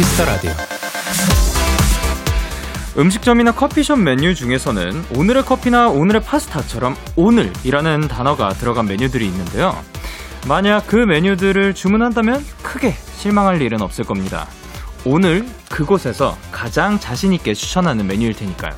키스 0.00 0.15
더 0.15 0.24
라디오. 0.24 0.50
음식점이나 2.96 3.52
커피숍 3.52 3.98
메뉴 3.98 4.34
중에서는 4.34 5.04
오늘의 5.14 5.44
커피나 5.44 5.90
오늘의 5.90 6.22
파스타처럼 6.22 6.96
오늘이라는 7.16 8.08
단어가 8.08 8.48
들어간 8.48 8.86
메뉴들이 8.86 9.26
있는데요. 9.26 9.78
만약 10.48 10.86
그 10.86 10.96
메뉴들을 10.96 11.74
주문한다면 11.74 12.42
크게 12.62 12.96
실망할 13.18 13.60
일은 13.60 13.82
없을 13.82 14.06
겁니다. 14.06 14.46
오늘 15.04 15.46
그곳에서 15.68 16.34
가장 16.50 16.98
자신있게 16.98 17.52
추천하는 17.52 18.06
메뉴일 18.06 18.32
테니까요. 18.32 18.72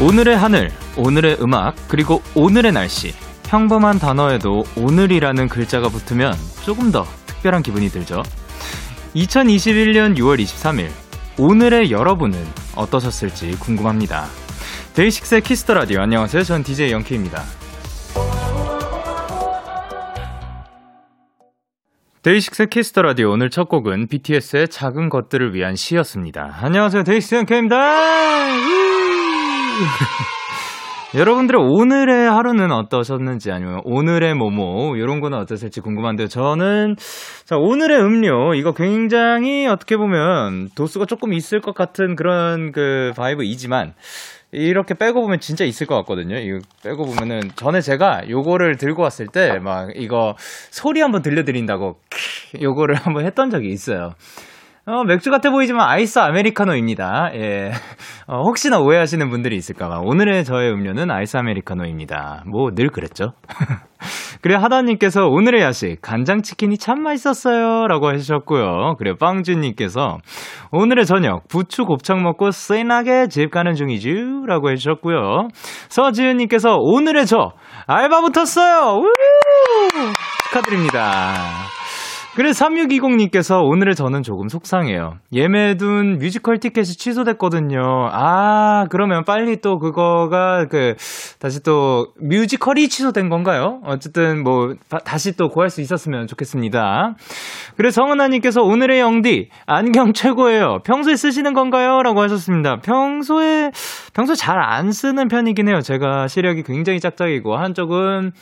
오늘의 0.00 0.38
하늘, 0.38 0.70
오늘의 0.96 1.38
음악, 1.40 1.74
그리고 1.88 2.22
오늘의 2.36 2.70
날씨. 2.70 3.12
평범한 3.50 3.98
단어에도 3.98 4.64
오늘이라는 4.76 5.48
글자가 5.48 5.88
붙으면 5.88 6.34
조금 6.62 6.92
더 6.92 7.04
특별한 7.26 7.64
기분이 7.64 7.88
들죠. 7.88 8.22
2021년 9.16 10.16
6월 10.16 10.40
23일, 10.40 10.88
오늘의 11.36 11.90
여러분은 11.90 12.38
어떠셨을지 12.76 13.58
궁금합니다. 13.58 14.28
데이식스의 14.94 15.40
키스 15.40 15.61
더 15.61 15.74
라디오. 15.74 16.00
안녕하세요. 16.00 16.44
전 16.44 16.62
DJ 16.62 16.92
영케입니다. 16.92 17.42
데이식스의 22.22 22.68
키스 22.70 22.90
더 22.90 23.02
라디오. 23.02 23.32
오늘 23.32 23.50
첫 23.50 23.68
곡은 23.68 24.06
BTS의 24.06 24.68
작은 24.68 25.08
것들을 25.08 25.54
위한 25.54 25.74
시였습니다. 25.74 26.56
안녕하세요. 26.60 27.02
데이식스 27.02 27.34
영케입니다. 27.34 27.76
여러분들의 31.12 31.60
오늘의 31.60 32.30
하루는 32.30 32.70
어떠셨는지 32.70 33.50
아니면 33.50 33.80
오늘의 33.84 34.34
뭐뭐 34.34 34.96
이런 34.96 35.20
거는 35.20 35.38
어떠실지 35.38 35.80
궁금한데요. 35.80 36.28
저는 36.28 36.94
자 37.44 37.56
오늘의 37.56 37.98
음료 38.00 38.54
이거 38.54 38.72
굉장히 38.72 39.66
어떻게 39.66 39.96
보면 39.96 40.68
도수가 40.76 41.06
조금 41.06 41.32
있을 41.32 41.60
것 41.60 41.74
같은 41.74 42.14
그런 42.14 42.70
그 42.70 43.10
바이브이지만 43.16 43.94
이렇게 44.52 44.94
빼고 44.94 45.20
보면 45.22 45.40
진짜 45.40 45.64
있을 45.64 45.88
것 45.88 45.96
같거든요. 45.96 46.36
이거 46.36 46.58
빼고 46.84 47.04
보면은 47.04 47.50
전에 47.56 47.80
제가 47.80 48.28
요거를 48.28 48.76
들고 48.76 49.02
왔을 49.02 49.26
때 49.26 49.58
막 49.58 49.90
이거 49.96 50.34
소리 50.70 51.00
한번 51.00 51.22
들려드린다고 51.22 51.96
요거를 52.62 52.94
한번 52.94 53.26
했던 53.26 53.50
적이 53.50 53.70
있어요. 53.70 54.12
어, 54.86 55.04
맥주 55.04 55.30
같아 55.30 55.50
보이지만 55.50 55.86
아이스 55.88 56.18
아메리카노입니다. 56.18 57.30
예. 57.34 57.70
어, 58.26 58.42
혹시나 58.42 58.78
오해하시는 58.78 59.28
분들이 59.28 59.56
있을까봐. 59.56 60.00
오늘의 60.02 60.44
저의 60.44 60.72
음료는 60.72 61.10
아이스 61.10 61.36
아메리카노입니다. 61.36 62.44
뭐, 62.46 62.70
늘 62.74 62.88
그랬죠. 62.88 63.32
그래, 64.40 64.54
하다님께서 64.54 65.26
오늘의 65.26 65.60
야식, 65.62 66.00
간장치킨이 66.00 66.78
참 66.78 67.02
맛있었어요. 67.02 67.86
라고 67.88 68.10
해주셨고요. 68.12 68.94
그래, 68.98 69.14
빵주님께서 69.20 70.18
오늘의 70.72 71.04
저녁, 71.04 71.46
부추 71.48 71.84
곱창 71.84 72.22
먹고 72.22 72.50
신나게 72.50 73.28
집 73.28 73.50
가는 73.50 73.74
중이죠. 73.74 74.46
라고 74.46 74.70
해주셨고요. 74.70 75.48
서지은님께서 75.90 76.76
오늘의 76.78 77.26
저, 77.26 77.52
알바 77.86 78.22
붙었어요. 78.22 79.02
우! 79.02 79.12
축하드립니다. 80.50 81.79
그래서 82.36 82.64
3620님께서 82.66 83.60
오늘의 83.64 83.96
저는 83.96 84.22
조금 84.22 84.48
속상해요. 84.48 85.16
예매해둔 85.32 86.18
뮤지컬 86.18 86.58
티켓이 86.58 86.86
취소됐거든요. 86.86 88.08
아, 88.12 88.86
그러면 88.90 89.24
빨리 89.24 89.60
또 89.60 89.78
그거가 89.78 90.66
그, 90.70 90.94
다시 91.40 91.60
또 91.62 92.08
뮤지컬이 92.20 92.88
취소된 92.88 93.28
건가요? 93.30 93.80
어쨌든 93.84 94.42
뭐, 94.44 94.74
다 95.04 95.16
시 95.18 95.32
또 95.36 95.48
구할 95.48 95.70
수 95.70 95.80
있었으면 95.80 96.26
좋겠습니다. 96.28 97.14
그래서 97.76 98.00
성은아님께서 98.00 98.62
오늘의 98.62 99.00
영디, 99.00 99.48
안경 99.66 100.12
최고예요. 100.12 100.78
평소에 100.84 101.16
쓰시는 101.16 101.52
건가요? 101.52 102.02
라고 102.02 102.20
하셨습니다. 102.22 102.78
평소에, 102.80 103.70
평소에 104.12 104.34
잘안 104.34 104.92
쓰는 104.92 105.28
편이긴 105.28 105.68
해요. 105.68 105.80
제가 105.80 106.28
시력이 106.28 106.62
굉장히 106.64 107.00
짝짝이고, 107.00 107.56
한쪽은 107.56 108.32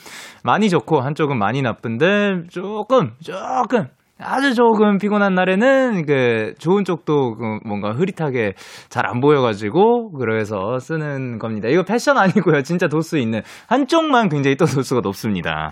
많이 0.43 0.69
좋고, 0.69 1.01
한쪽은 1.01 1.37
많이 1.37 1.61
나쁜데, 1.61 2.47
조금, 2.49 3.13
조금, 3.21 3.87
아주 4.21 4.53
조금 4.53 4.97
피곤한 4.97 5.33
날에는 5.33 6.05
그 6.05 6.53
좋은 6.59 6.83
쪽도 6.85 7.35
그 7.35 7.59
뭔가 7.65 7.91
흐릿하게 7.91 8.53
잘 8.89 9.09
안 9.09 9.21
보여가지고 9.21 10.11
그래서 10.19 10.77
쓰는 10.79 11.39
겁니다. 11.39 11.67
이거 11.67 11.83
패션 11.83 12.17
아니고요. 12.19 12.61
진짜 12.61 12.87
도수 12.87 13.17
있는 13.17 13.41
한쪽만 13.67 14.29
굉장히 14.29 14.55
또 14.55 14.65
도수가 14.65 15.01
높습니다. 15.01 15.71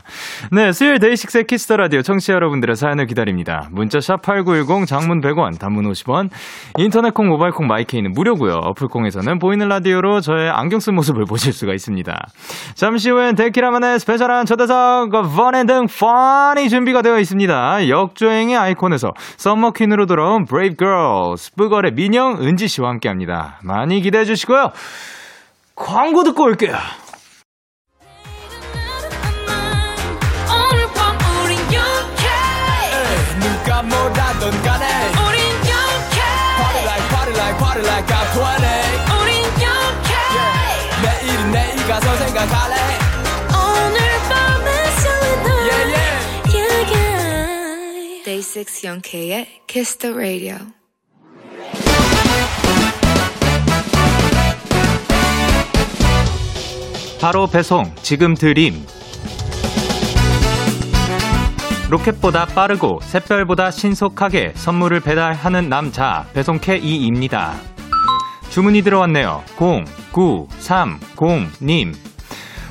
네, 0.52 0.72
수요일 0.72 1.00
DAY6 1.00 1.44
Kiss 1.44 1.63
the 1.63 1.78
Radio 1.78 2.02
청취자 2.02 2.34
여러분들의 2.34 2.76
사연을 2.76 3.06
기다립니다. 3.06 3.68
문자 3.72 4.00
샵 4.00 4.22
#8910 4.22 4.88
장문 4.88 5.22
100원, 5.22 5.60
단문 5.60 5.88
50원, 5.92 6.30
인터넷 6.78 7.14
콩, 7.14 7.28
모바일 7.28 7.52
콩, 7.52 7.68
마이케이는 7.68 8.12
무료고요. 8.14 8.54
어플 8.54 8.88
콩에서는 8.88 9.38
보이는 9.40 9.68
라디오로 9.68 10.22
저의 10.22 10.50
안경 10.50 10.80
쓴 10.80 10.96
모습을 10.96 11.26
보실 11.30 11.54
수가 11.54 11.74
있습니다. 11.74 12.14
잠시 12.76 13.12
후엔 13.12 13.36
데키라만의 13.36 14.00
스페셜한 14.00 14.46
초대석 14.46 15.12
본인 15.12 15.86
등판이 15.88 16.70
준비가 16.70 17.02
되어 17.02 17.20
있습니다. 17.20 17.90
역주행 17.90 18.37
여행의 18.38 18.56
아이콘에서 18.56 19.14
summer 19.38 19.65
queen으로 19.65 20.06
돌아온 20.06 20.46
브레이브 20.46 20.76
걸스 20.76 21.46
쁘걸의 21.46 21.94
민영, 21.94 22.38
은지 22.42 22.68
씨와 22.68 22.90
함께 22.90 23.10
합니다. 23.10 23.60
많이 23.64 24.02
기대해 24.02 24.26
주시고요. 24.26 24.70
광고 25.76 26.24
듣고 26.24 26.44
올게요. 26.44 26.76
누가 33.40 33.82
뭐라던 33.84 34.64
간에 34.64 34.86
우린 35.28 35.42
영케 35.68 36.22
Party 36.58 36.84
like 36.86 37.10
party 37.10 37.34
like 37.36 37.58
party 37.58 37.84
like 37.86 38.08
I'm 38.08 38.28
20 38.34 39.22
우린 39.22 39.44
영케 39.44 40.14
yeah. 40.38 41.26
내일은 41.26 41.52
내일 41.52 41.88
가서 41.88 42.16
생각할래 42.16 43.07
Day6 48.28 48.86
Young 48.86 49.02
K의 49.02 49.48
Kiss 49.68 49.98
the 50.00 50.14
Radio. 50.14 50.58
바로 57.22 57.48
배송, 57.48 57.90
지금 58.02 58.34
드림. 58.34 58.86
로켓보다 61.90 62.48
빠르고 62.48 63.00
샛별보다 63.02 63.72
신속하게 63.72 64.52
선물을 64.56 65.00
배달하는 65.00 65.70
남자, 65.70 66.28
배송 66.34 66.60
K이입니다. 66.60 67.54
주문이 68.50 68.82
들어왔네요. 68.82 69.46
0930님. 69.56 72.07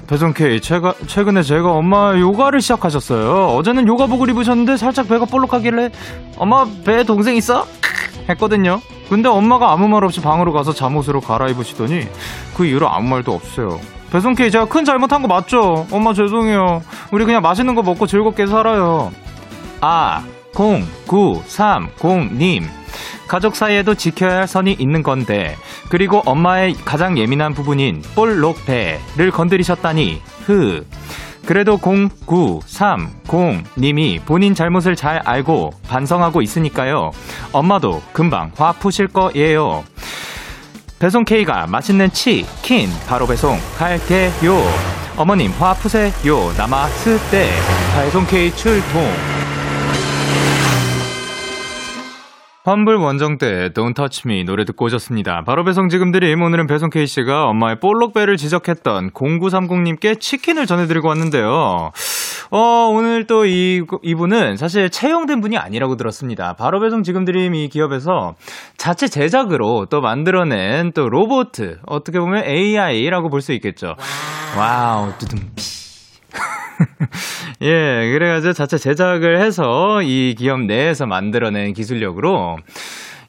배송K, 0.08 0.60
제가, 0.60 0.94
최근에 1.06 1.42
제가 1.42 1.72
엄마 1.72 2.14
요가를 2.16 2.60
시작하셨어요. 2.60 3.56
어제는 3.56 3.88
요가복을 3.88 4.28
입으셨는데 4.30 4.76
살짝 4.76 5.08
배가 5.08 5.24
볼록하길래, 5.24 5.90
엄마, 6.36 6.64
배 6.84 7.02
동생 7.04 7.34
있어? 7.36 7.66
했거든요. 8.28 8.80
근데 9.08 9.28
엄마가 9.28 9.72
아무 9.72 9.88
말 9.88 10.04
없이 10.04 10.20
방으로 10.20 10.52
가서 10.52 10.72
잠옷으로 10.72 11.20
갈아입으시더니, 11.20 12.06
그 12.56 12.66
이후로 12.66 12.88
아무 12.88 13.08
말도 13.08 13.32
없어요. 13.32 13.80
배송K, 14.12 14.52
제가 14.52 14.66
큰 14.66 14.84
잘못한 14.84 15.22
거 15.22 15.28
맞죠? 15.28 15.86
엄마 15.90 16.14
죄송해요. 16.14 16.82
우리 17.10 17.24
그냥 17.24 17.42
맛있는 17.42 17.74
거 17.74 17.82
먹고 17.82 18.06
즐겁게 18.06 18.46
살아요. 18.46 19.10
아, 19.80 20.22
0930님. 20.54 22.62
가족 23.28 23.56
사이에도 23.56 23.94
지켜야 23.94 24.38
할 24.38 24.46
선이 24.46 24.76
있는 24.78 25.02
건데, 25.02 25.56
그리고 25.88 26.22
엄마의 26.24 26.74
가장 26.84 27.18
예민한 27.18 27.54
부분인 27.54 28.02
볼록배를 28.14 29.32
건드리셨다니, 29.32 30.22
흐. 30.44 30.86
그래도 31.44 31.78
0930님이 31.78 34.24
본인 34.24 34.54
잘못을 34.54 34.94
잘 34.96 35.20
알고 35.24 35.72
반성하고 35.88 36.42
있으니까요. 36.42 37.12
엄마도 37.52 38.02
금방 38.12 38.50
화 38.56 38.72
푸실 38.72 39.06
거예요. 39.06 39.84
배송 40.98 41.24
K가 41.24 41.68
맛있는 41.68 42.10
치킨 42.10 42.90
바로 43.06 43.26
배송 43.26 43.60
할게요. 43.78 44.60
어머님 45.16 45.52
화 45.52 45.72
푸세요. 45.74 46.52
남았을 46.56 47.20
때 47.30 47.48
배송 47.94 48.26
K 48.26 48.50
출동. 48.56 49.04
환불 52.66 52.96
원정 52.96 53.38
때 53.38 53.68
Don't 53.68 53.94
Touch 53.94 54.22
Me 54.26 54.42
노래 54.42 54.64
듣고 54.64 54.86
오셨습니다. 54.86 55.44
바로 55.46 55.62
배송 55.62 55.88
지금 55.88 56.10
드림 56.10 56.42
오늘은 56.42 56.66
배송 56.66 56.90
K씨가 56.90 57.44
엄마의 57.44 57.78
볼록배를 57.78 58.36
지적했던 58.36 59.12
0930님께 59.12 60.18
치킨을 60.18 60.66
전해드리고 60.66 61.06
왔는데요. 61.06 61.92
어, 62.50 62.58
오늘 62.90 63.28
또 63.28 63.46
이, 63.46 63.84
이분은 64.02 64.56
사실 64.56 64.90
채용된 64.90 65.40
분이 65.42 65.56
아니라고 65.56 65.94
들었습니다. 65.94 66.54
바로 66.58 66.80
배송 66.80 67.04
지금 67.04 67.24
드림 67.24 67.54
이 67.54 67.68
기업에서 67.68 68.34
자체 68.76 69.06
제작으로 69.06 69.86
또 69.88 70.00
만들어낸 70.00 70.90
또 70.92 71.08
로보트, 71.08 71.78
어떻게 71.86 72.18
보면 72.18 72.42
AI라고 72.46 73.28
볼 73.30 73.42
수 73.42 73.52
있겠죠. 73.52 73.94
Wow, 74.58 75.12
두둥 75.18 75.38
예, 77.62 78.10
그래가지고 78.12 78.52
자체 78.52 78.78
제작을 78.78 79.40
해서 79.40 80.02
이 80.02 80.34
기업 80.36 80.60
내에서 80.62 81.06
만들어낸 81.06 81.72
기술력으로 81.72 82.56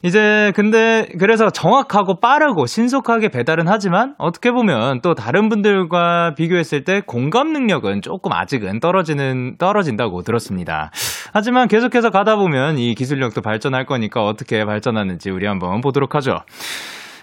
이제 0.02 0.52
근데 0.54 1.08
그래서 1.18 1.50
정확하고 1.50 2.20
빠르고 2.20 2.66
신속하게 2.66 3.30
배달은 3.30 3.66
하지만 3.66 4.14
어떻게 4.18 4.52
보면 4.52 5.00
또 5.02 5.14
다른 5.14 5.48
분들과 5.48 6.34
비교했을 6.36 6.84
때 6.84 7.00
공감 7.04 7.52
능력은 7.52 8.02
조금 8.02 8.32
아직은 8.32 8.78
떨어지는 8.78 9.56
떨어진다고 9.58 10.22
들었습니다. 10.22 10.92
하지만 11.32 11.66
계속해서 11.66 12.10
가다 12.10 12.36
보면 12.36 12.78
이 12.78 12.94
기술력도 12.94 13.42
발전할 13.42 13.86
거니까 13.86 14.24
어떻게 14.24 14.64
발전하는지 14.64 15.30
우리 15.30 15.46
한번 15.46 15.80
보도록 15.80 16.14
하죠. 16.14 16.42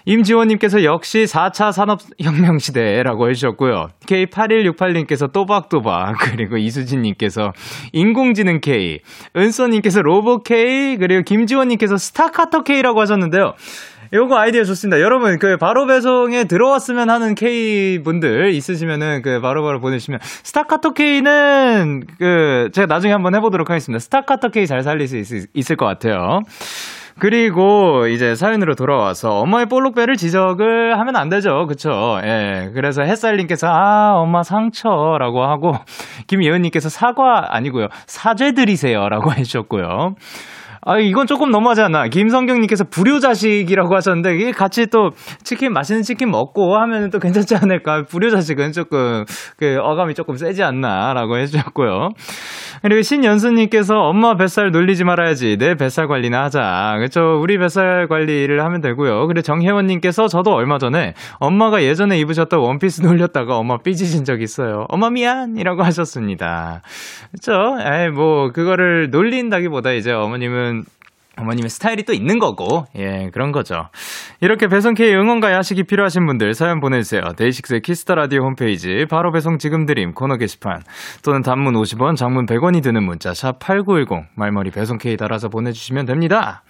임지원님께서 0.05 0.83
역시 0.83 1.23
4차 1.23 1.71
산업혁명 1.71 2.59
시대라고 2.59 3.29
해주셨고요. 3.29 3.87
K8168님께서 4.07 5.31
또박또박, 5.31 6.15
그리고 6.31 6.57
이수진님께서 6.57 7.51
인공지능 7.91 8.61
K, 8.61 8.99
은서님께서 9.35 10.01
로봇 10.01 10.43
K, 10.43 10.97
그리고 10.97 11.23
김지원님께서 11.23 11.97
스타카토 11.97 12.61
K라고 12.63 13.01
하셨는데요. 13.01 13.53
요거 14.13 14.37
아이디어 14.37 14.63
좋습니다. 14.63 15.01
여러분, 15.01 15.39
그, 15.39 15.57
바로 15.57 15.87
배송에 15.87 16.43
들어왔으면 16.45 17.09
하는 17.09 17.33
K 17.33 18.01
분들 18.03 18.51
있으시면은, 18.53 19.23
그, 19.23 19.41
바로바로 19.41 19.79
보내주시면, 19.79 20.19
스타카토 20.21 20.91
K는, 20.91 22.03
그, 22.19 22.69
제가 22.71 22.85
나중에 22.85 23.11
한번 23.11 23.35
해보도록 23.35 23.69
하겠습니다. 23.69 23.99
스타카토 23.99 24.49
K 24.49 24.67
잘 24.67 24.83
살릴 24.83 25.07
수 25.07 25.17
있, 25.17 25.47
있을 25.53 25.75
것 25.75 25.85
같아요. 25.85 26.41
그리고 27.17 28.07
이제 28.07 28.35
사연으로 28.35 28.75
돌아와서 28.75 29.39
엄마의 29.39 29.67
볼록배를 29.67 30.17
지적을 30.17 30.99
하면 30.99 31.15
안 31.15 31.29
되죠. 31.29 31.65
그쵸? 31.65 32.19
예. 32.23 32.71
그래서 32.73 33.03
햇살님께서 33.03 33.67
아, 33.67 34.15
엄마 34.15 34.43
상처라고 34.43 35.43
하고 35.43 35.73
김예은님께서 36.27 36.89
사과 36.89 37.55
아니고요. 37.55 37.87
사죄 38.05 38.51
드리세요라고 38.51 39.31
해주셨고요. 39.37 40.15
아, 40.87 40.99
이건 40.99 41.25
조금 41.25 41.49
너무하지 41.49 41.81
않나. 41.81 42.07
김성경님께서 42.09 42.85
불효자식이라고 42.85 43.95
하셨는데, 43.95 44.35
이게 44.35 44.51
같이 44.51 44.85
또 44.85 45.09
치킨, 45.43 45.73
맛있는 45.73 46.03
치킨 46.03 46.29
먹고 46.29 46.77
하면 46.77 47.09
또 47.09 47.17
괜찮지 47.17 47.55
않을까. 47.55 48.03
불효자식은 48.03 48.71
조금, 48.71 49.25
그, 49.57 49.79
어감이 49.81 50.13
조금 50.13 50.37
세지 50.37 50.61
않나. 50.61 51.13
라고 51.13 51.37
해주셨고요. 51.37 52.09
그리고 52.83 53.01
신연수님께서 53.01 53.97
엄마 53.97 54.35
뱃살 54.35 54.69
놀리지 54.69 55.05
말아야지. 55.05 55.57
내 55.57 55.73
뱃살 55.73 56.07
관리나 56.07 56.43
하자. 56.43 56.97
그쵸. 56.99 57.39
우리 57.41 57.57
뱃살 57.57 58.07
관리를 58.07 58.63
하면 58.63 58.81
되고요. 58.81 59.25
그리고 59.25 59.41
정혜원님께서 59.41 60.27
저도 60.27 60.53
얼마 60.53 60.77
전에 60.77 61.15
엄마가 61.39 61.81
예전에 61.81 62.19
입으셨던 62.19 62.59
원피스 62.59 63.01
놀렸다가 63.01 63.57
엄마 63.57 63.77
삐지신 63.77 64.23
적 64.23 64.41
있어요. 64.41 64.85
엄마 64.89 65.09
미안! 65.09 65.57
이라고 65.57 65.81
하셨습니다. 65.81 66.81
그쵸. 67.31 67.53
에이, 67.79 68.09
뭐, 68.09 68.51
그거를 68.51 69.09
놀린다기보다 69.09 69.93
이제 69.93 70.11
어머님은 70.11 70.74
어머님의 71.37 71.69
스타일이 71.69 72.03
또 72.03 72.13
있는 72.13 72.39
거고, 72.39 72.85
예, 72.95 73.29
그런 73.31 73.51
거죠. 73.51 73.89
이렇게 74.41 74.67
배송K 74.67 75.13
응원과 75.13 75.51
야식이 75.51 75.83
필요하신 75.83 76.25
분들 76.25 76.53
사연 76.53 76.79
보내주세요. 76.79 77.21
DAY6의 77.37 77.81
Kiss 77.81 78.01
the 78.01 78.15
Radio 78.15 78.43
홈페이지, 78.43 79.05
바로 79.09 79.31
배송 79.31 79.57
지금 79.57 79.85
드림 79.85 80.13
코너 80.13 80.37
게시판, 80.37 80.81
또는 81.23 81.41
단문 81.41 81.73
50원, 81.73 82.15
장문 82.15 82.45
100원이 82.45 82.83
드는 82.83 83.03
문자, 83.03 83.33
샵 83.33 83.59
8910, 83.59 84.27
말머리 84.35 84.71
배송K 84.71 85.17
달아서 85.17 85.49
보내주시면 85.49 86.05
됩니다. 86.05 86.63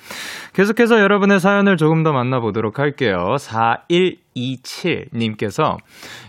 계속해서 0.54 1.00
여러분의 1.00 1.40
사연을 1.40 1.78
조금 1.78 2.04
더 2.04 2.12
만나보도록 2.12 2.80
할게요. 2.80 3.36
4127님께서, 3.40 5.78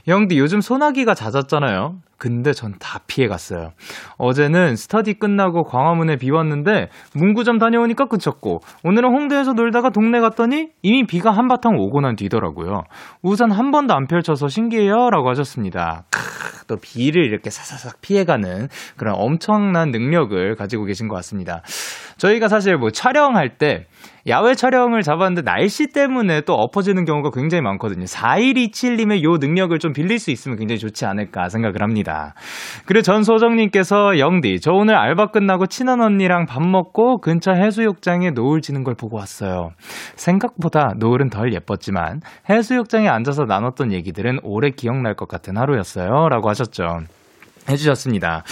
영디 0.08 0.38
요즘 0.38 0.60
소나기가 0.60 1.14
잦았잖아요. 1.14 1.96
근데 2.18 2.52
전 2.52 2.76
다 2.78 3.00
피해 3.06 3.26
갔어요. 3.28 3.72
어제는 4.18 4.76
스터디 4.76 5.14
끝나고 5.14 5.64
광화문에 5.64 6.16
비 6.16 6.30
왔는데 6.30 6.88
문구점 7.14 7.58
다녀오니까 7.58 8.06
그쳤고 8.06 8.60
오늘은 8.84 9.10
홍대에서 9.10 9.52
놀다가 9.54 9.90
동네 9.90 10.20
갔더니 10.20 10.68
이미 10.82 11.06
비가 11.06 11.30
한바탕 11.30 11.76
오고 11.76 12.00
난 12.00 12.16
뒤더라고요. 12.16 12.84
우산 13.22 13.50
한 13.50 13.70
번도 13.70 13.94
안 13.94 14.06
펼쳐서 14.06 14.48
신기해요 14.48 15.10
라고 15.10 15.28
하셨습니다. 15.30 16.04
크, 16.10 16.66
또 16.66 16.76
비를 16.76 17.24
이렇게 17.24 17.50
사사삭 17.50 18.00
피해가는 18.00 18.69
그런 18.96 19.14
엄청난 19.16 19.90
능력을 19.90 20.54
가지고 20.56 20.84
계신 20.84 21.08
것 21.08 21.14
같습니다. 21.16 21.62
저희가 22.19 22.48
사실 22.48 22.76
뭐 22.76 22.90
촬영할 22.90 23.58
때 23.58 23.86
야외 24.28 24.55
촬영을 24.55 25.02
잡았는데 25.02 25.43
날씨 25.43 25.87
때문에 25.93 26.40
또 26.40 26.55
엎어지는 26.55 27.05
경우가 27.05 27.31
굉장히 27.32 27.62
많거든요. 27.62 28.05
4127님의 28.05 29.23
요 29.23 29.37
능력을 29.38 29.78
좀 29.78 29.93
빌릴 29.93 30.19
수 30.19 30.31
있으면 30.32 30.58
굉장히 30.58 30.78
좋지 30.78 31.06
않을까 31.06 31.49
생각을 31.49 31.81
합니다. 31.81 32.34
그리고 32.87 33.02
전소정님께서 33.02 34.19
영디, 34.19 34.61
저 34.61 34.73
오늘 34.73 34.96
알바 34.96 35.26
끝나고 35.26 35.67
친한 35.67 36.00
언니랑 36.00 36.46
밥 36.46 36.67
먹고 36.67 37.20
근처 37.20 37.52
해수욕장에 37.52 38.31
노을 38.31 38.62
지는 38.62 38.82
걸 38.82 38.94
보고 38.94 39.17
왔어요. 39.17 39.70
생각보다 40.17 40.94
노을은 40.99 41.31
덜 41.31 41.52
예뻤지만 41.55 42.20
해수욕장에 42.50 43.08
앉아서 43.08 43.44
나눴던 43.44 43.93
얘기들은 43.93 44.40
오래 44.43 44.70
기억날 44.70 45.14
것 45.14 45.29
같은 45.29 45.56
하루였어요. 45.56 46.29
라고 46.29 46.49
하셨죠. 46.49 46.84
해주셨습니다. 47.69 48.43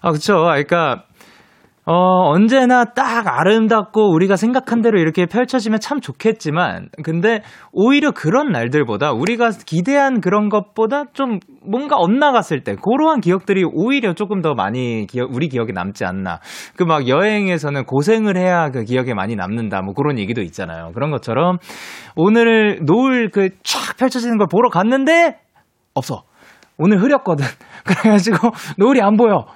아, 0.00 0.12
그쵸. 0.12 0.34
그러니까 0.36 1.04
어, 1.90 2.28
언제나 2.32 2.84
딱 2.84 3.26
아름답고 3.26 4.12
우리가 4.12 4.36
생각한 4.36 4.82
대로 4.82 4.98
이렇게 5.00 5.24
펼쳐지면 5.24 5.80
참 5.80 6.00
좋겠지만, 6.02 6.90
근데 7.02 7.40
오히려 7.72 8.10
그런 8.10 8.52
날들보다 8.52 9.12
우리가 9.12 9.52
기대한 9.64 10.20
그런 10.20 10.50
것보다 10.50 11.04
좀 11.14 11.38
뭔가 11.64 11.96
엇나갔을 11.96 12.62
때, 12.62 12.74
그러한 12.76 13.20
기억들이 13.22 13.64
오히려 13.64 14.12
조금 14.12 14.42
더 14.42 14.52
많이 14.52 15.06
기억, 15.06 15.34
우리 15.34 15.48
기억에 15.48 15.72
남지 15.72 16.04
않나. 16.04 16.40
그 16.76 16.84
막 16.84 17.08
여행에서는 17.08 17.84
고생을 17.84 18.36
해야 18.36 18.68
그 18.70 18.84
기억에 18.84 19.14
많이 19.14 19.34
남는다. 19.34 19.80
뭐 19.80 19.94
그런 19.94 20.18
얘기도 20.18 20.42
있잖아요. 20.42 20.90
그런 20.94 21.10
것처럼 21.10 21.56
오늘 22.16 22.80
노을 22.84 23.30
그 23.30 23.48
쫙 23.64 23.96
펼쳐지는 23.96 24.36
걸 24.36 24.46
보러 24.50 24.68
갔는데, 24.68 25.38
없어. 25.94 26.24
오늘 26.76 27.00
흐렸거든. 27.02 27.44
그래가지고 27.84 28.50
노을이 28.76 29.00
안 29.02 29.16
보여. 29.16 29.46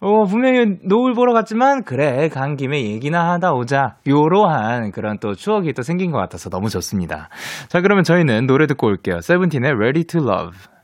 어, 0.00 0.24
분명히 0.26 0.76
노을 0.84 1.14
보러 1.14 1.32
갔지만, 1.32 1.82
그래, 1.82 2.28
간 2.28 2.56
김에 2.56 2.82
얘기나 2.84 3.32
하다 3.32 3.52
오자. 3.54 3.96
요러한 4.06 4.92
그런 4.92 5.18
또 5.18 5.34
추억이 5.34 5.72
또 5.72 5.82
생긴 5.82 6.12
것 6.12 6.18
같아서 6.18 6.50
너무 6.50 6.68
좋습니다. 6.68 7.28
자, 7.68 7.80
그러면 7.80 8.04
저희는 8.04 8.46
노래 8.46 8.66
듣고 8.66 8.86
올게요. 8.86 9.20
세븐틴의 9.20 9.72
Ready 9.72 10.04
to 10.04 10.20
Love. 10.22 10.77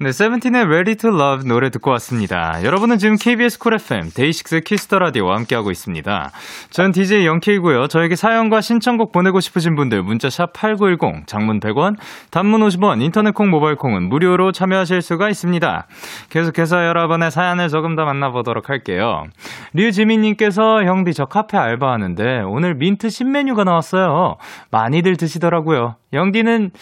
네, 0.00 0.10
세븐틴의 0.10 0.64
Ready 0.64 0.96
to 0.96 1.10
Love 1.10 1.46
노래 1.46 1.70
듣고 1.70 1.92
왔습니다. 1.92 2.64
여러분은 2.64 2.98
지금 2.98 3.14
KBS 3.14 3.60
쿨 3.60 3.74
FM 3.74 4.10
데이식스 4.12 4.62
키스터 4.62 4.98
라디오와 4.98 5.36
함께하고 5.36 5.70
있습니다. 5.70 6.32
전 6.70 6.90
DJ 6.90 7.24
영케이고요. 7.26 7.86
저에게 7.86 8.16
사연과 8.16 8.60
신청곡 8.60 9.12
보내고 9.12 9.38
싶으신 9.38 9.76
분들 9.76 10.02
문자 10.02 10.28
샵 10.28 10.52
#8910 10.52 11.28
장문 11.28 11.60
100원, 11.60 11.94
단문 12.32 12.62
50원, 12.62 13.02
인터넷 13.02 13.34
콩, 13.34 13.50
모바일 13.50 13.76
콩은 13.76 14.08
무료로 14.08 14.50
참여하실 14.50 15.00
수가 15.00 15.28
있습니다. 15.28 15.86
계속해서 16.28 16.86
여러분의 16.86 17.30
사연을 17.30 17.68
조금 17.68 17.94
더 17.94 18.04
만나보도록 18.04 18.70
할게요. 18.70 19.26
류지민님께서 19.74 20.82
형디 20.82 21.14
저 21.14 21.26
카페 21.26 21.56
알바하는데 21.56 22.40
오늘 22.48 22.74
민트 22.74 23.10
신메뉴가 23.10 23.62
나왔어요. 23.62 24.38
많이들 24.72 25.16
드시더라고요. 25.16 25.94
영디는 26.12 26.72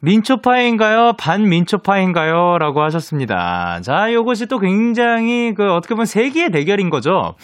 민초파인가요? 0.00 1.14
반민초파인가요? 1.18 2.58
라고 2.58 2.82
하셨습니다. 2.82 3.80
자, 3.82 4.12
요것이 4.12 4.46
또 4.46 4.58
굉장히 4.58 5.54
그 5.54 5.72
어떻게 5.72 5.94
보면 5.94 6.06
세기의 6.06 6.50
대결인 6.50 6.90
거죠. 6.90 7.34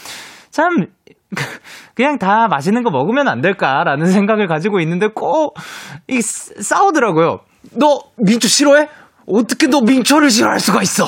참, 0.50 0.86
그냥 1.94 2.18
다 2.18 2.48
맛있는 2.48 2.82
거 2.82 2.90
먹으면 2.90 3.28
안 3.28 3.40
될까라는 3.40 4.06
생각을 4.12 4.46
가지고 4.46 4.80
있는데 4.80 5.08
꼭, 5.08 5.56
이, 6.08 6.20
싸우더라고요. 6.20 7.40
너 7.72 8.00
민초 8.16 8.48
싫어해? 8.48 8.88
어떻게 9.26 9.68
너 9.68 9.80
민초를 9.80 10.30
싫어할 10.30 10.58
수가 10.58 10.82
있어? 10.82 11.06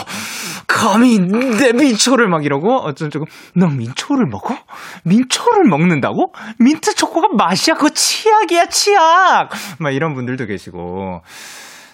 감히 0.74 1.20
내 1.20 1.72
민초를 1.72 2.28
막 2.28 2.44
이러고 2.44 2.78
어쩌고 2.78 3.26
너 3.54 3.68
민초를 3.68 4.26
먹어? 4.26 4.56
민초를 5.04 5.68
먹는다고? 5.70 6.32
민트 6.58 6.96
초코가 6.96 7.28
맛이야? 7.36 7.76
그거 7.76 7.90
치약이야 7.90 8.66
치약! 8.66 9.50
막 9.78 9.94
이런 9.94 10.14
분들도 10.14 10.46
계시고. 10.46 11.22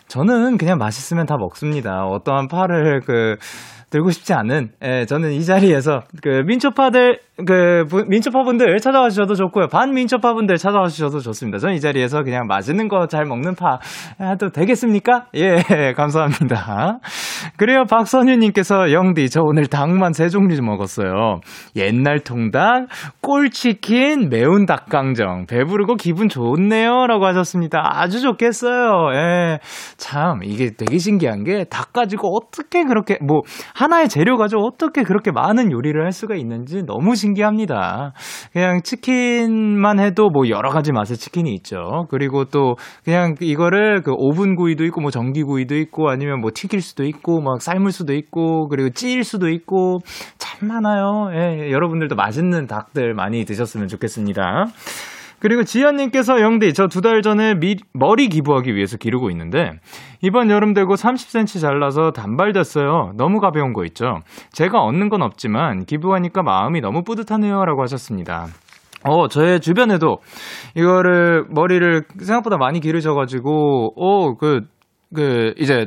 저는 0.08 0.56
그냥 0.56 0.78
맛있으면 0.78 1.26
다 1.26 1.36
먹습니다. 1.36 2.06
어떠한 2.06 2.48
파를 2.48 3.02
그 3.04 3.36
들고 3.90 4.10
싶지 4.12 4.32
않은 4.32 4.70
예, 4.82 5.04
저는 5.04 5.32
이 5.32 5.44
자리에서 5.44 6.04
그 6.22 6.42
민초파들 6.46 7.20
그, 7.46 7.84
부- 7.88 8.04
민초파분들 8.08 8.78
찾아와 8.78 9.08
주셔도 9.10 9.34
좋고요. 9.34 9.68
반민초파분들 9.68 10.56
찾아와 10.56 10.88
주셔도 10.88 11.20
좋습니다. 11.20 11.58
저는 11.58 11.74
이 11.76 11.80
자리에서 11.80 12.22
그냥 12.22 12.46
맛있는 12.46 12.88
거 12.88 13.06
잘 13.06 13.24
먹는 13.24 13.54
파 13.54 13.78
해도 14.20 14.50
되겠습니까? 14.50 15.26
예, 15.34 15.56
감사합니다. 15.96 16.98
그래요, 17.56 17.84
박선유님께서 17.90 18.92
영디, 18.92 19.30
저 19.30 19.40
오늘 19.42 19.66
닭만 19.66 20.12
세 20.12 20.28
종류 20.28 20.54
좀 20.56 20.66
먹었어요. 20.66 21.40
옛날 21.76 22.20
통닭, 22.20 22.86
꼴치킨, 23.22 24.28
매운 24.28 24.66
닭강정. 24.66 25.46
배부르고 25.46 25.94
기분 25.96 26.28
좋네요. 26.28 27.06
라고 27.06 27.26
하셨습니다. 27.26 27.80
아주 27.84 28.20
좋겠어요. 28.20 29.08
예. 29.14 29.58
참, 29.96 30.40
이게 30.44 30.70
되게 30.76 30.98
신기한 30.98 31.44
게 31.44 31.64
닭 31.70 31.92
가지고 31.92 32.36
어떻게 32.36 32.84
그렇게, 32.84 33.18
뭐, 33.24 33.42
하나의 33.74 34.08
재료 34.08 34.36
가지고 34.36 34.66
어떻게 34.66 35.02
그렇게 35.02 35.30
많은 35.30 35.70
요리를 35.70 36.02
할 36.04 36.10
수가 36.12 36.34
있는지 36.34 36.82
너무 36.84 37.14
신기 37.14 37.29
합니다. 37.38 38.12
그냥 38.52 38.82
치킨만 38.82 40.00
해도 40.00 40.28
뭐 40.30 40.48
여러 40.48 40.70
가지 40.70 40.92
맛의 40.92 41.16
치킨이 41.16 41.54
있죠. 41.54 42.06
그리고 42.10 42.44
또 42.44 42.76
그냥 43.04 43.34
이거를 43.40 44.02
그 44.02 44.12
오븐 44.16 44.56
구이도 44.56 44.84
있고 44.86 45.00
뭐 45.00 45.10
전기 45.10 45.42
구이도 45.42 45.76
있고 45.76 46.10
아니면 46.10 46.40
뭐 46.40 46.50
튀길 46.52 46.80
수도 46.80 47.04
있고 47.04 47.40
막 47.40 47.62
삶을 47.62 47.92
수도 47.92 48.12
있고 48.14 48.68
그리고 48.68 48.90
찌일 48.90 49.24
수도 49.24 49.48
있고 49.48 50.00
참 50.38 50.68
많아요. 50.68 51.30
예, 51.34 51.70
여러분들도 51.70 52.16
맛있는 52.16 52.66
닭들 52.66 53.14
많이 53.14 53.44
드셨으면 53.44 53.88
좋겠습니다. 53.88 54.66
그리고 55.40 55.64
지연님께서 55.64 56.40
영디 56.40 56.74
저 56.74 56.86
두 56.86 57.00
달 57.00 57.22
전에 57.22 57.54
미- 57.54 57.76
머리 57.94 58.28
기부하기 58.28 58.74
위해서 58.74 58.96
기르고 58.98 59.30
있는데 59.30 59.70
이번 60.22 60.50
여름 60.50 60.74
되고 60.74 60.94
30cm 60.94 61.60
잘라서 61.60 62.10
단발됐어요. 62.10 63.12
너무 63.16 63.40
가벼운 63.40 63.72
거 63.72 63.84
있죠. 63.86 64.18
제가 64.52 64.80
얻는 64.80 65.08
건 65.08 65.22
없지만 65.22 65.84
기부하니까 65.86 66.42
마음이 66.42 66.80
너무 66.80 67.02
뿌듯하네요 67.02 67.64
라고 67.64 67.82
하셨습니다. 67.82 68.46
어, 69.02 69.28
저의 69.28 69.60
주변에도 69.60 70.18
이거를 70.74 71.46
머리를 71.48 72.02
생각보다 72.20 72.58
많이 72.58 72.80
기르셔가지고 72.80 73.94
어, 73.96 74.34
그, 74.36 74.60
그 75.14 75.54
이제 75.58 75.86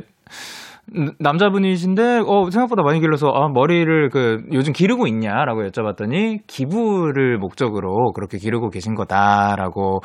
남자분이신데 1.18 2.22
어 2.26 2.50
생각보다 2.50 2.82
많이 2.82 3.00
길러서 3.00 3.28
아 3.28 3.48
머리를 3.48 4.10
그 4.10 4.42
요즘 4.52 4.72
기르고 4.72 5.06
있냐라고 5.06 5.64
여쭤봤더니 5.64 6.40
기부를 6.46 7.38
목적으로 7.38 8.12
그렇게 8.12 8.38
기르고 8.38 8.70
계신 8.70 8.94
거다라고 8.94 10.00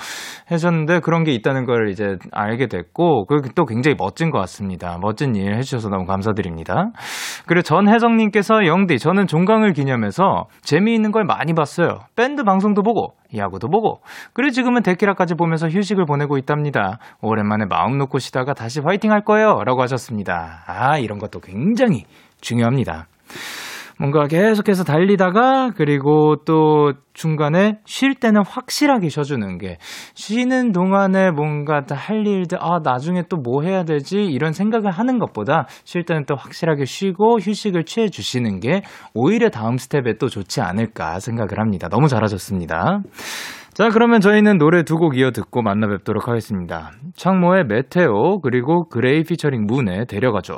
하셨는데 0.47 1.01
그런 1.01 1.23
게 1.23 1.31
있다는 1.33 1.65
걸 1.65 1.89
이제 1.89 2.17
알게 2.31 2.67
됐고 2.67 3.25
그게 3.25 3.49
또 3.55 3.65
굉장히 3.65 3.95
멋진 3.99 4.31
것 4.31 4.39
같습니다. 4.39 4.97
멋진 5.01 5.35
일 5.35 5.55
해주셔서 5.55 5.89
너무 5.89 6.05
감사드립니다. 6.05 6.91
그리고 7.45 7.61
전혜정님께서 7.61 8.65
영디 8.65 8.99
저는 8.99 9.27
종강을 9.27 9.73
기념해서 9.73 10.45
재미있는 10.61 11.11
걸 11.11 11.25
많이 11.25 11.53
봤어요. 11.53 11.99
밴드 12.15 12.43
방송도 12.43 12.83
보고 12.83 13.18
야구도 13.35 13.69
보고 13.69 14.01
그리고 14.33 14.51
지금은 14.51 14.81
데키라까지 14.83 15.35
보면서 15.35 15.67
휴식을 15.67 16.05
보내고 16.05 16.37
있답니다. 16.37 16.99
오랜만에 17.21 17.65
마음 17.65 17.97
놓고 17.97 18.19
쉬다가 18.19 18.53
다시 18.53 18.79
화이팅 18.79 19.11
할 19.11 19.23
거예요. 19.23 19.63
라고 19.63 19.81
하셨습니다. 19.81 20.63
아, 20.65 20.97
이런 20.97 21.19
것도 21.19 21.39
굉장히 21.39 22.05
중요합니다. 22.41 23.07
뭔가 23.99 24.27
계속해서 24.27 24.85
달리다가 24.85 25.71
그리고 25.75 26.37
또 26.45 26.93
중간에 27.13 27.79
쉴 27.85 28.15
때는 28.15 28.43
확실하게 28.47 29.09
쉬어주는 29.09 29.57
게 29.57 29.77
쉬는 30.15 30.71
동안에 30.71 31.31
뭔가 31.31 31.83
할 31.91 32.25
일들 32.25 32.57
아 32.61 32.79
나중에 32.81 33.23
또 33.29 33.37
뭐 33.43 33.61
해야 33.63 33.83
되지 33.83 34.23
이런 34.23 34.53
생각을 34.53 34.91
하는 34.91 35.19
것보다 35.19 35.65
쉴 35.83 36.05
때는 36.05 36.25
또 36.25 36.35
확실하게 36.35 36.85
쉬고 36.85 37.39
휴식을 37.39 37.83
취해 37.83 38.07
주시는 38.09 38.59
게 38.59 38.83
오히려 39.13 39.49
다음 39.49 39.77
스텝에 39.77 40.17
또 40.19 40.27
좋지 40.27 40.61
않을까 40.61 41.19
생각을 41.19 41.59
합니다. 41.59 41.87
너무 41.89 42.07
잘하셨습니다. 42.07 43.01
자, 43.73 43.89
그러면 43.89 44.19
저희는 44.19 44.57
노래 44.57 44.83
두 44.83 44.97
곡 44.97 45.17
이어 45.17 45.31
듣고 45.31 45.61
만나 45.61 45.87
뵙도록 45.87 46.27
하겠습니다. 46.27 46.91
창모의 47.15 47.65
METEOR, 47.65 48.41
그리고 48.41 48.87
그레이 48.89 49.23
피처링 49.23 49.65
문의 49.67 50.05
데려가줘. 50.05 50.57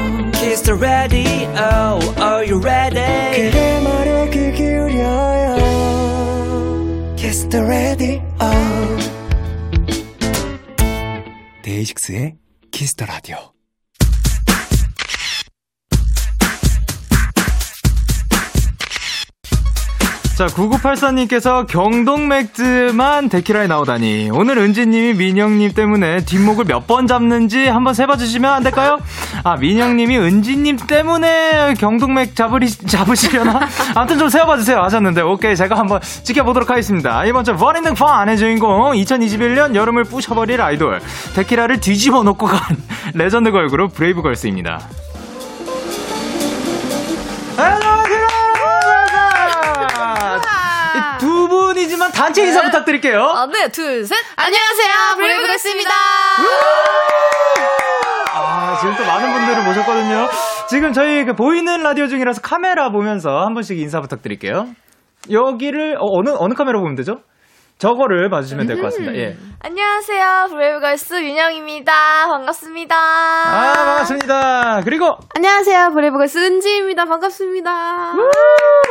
Kiss 0.41 0.61
the 0.63 0.73
Radio 0.73 2.01
Are 2.17 2.43
you 2.43 2.59
ready? 2.59 2.97
그대 3.31 3.79
말에 3.81 4.29
귀 4.31 4.51
기울여요 4.51 5.55
Kiss 7.15 7.47
the 7.49 7.63
Radio 7.63 8.21
데이식스의 11.61 12.35
키스터 12.71 13.05
라디오. 13.05 13.50
자, 20.41 20.47
9984님께서 20.47 21.67
경동맥주만 21.67 23.29
데키라에 23.29 23.67
나오다니. 23.67 24.31
오늘 24.33 24.57
은지님이 24.57 25.13
민영님 25.13 25.73
때문에 25.73 26.25
뒷목을 26.25 26.65
몇 26.65 26.87
번 26.87 27.05
잡는지 27.05 27.67
한번 27.67 27.93
세봐 27.93 28.17
주시면 28.17 28.51
안 28.51 28.63
될까요? 28.63 28.97
아, 29.43 29.55
민영님이 29.57 30.17
은지님 30.17 30.77
때문에 30.87 31.75
경동맥 31.77 32.35
잡으리, 32.35 32.71
잡으시려나? 32.71 33.59
아무튼 33.93 34.17
좀 34.17 34.29
세워봐 34.29 34.57
주세요. 34.57 34.81
하셨는데, 34.81 35.21
오케이. 35.21 35.55
제가 35.55 35.77
한번 35.77 36.01
지켜보도록 36.01 36.71
하겠습니다. 36.71 37.23
이번 37.25 37.43
주 37.43 37.55
본인 37.55 37.83
등판의 37.83 38.35
주인공, 38.39 38.93
2021년 38.93 39.75
여름을 39.75 40.05
부셔버릴 40.05 40.59
아이돌, 40.59 41.01
데키라를 41.35 41.79
뒤집어 41.81 42.23
놓고 42.23 42.47
간 42.47 42.59
레전드 43.13 43.51
걸그룹 43.51 43.93
브레이브걸스입니다. 43.93 44.79
분이지만 51.81 52.11
단체 52.11 52.43
인사 52.43 52.61
부탁드릴게요. 52.61 53.19
아, 53.21 53.47
네, 53.47 53.67
둘, 53.69 54.05
셋. 54.05 54.15
안녕하세요, 54.35 55.15
브레이브걸스입니다. 55.17 55.91
아, 58.33 58.77
지금 58.79 58.95
또 58.95 59.05
많은 59.05 59.33
분들을 59.33 59.63
모셨거든요. 59.63 60.29
지금 60.69 60.93
저희 60.93 61.25
그 61.25 61.33
보이는 61.33 61.81
라디오 61.81 62.07
중이라서 62.07 62.41
카메라 62.41 62.89
보면서 62.91 63.29
한 63.39 63.53
분씩 63.53 63.79
인사 63.79 63.99
부탁드릴게요. 63.99 64.67
여기를 65.31 65.97
어, 65.97 66.05
어느 66.19 66.29
어느 66.37 66.53
카메라 66.53 66.79
보면 66.79 66.95
되죠? 66.95 67.21
저거를 67.85 68.29
봐주시면 68.29 68.67
될 68.67 68.75
것 68.77 68.83
같습니다. 68.83 69.15
예. 69.15 69.35
안녕하세요, 69.59 70.49
브레이브걸스 70.51 71.15
민영입니다. 71.23 71.91
반갑습니다. 72.27 72.95
아 72.95 73.73
반갑습니다. 73.73 74.81
그리고 74.83 75.15
안녕하세요, 75.35 75.89
브레이브걸스 75.91 76.37
은지입니다. 76.37 77.05
반갑습니다. 77.05 78.13
우, 78.13 78.29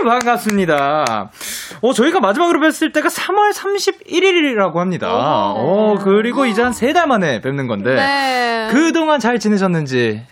반갑습니다. 0.05 1.31
어 1.83 1.93
저희가 1.93 2.19
마지막으로 2.19 2.59
뵀을 2.59 2.93
때가 2.93 3.09
3월 3.09 3.53
31일이라고 3.55 4.75
합니다. 4.79 5.09
어 5.13 5.95
그리고 6.03 6.45
이제 6.47 6.61
한 6.63 6.73
세 6.73 6.93
달 6.93 7.07
만에 7.07 7.41
뵙는 7.41 7.69
건데 7.69 7.95
네. 7.95 8.69
그 8.73 8.93
동안 8.93 9.21
잘 9.21 9.39
지내셨는지. 9.39 10.23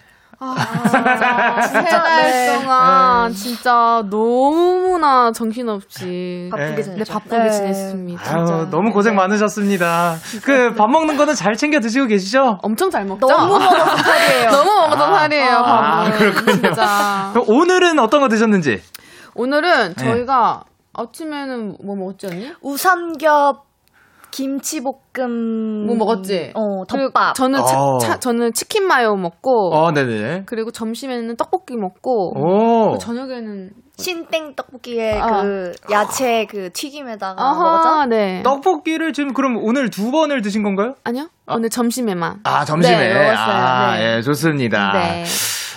세달 1.71 2.55
동안 2.61 3.33
진짜 3.33 4.03
너무나 4.09 5.33
정신없이 5.33 6.49
바쁘게 6.51 6.83
네. 6.83 7.05
바쁘게 7.05 7.39
네. 7.39 7.51
지냈습니다. 7.51 8.23
아유, 8.37 8.47
진짜. 8.47 8.71
너무 8.71 8.93
고생 8.93 9.15
많으셨습니다. 9.17 10.17
그 10.45 10.75
밥 10.77 10.89
먹는 10.91 11.17
거는 11.17 11.35
잘 11.35 11.55
챙겨 11.57 11.81
드시고 11.81 12.07
계시죠? 12.07 12.59
엄청 12.63 12.91
잘 12.91 13.05
먹죠? 13.05 13.27
너무 13.27 13.59
먹어서 13.59 13.97
탈이에요. 13.97 14.51
너무 14.53 14.73
먹었던 14.81 15.15
살이에요, 15.19 15.57
아, 15.57 16.05
밥은. 16.05 16.19
그렇군요. 16.19 16.53
진짜. 16.63 17.31
그럼 17.33 17.45
오늘은 17.49 17.99
어떤 17.99 18.21
거 18.21 18.29
드셨는지? 18.29 18.81
오늘은 19.35 19.95
네. 19.95 20.05
저희가 20.05 20.63
아침에는 20.93 21.79
뭐 21.85 21.97
먹었지 21.97 22.27
언니? 22.27 22.53
우삼겹, 22.61 23.65
김치볶음. 24.31 25.87
뭐 25.87 25.97
먹었지? 25.97 26.53
어, 26.55 26.85
덮밥. 26.87 27.35
저는 27.35 27.65
차- 27.65 27.81
어. 27.83 27.99
차- 27.99 28.19
저는 28.19 28.53
치킨 28.53 28.87
마요 28.87 29.15
먹고 29.17 29.75
어, 29.75 29.93
네네. 29.93 30.43
그리고 30.47 30.71
점심에는 30.71 31.37
떡볶이 31.37 31.77
먹고 31.77 32.35
오. 32.39 32.99
저녁에는 32.99 33.71
신땡 33.97 34.55
떡볶이에 34.55 35.19
아. 35.19 35.43
그 35.43 35.73
야채 35.91 36.47
그 36.49 36.71
튀김에다가 36.73 37.43
아하, 37.43 37.63
먹었죠? 37.63 38.07
네. 38.11 38.43
떡볶이를 38.45 39.13
지금 39.13 39.35
그럼 39.35 39.57
오늘 39.61 39.91
두 39.91 40.11
번을 40.13 40.41
드신 40.41 40.63
건가요? 40.63 40.95
아니요. 41.05 41.29
오늘 41.49 41.69
점심에만. 41.69 42.41
아, 42.45 42.65
점심에. 42.65 42.97
네, 42.97 43.15
먹었어요. 43.15 43.37
아, 43.57 43.97
네. 43.97 44.17
예, 44.19 44.23
좋습니다. 44.23 44.93
네. 44.93 45.25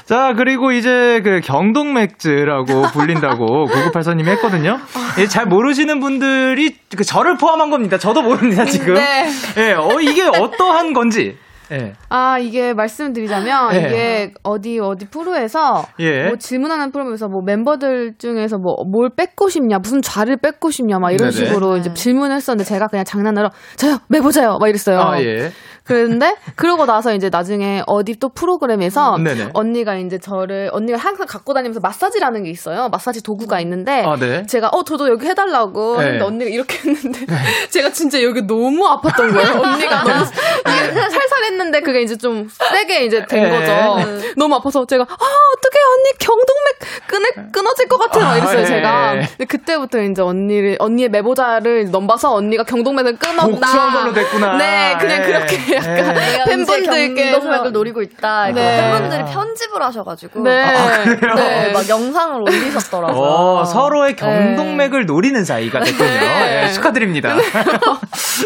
자, 0.05 0.33
그리고 0.35 0.71
이제 0.71 1.21
그 1.23 1.41
경동맥주라고 1.43 2.81
불린다고 2.93 3.67
9984님이 3.67 4.27
했거든요. 4.29 4.79
예, 5.19 5.27
잘 5.27 5.45
모르시는 5.45 5.99
분들이 5.99 6.75
그 6.95 7.03
저를 7.03 7.37
포함한 7.37 7.69
겁니다. 7.69 7.97
저도 7.97 8.21
모릅니다, 8.21 8.65
지금. 8.65 8.95
네. 8.95 9.29
예, 9.57 9.73
어, 9.73 9.99
이게 10.01 10.23
어떠한 10.27 10.93
건지. 10.93 11.37
예. 11.71 11.93
아, 12.09 12.37
이게 12.37 12.73
말씀드리자면, 12.73 13.73
예. 13.75 13.77
이게 13.77 14.33
어디, 14.43 14.77
어디 14.79 15.05
프로에서, 15.05 15.85
예. 15.99 16.27
뭐 16.27 16.35
질문하는 16.35 16.91
프로에서 16.91 17.29
뭐 17.29 17.41
멤버들 17.45 18.15
중에서 18.17 18.57
뭐, 18.57 18.83
뭘 18.83 19.09
뺏고 19.15 19.47
싶냐, 19.47 19.79
무슨 19.79 20.01
좌를 20.01 20.35
뺏고 20.37 20.69
싶냐, 20.69 20.99
막 20.99 21.11
이런 21.11 21.31
네네. 21.31 21.45
식으로 21.45 21.77
이제 21.77 21.93
질문을 21.93 22.35
했었는데, 22.35 22.67
제가 22.67 22.87
그냥 22.87 23.05
장난으로, 23.05 23.51
저요, 23.77 23.99
매보자요, 24.09 24.57
막 24.59 24.67
이랬어요. 24.67 24.99
아, 24.99 25.21
예. 25.21 25.51
그랬는데, 25.83 26.35
그러고 26.55 26.85
나서 26.85 27.13
이제 27.13 27.29
나중에 27.29 27.81
어디 27.87 28.17
또 28.19 28.29
프로그램에서, 28.29 29.17
네네. 29.17 29.49
언니가 29.53 29.95
이제 29.95 30.17
저를, 30.19 30.69
언니가 30.73 30.97
항상 30.97 31.25
갖고 31.27 31.53
다니면서 31.53 31.79
마사지라는 31.79 32.43
게 32.43 32.49
있어요. 32.49 32.89
마사지 32.89 33.23
도구가 33.23 33.59
있는데, 33.61 34.03
아, 34.05 34.15
네. 34.15 34.45
제가, 34.45 34.69
어, 34.69 34.83
저도 34.83 35.09
여기 35.09 35.25
해달라고 35.27 35.97
네. 35.97 36.05
했는데, 36.05 36.25
언니가 36.25 36.49
이렇게 36.49 36.77
했는데, 36.77 37.25
제가 37.71 37.89
진짜 37.91 38.21
여기 38.21 38.41
너무 38.45 38.85
아팠던 38.87 39.33
거예요. 39.33 39.61
언니가 39.61 40.03
너무, 40.03 40.23
이게 40.23 40.93
살살 40.93 41.43
했는데, 41.45 41.81
그게 41.81 42.01
이제 42.01 42.15
좀 42.15 42.47
세게 42.49 43.05
이제 43.05 43.25
된 43.25 43.43
네. 43.43 43.49
거죠. 43.49 44.21
너무 44.37 44.55
아파서 44.55 44.85
제가, 44.85 45.03
아, 45.03 45.07
어떡해, 45.15 45.83
언니 45.97 46.17
경동맥 46.19 47.07
끊을, 47.07 47.51
끊어질 47.51 47.87
것 47.87 47.97
같아. 47.97 48.19
막 48.19 48.37
이랬어요, 48.37 48.61
아, 48.61 48.65
제가. 48.65 49.17
예. 49.17 49.21
근데 49.37 49.45
그때부터 49.45 50.01
이제 50.03 50.21
언니를, 50.21 50.77
언니의 50.79 51.09
매보자를 51.09 51.91
넘봐서 51.91 52.33
언니가 52.33 52.63
경동맥을 52.63 53.17
끊었다. 53.17 53.47
복수한 53.47 53.93
걸로 53.93 54.13
됐구나. 54.13 54.57
네, 54.57 54.97
그냥 54.99 55.21
예. 55.21 55.25
그렇게 55.25 55.70
약간 55.75 55.97
예. 55.97 56.13
내가 56.13 56.45
팬분들께. 56.45 57.31
경동맥을 57.31 57.71
노리고 57.71 58.01
있다. 58.01 58.51
네. 58.51 58.81
팬분들이 58.81 59.23
편집을 59.25 59.81
하셔가지고 59.81 60.41
네. 60.41 60.63
아, 60.63 61.03
그래요? 61.03 61.35
네, 61.35 61.71
막 61.71 61.87
영상을 61.87 62.41
올리셨더라고요. 62.41 63.21
어, 63.21 63.65
서로의 63.65 64.15
경동맥을 64.15 65.05
노리는 65.05 65.43
사이가 65.43 65.79
됐군요. 65.83 66.09
네. 66.09 66.63
예, 66.67 66.73
축하드립니다. 66.73 67.35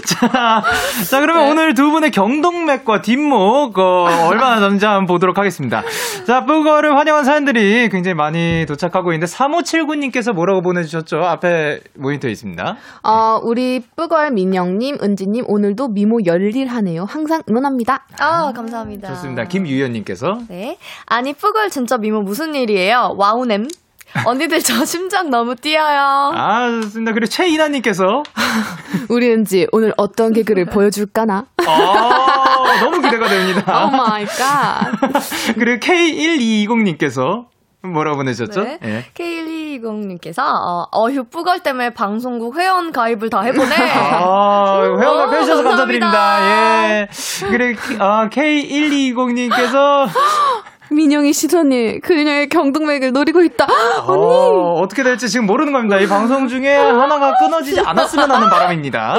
자, 0.06 0.64
자, 1.10 1.20
그러면 1.22 1.50
오늘 1.50 1.74
두 1.74 1.92
분의 1.92 2.12
경동맥과 2.12 3.02
뒷목, 3.02 3.78
어, 3.78 4.28
얼마나 4.30 4.60
전지 4.60 4.86
한번 4.86 5.06
보도록 5.06 5.38
하겠습니다. 5.38 5.84
자, 6.26 6.46
뿌거를 6.46 6.98
환영한 6.98 7.24
사연들이 7.24 7.90
굉장히 7.90 8.14
많이 8.16 8.66
도착하고 8.68 9.14
있는데, 9.14 9.32
3579님께서 9.32 10.34
뭐라고 10.34 10.62
보내주셨죠? 10.62 11.24
앞에 11.24 11.80
모니터에 11.96 12.32
있습니다. 12.32 12.78
어, 13.04 13.40
우리 13.44 13.82
쁘걸 13.96 14.32
민영님, 14.32 14.98
은지님, 15.02 15.46
오늘도 15.48 15.90
미모 15.90 16.20
열일하네요. 16.26 17.06
항상 17.16 17.42
응원합니다. 17.50 18.06
아, 18.20 18.52
감사합니다. 18.52 19.08
좋습니다. 19.08 19.46
김유연님께서. 19.46 20.40
네. 20.50 20.78
아니, 21.06 21.32
쁘걸 21.34 21.70
진짜 21.70 21.98
미모 21.98 22.22
무슨 22.24 22.54
일이에요? 22.56 23.16
와우넴. 23.18 23.70
언니들 24.26 24.60
저 24.62 24.84
심장 24.84 25.30
너무 25.30 25.56
뛰어요. 25.56 26.32
아, 26.36 26.70
좋습니다. 26.84 27.14
그리고 27.14 27.28
최이나님께서. 27.28 28.24
우리 29.08 29.32
은지 29.32 29.66
오늘 29.72 29.94
어떤 29.96 30.34
개그를 30.34 30.66
보여줄까나? 30.66 31.46
아, 31.66 32.80
너무 32.82 33.02
기대가 33.02 33.30
됩니다. 33.30 33.86
Oh 33.86 33.92
my 33.92 34.26
god. 34.26 34.92
그리고 35.58 35.80
K1220님께서 35.80 37.46
뭐라고 37.82 38.18
보내셨죠? 38.18 38.62
네. 38.64 38.80
예. 38.84 38.88
네. 38.88 39.06
K1 39.14 39.55
K20님께서 39.80 40.40
어, 40.40 40.88
어휴 40.92 41.24
뿌걸 41.26 41.60
때문에 41.60 41.94
방송국 41.94 42.58
회원 42.58 42.92
가입을 42.92 43.30
다 43.30 43.42
해보네. 43.42 43.76
아, 43.96 44.82
회원 45.00 45.18
가입해주셔서 45.18 45.62
어, 45.62 45.64
감사드립니다. 45.64 46.42
예. 46.42 47.08
그래 47.50 47.76
아, 48.00 48.30
K1220님께서 48.30 50.08
민영이 50.92 51.34
시선이 51.34 52.00
그녀의 52.02 52.50
경동맥을 52.50 53.12
노리고 53.12 53.42
있다. 53.44 53.66
언니! 54.06 54.24
어, 54.24 54.80
어떻게 54.82 55.04
될지 55.04 55.30
지금 55.30 55.46
모르는 55.46 55.74
겁니다. 55.74 55.98
이 55.98 56.08
방송 56.08 56.48
중에 56.48 56.76
하나가 56.76 57.34
끊어지지 57.38 57.80
않았으면 57.82 58.30
하는 58.32 58.50
바람입니다. 58.50 59.16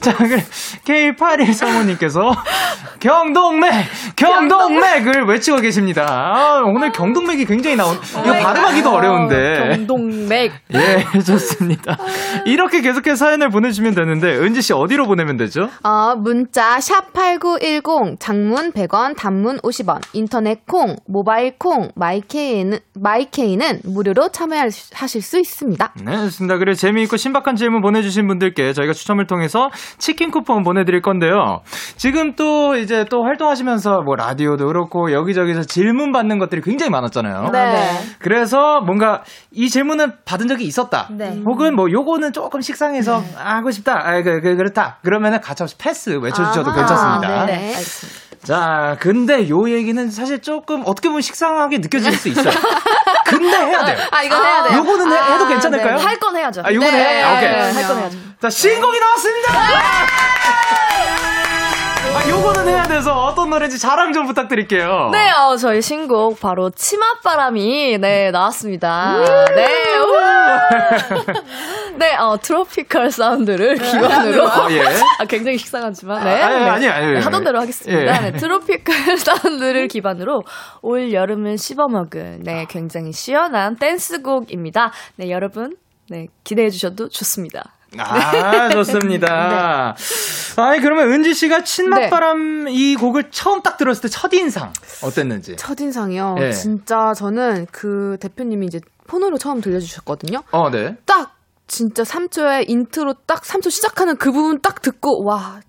자, 0.00 0.16
그래. 0.16 0.42
K8135님께서 0.86 2.34
경동맥! 3.00 3.72
경동맥을 4.16 5.24
외치고 5.26 5.58
계십니다. 5.58 6.06
아, 6.08 6.62
오늘 6.64 6.92
경동맥이 6.92 7.44
굉장히 7.44 7.76
나온, 7.76 7.96
이거 7.96 8.32
발음하기도 8.32 8.90
어려운데. 8.90 9.74
경동맥. 9.76 10.52
예, 10.74 11.18
좋습니다. 11.20 11.96
이렇게 12.46 12.80
계속해서 12.80 13.16
사연을 13.16 13.50
보내주시면 13.50 13.94
되는데, 13.94 14.36
은지씨 14.36 14.72
어디로 14.72 15.06
보내면 15.06 15.36
되죠? 15.36 15.68
어, 15.82 16.14
문자 16.16 16.78
샵8910 16.78 18.18
장문 18.18 18.72
100원 18.72 19.16
단문 19.16 19.58
50원 19.58 20.00
인터넷 20.12 20.64
콩 20.66 20.93
모바일 21.06 21.58
콩 21.58 21.90
마이케이는 21.94 22.78
마이케이는 22.94 23.80
무료로 23.84 24.28
참여하실 24.30 25.22
수 25.22 25.38
있습니다. 25.38 25.94
네, 26.04 26.16
좋습니다. 26.16 26.58
그리고 26.58 26.74
재미있고 26.74 27.16
신박한 27.16 27.56
질문 27.56 27.80
보내주신 27.82 28.26
분들께 28.26 28.72
저희가 28.72 28.92
추첨을 28.92 29.26
통해서 29.26 29.70
치킨 29.98 30.30
쿠폰 30.30 30.62
보내드릴 30.62 31.02
건데요. 31.02 31.60
지금 31.96 32.34
또 32.36 32.76
이제 32.76 33.04
또 33.10 33.24
활동하시면서 33.24 34.02
뭐 34.02 34.16
라디오도 34.16 34.66
그렇고 34.66 35.12
여기저기서 35.12 35.62
질문 35.62 36.12
받는 36.12 36.38
것들이 36.38 36.62
굉장히 36.62 36.90
많았잖아요. 36.90 37.50
네. 37.52 38.00
그래서 38.18 38.80
뭔가 38.80 39.22
이 39.50 39.68
질문을 39.68 40.18
받은 40.24 40.48
적이 40.48 40.64
있었다. 40.64 41.08
네. 41.10 41.40
혹은 41.44 41.74
뭐 41.74 41.90
요거는 41.90 42.32
조금 42.32 42.60
식상해서 42.60 43.22
하고 43.36 43.70
싶다. 43.70 44.00
아, 44.06 44.22
그, 44.22 44.40
그, 44.40 44.56
그렇다. 44.56 44.98
그러면은 45.02 45.40
가차없이 45.40 45.76
패스 45.78 46.10
외쳐주셔도 46.10 46.70
아하, 46.70 46.76
괜찮습니다. 46.76 47.46
네네. 47.46 47.68
알겠습니다. 47.74 48.23
자, 48.44 48.96
근데 49.00 49.48
요 49.48 49.68
얘기는 49.70 50.10
사실 50.10 50.40
조금 50.42 50.82
어떻게 50.86 51.08
보면 51.08 51.22
식상하게 51.22 51.78
느껴질 51.78 52.12
수 52.16 52.28
있어요. 52.28 52.52
근데 53.26 53.48
해야 53.56 53.84
돼요. 53.86 53.96
아 54.10 54.22
이거 54.22 54.42
해야 54.42 54.62
돼요. 54.68 54.78
요거는 54.78 55.10
해- 55.12 55.16
해도 55.34 55.44
아, 55.46 55.48
괜찮을까요? 55.48 55.96
할건 55.96 56.36
해야죠. 56.36 56.62
아, 56.64 56.72
요거는 56.72 56.92
네, 56.92 57.04
해? 57.04 57.22
아, 57.22 57.36
오케이. 57.36 57.48
네, 57.50 57.72
할건 57.72 57.98
해야죠. 57.98 58.16
자, 58.40 58.50
신곡이 58.50 59.00
나왔습니다! 59.00 59.52
아, 62.14 62.28
요거는 62.28 62.68
해야 62.68 62.84
돼서 62.84 63.24
어떤 63.24 63.50
노래인지 63.50 63.78
자랑 63.80 64.12
좀 64.12 64.26
부탁드릴게요. 64.26 65.10
네, 65.12 65.32
어, 65.32 65.56
저희 65.56 65.82
신곡 65.82 66.38
바로 66.38 66.70
치맛바람이 66.70 67.98
네 67.98 68.30
나왔습니다. 68.30 69.16
네, 69.54 69.66
우! 69.98 70.14
네, 71.98 72.14
어, 72.16 72.38
트로피컬 72.40 73.10
사운드를 73.10 73.74
기반으로 73.74 74.48
아, 74.48 74.68
예. 74.70 74.82
아, 75.18 75.24
굉장히 75.24 75.58
식상하지만 75.58 76.22
네, 76.22 76.40
아, 76.40 76.46
아니, 76.46 76.54
네. 76.54 76.70
아니, 76.70 76.88
아니, 76.88 77.06
네, 77.06 77.12
아니. 77.16 77.20
하던 77.24 77.42
대로 77.42 77.60
하겠습니다. 77.60 78.26
예. 78.26 78.30
네, 78.30 78.38
트로피컬 78.38 79.18
사운드를 79.18 79.88
기반으로 79.88 80.44
올 80.82 81.12
여름은 81.12 81.56
씹어먹은 81.56 82.44
네 82.44 82.66
굉장히 82.68 83.12
시원한 83.12 83.74
댄스곡입니다. 83.76 84.92
네, 85.16 85.30
여러분 85.30 85.76
네 86.08 86.28
기대해 86.44 86.70
주셔도 86.70 87.08
좋습니다. 87.08 87.73
아, 88.02 88.68
좋습니다. 88.70 89.94
아니, 90.56 90.80
그러면 90.80 91.12
은지 91.12 91.34
씨가 91.34 91.62
친맛바람 91.62 92.68
이 92.68 92.96
곡을 92.96 93.30
처음 93.30 93.62
딱 93.62 93.76
들었을 93.76 94.02
때 94.02 94.08
첫인상 94.08 94.72
어땠는지? 95.02 95.56
첫인상이요. 95.56 96.36
예. 96.40 96.50
진짜 96.52 97.12
저는 97.14 97.66
그 97.72 98.16
대표님이 98.20 98.66
이제 98.66 98.80
폰으로 99.06 99.38
처음 99.38 99.60
들려주셨거든요. 99.60 100.42
어, 100.52 100.70
네. 100.70 100.96
딱 101.06 101.36
진짜 101.66 102.02
3초에 102.02 102.68
인트로 102.68 103.14
딱 103.26 103.42
3초 103.42 103.70
시작하는 103.70 104.16
그 104.16 104.32
부분 104.32 104.60
딱 104.60 104.82
듣고 104.82 105.24
와 105.24 105.60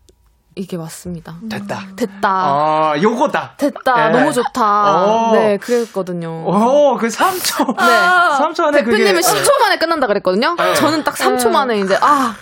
이게 0.56 0.78
맞습니다. 0.78 1.36
됐다. 1.50 1.88
됐다. 1.98 2.30
아, 2.30 2.94
요거다. 3.02 3.56
됐다. 3.58 4.08
예. 4.08 4.18
너무 4.18 4.32
좋다. 4.32 5.04
어. 5.06 5.32
네, 5.34 5.58
그랬거든요. 5.58 6.46
오, 6.48 6.96
그 6.98 7.08
3초. 7.08 7.76
네. 7.78 7.84
3초 8.39 8.63
안에 8.63 8.80
대표님은 8.84 9.15
그게. 9.15 9.28
10초 9.28 9.60
만에 9.60 9.78
끝난다 9.78 10.08
그랬거든요. 10.08 10.56
네. 10.58 10.74
저는 10.76 11.04
딱 11.04 11.15
3초 11.15 11.50
만에 11.50 11.80
이제 11.80 11.98
아 12.02 12.36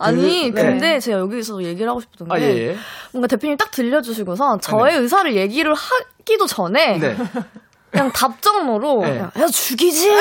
아니, 0.00 0.50
네. 0.52 0.62
근데 0.62 0.98
제가 1.00 1.18
여기서 1.18 1.62
얘기를 1.62 1.88
하고 1.88 2.00
싶었던 2.00 2.28
게 2.28 2.34
아, 2.34 2.40
예, 2.40 2.68
예. 2.70 2.76
뭔가 3.12 3.26
대표님 3.26 3.56
딱 3.56 3.70
들려주시고서 3.72 4.58
저의 4.58 4.96
의사를 4.96 5.34
얘기를 5.34 5.74
하기도 5.74 6.46
전에 6.46 6.98
네. 6.98 7.16
그냥 7.90 8.12
답정너로 8.12 9.02
네. 9.02 9.18
야 9.20 9.46
죽이지. 9.46 10.10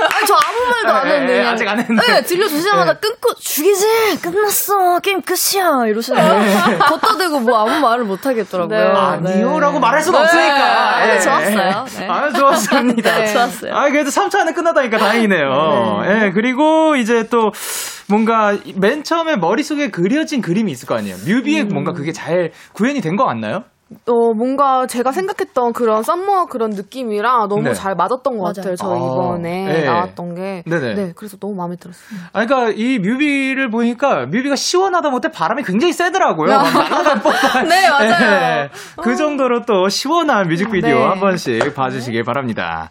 아니 0.00 0.26
저 0.26 0.34
아무 0.34 0.66
말도 0.70 0.92
안 0.92 1.06
예, 1.08 1.12
했는데 1.12 1.32
예, 1.34 1.38
그냥 1.38 1.52
아직 1.54 1.68
안 1.68 1.78
했는데. 1.78 2.06
네, 2.06 2.22
들려주시자마자 2.22 2.94
끊고 2.94 3.34
죽이지 3.34 4.20
끝났어 4.22 4.98
게임 5.00 5.20
끝이야 5.22 5.86
이러시는 5.88 6.22
거예요. 6.22 6.78
걷다 6.78 7.18
대고 7.18 7.40
뭐 7.40 7.58
아무 7.58 7.80
말을 7.80 8.04
못 8.04 8.24
하겠더라고요. 8.24 8.78
네. 9.22 9.30
아니요라고 9.30 9.78
말할 9.80 10.02
수가 10.02 10.18
네. 10.18 10.24
없으니까. 10.24 10.96
아, 10.96 11.06
네, 11.06 11.14
예. 11.16 11.20
좋았어요. 11.20 11.86
네. 11.98 12.08
아, 12.08 12.30
좋았습니다. 12.32 13.18
네. 13.18 13.32
좋았어요. 13.32 13.74
아, 13.74 13.90
그래도 13.90 14.10
3초 14.10 14.38
안에 14.38 14.52
끝나다니까 14.52 14.98
다행이네요. 14.98 16.02
예, 16.06 16.30
그리고 16.32 16.96
이제 16.96 17.24
또 17.28 17.52
뭔가 18.06 18.56
맨 18.76 19.04
처음에 19.04 19.36
머릿속에 19.36 19.90
그려진 19.90 20.40
그림이 20.40 20.72
있을 20.72 20.86
거 20.88 20.96
아니에요. 20.96 21.16
뮤비에 21.26 21.62
음. 21.62 21.68
뭔가 21.68 21.92
그게 21.92 22.12
잘 22.12 22.52
구현이 22.72 23.00
된 23.02 23.16
거 23.16 23.24
같나요? 23.26 23.64
어, 24.06 24.32
뭔가 24.34 24.86
제가 24.86 25.10
생각했던 25.10 25.72
그런 25.72 26.04
썸머 26.04 26.46
그런 26.46 26.70
느낌이랑 26.70 27.48
너무 27.48 27.62
네. 27.62 27.74
잘 27.74 27.96
맞았던 27.96 28.38
것 28.38 28.42
맞아요. 28.42 28.52
같아요. 28.54 28.76
저 28.76 28.92
아, 28.92 28.96
이번에 28.96 29.64
네. 29.64 29.84
나왔던 29.84 30.34
게. 30.36 30.62
네네. 30.64 30.94
네, 30.94 31.12
그래서 31.16 31.36
너무 31.38 31.56
마음에 31.56 31.74
들었어요. 31.74 32.20
아, 32.32 32.44
그러니까 32.46 32.72
이 32.76 32.98
뮤비를 33.00 33.68
보니까 33.68 34.26
뮤비가 34.26 34.54
시원하다 34.54 35.10
못해 35.10 35.30
바람이 35.30 35.64
굉장히 35.64 35.92
세더라고요. 35.92 36.48
날아갈 36.50 37.20
법한. 37.20 37.66
네, 37.68 37.90
맞아요. 37.90 38.32
예, 38.32 38.70
그 39.02 39.16
정도로 39.16 39.62
또 39.66 39.88
시원한 39.88 40.46
뮤직비디오 40.46 40.96
네. 40.96 41.04
한 41.06 41.18
번씩 41.18 41.74
봐주시길 41.74 42.22
바랍니다. 42.22 42.90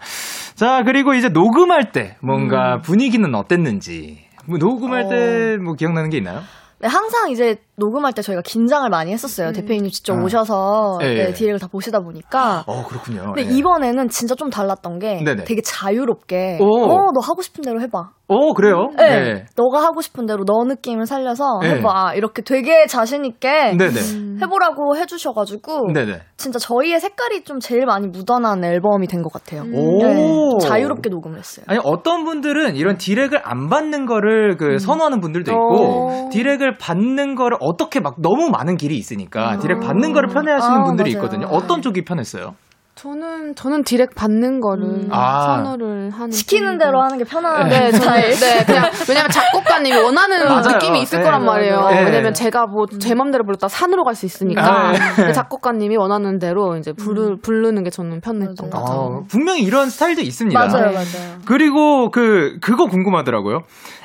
자, 0.55 0.83
그리고 0.83 1.13
이제 1.13 1.29
녹음할 1.29 1.91
때 1.93 2.17
뭔가 2.21 2.75
음. 2.75 2.81
분위기는 2.81 3.33
어땠는지. 3.33 4.27
뭐 4.45 4.57
녹음할 4.57 5.03
어. 5.03 5.09
때뭐 5.09 5.75
기억나는 5.75 6.09
게 6.09 6.17
있나요? 6.17 6.41
네, 6.81 6.87
항상 6.87 7.29
이제 7.29 7.57
녹음할 7.75 8.13
때 8.13 8.21
저희가 8.21 8.41
긴장을 8.41 8.89
많이 8.89 9.11
했었어요. 9.11 9.51
대표님이 9.51 9.91
직접 9.91 10.17
아. 10.17 10.23
오셔서 10.23 10.99
예, 11.01 11.07
예. 11.07 11.13
네, 11.25 11.33
디렉을 11.33 11.59
다 11.59 11.67
보시다 11.67 11.99
보니까. 11.99 12.63
어, 12.67 12.85
그렇군요. 12.85 13.33
근데 13.33 13.49
예. 13.49 13.53
이번에는 13.57 14.07
진짜 14.07 14.33
좀 14.35 14.49
달랐던 14.49 14.99
게 14.99 15.21
네네. 15.23 15.43
되게 15.43 15.61
자유롭게 15.61 16.59
오. 16.61 16.85
어, 16.85 17.11
너 17.13 17.19
하고 17.21 17.41
싶은 17.41 17.63
대로 17.63 17.81
해봐. 17.81 18.11
어, 18.29 18.53
그래요? 18.53 18.89
네. 18.95 19.05
네. 19.33 19.45
너가 19.57 19.83
하고 19.83 20.01
싶은 20.01 20.25
대로 20.25 20.45
너 20.45 20.63
느낌을 20.63 21.05
살려서 21.07 21.59
네. 21.61 21.69
해봐. 21.77 22.13
이렇게 22.15 22.41
되게 22.43 22.85
자신있게 22.85 23.75
네네. 23.77 24.39
해보라고 24.41 24.95
해주셔가지고 24.97 25.91
네네. 25.93 26.19
진짜 26.37 26.59
저희의 26.59 26.99
색깔이 26.99 27.43
좀 27.43 27.59
제일 27.59 27.85
많이 27.85 28.07
묻어난 28.07 28.63
앨범이 28.63 29.07
된 29.07 29.19
것 29.21 29.33
같아요. 29.33 29.63
오. 29.73 29.97
네, 30.01 30.15
좀 30.51 30.59
자유롭게 30.59 31.09
녹음을 31.09 31.37
했어요. 31.39 31.65
아니 31.67 31.79
어떤 31.83 32.23
분들은 32.23 32.75
이런 32.77 32.97
디렉을 32.97 33.41
안 33.43 33.67
받는 33.67 34.05
거를 34.05 34.55
그 34.57 34.77
선호하는 34.79 35.19
분들도 35.19 35.51
있고 35.51 36.07
어. 36.07 36.29
디렉을 36.31 36.77
받는 36.79 37.35
거를 37.35 37.57
어떻게 37.59 37.99
막 37.99 38.15
너무 38.21 38.49
많은 38.49 38.77
길이 38.77 38.95
있으니까 38.97 39.57
디렉 39.57 39.79
받는 39.81 40.13
거를 40.13 40.29
편해 40.29 40.51
하시는 40.53 40.77
아, 40.77 40.83
분들이 40.83 41.15
맞아요. 41.15 41.25
있거든요. 41.25 41.47
어떤 41.51 41.81
쪽이 41.81 42.05
편했어요? 42.05 42.53
저는, 43.01 43.55
저는 43.55 43.83
디렉 43.83 44.13
받는 44.13 44.59
거를 44.59 44.83
음. 44.83 45.07
아. 45.11 45.63
선호를 45.63 46.09
하는. 46.09 46.31
시키는 46.31 46.77
편이고. 46.77 46.83
대로 46.83 47.01
하는 47.01 47.17
게 47.17 47.23
편한 47.23 47.69
네, 47.69 47.91
저는. 47.91 48.21
네, 48.21 48.65
그냥, 48.65 48.91
왜냐면 49.07 49.29
작곡가님이 49.31 49.95
원하는 49.97 50.43
맞아요. 50.45 50.61
느낌이 50.73 51.01
있을 51.03 51.19
네. 51.19 51.23
거란 51.23 51.45
말이에요. 51.45 51.87
네. 51.89 52.03
왜냐면 52.03 52.33
제가 52.33 52.65
뭐, 52.67 52.87
제 52.99 53.15
맘대로 53.15 53.45
불렀다 53.45 53.69
산으로 53.69 54.03
갈 54.03 54.15
수 54.15 54.25
있으니까. 54.25 54.91
네. 55.17 55.31
작곡가님이 55.31 55.95
원하는 55.95 56.39
대로 56.39 56.75
이제 56.75 56.91
부르, 56.91 57.37
부르는 57.41 57.83
게 57.85 57.89
저는 57.89 58.19
편했던 58.19 58.69
것 58.69 58.69
맞아요. 58.69 58.85
같아요. 58.85 58.99
어, 58.99 59.23
분명히 59.29 59.61
이런 59.63 59.89
스타일도 59.89 60.21
있습니다. 60.21 60.59
맞아요, 60.59 60.91
맞아요. 60.91 61.39
그리고 61.45 62.11
그 62.11 62.57
그거 62.59 62.87
궁금하더라고요. 62.87 63.61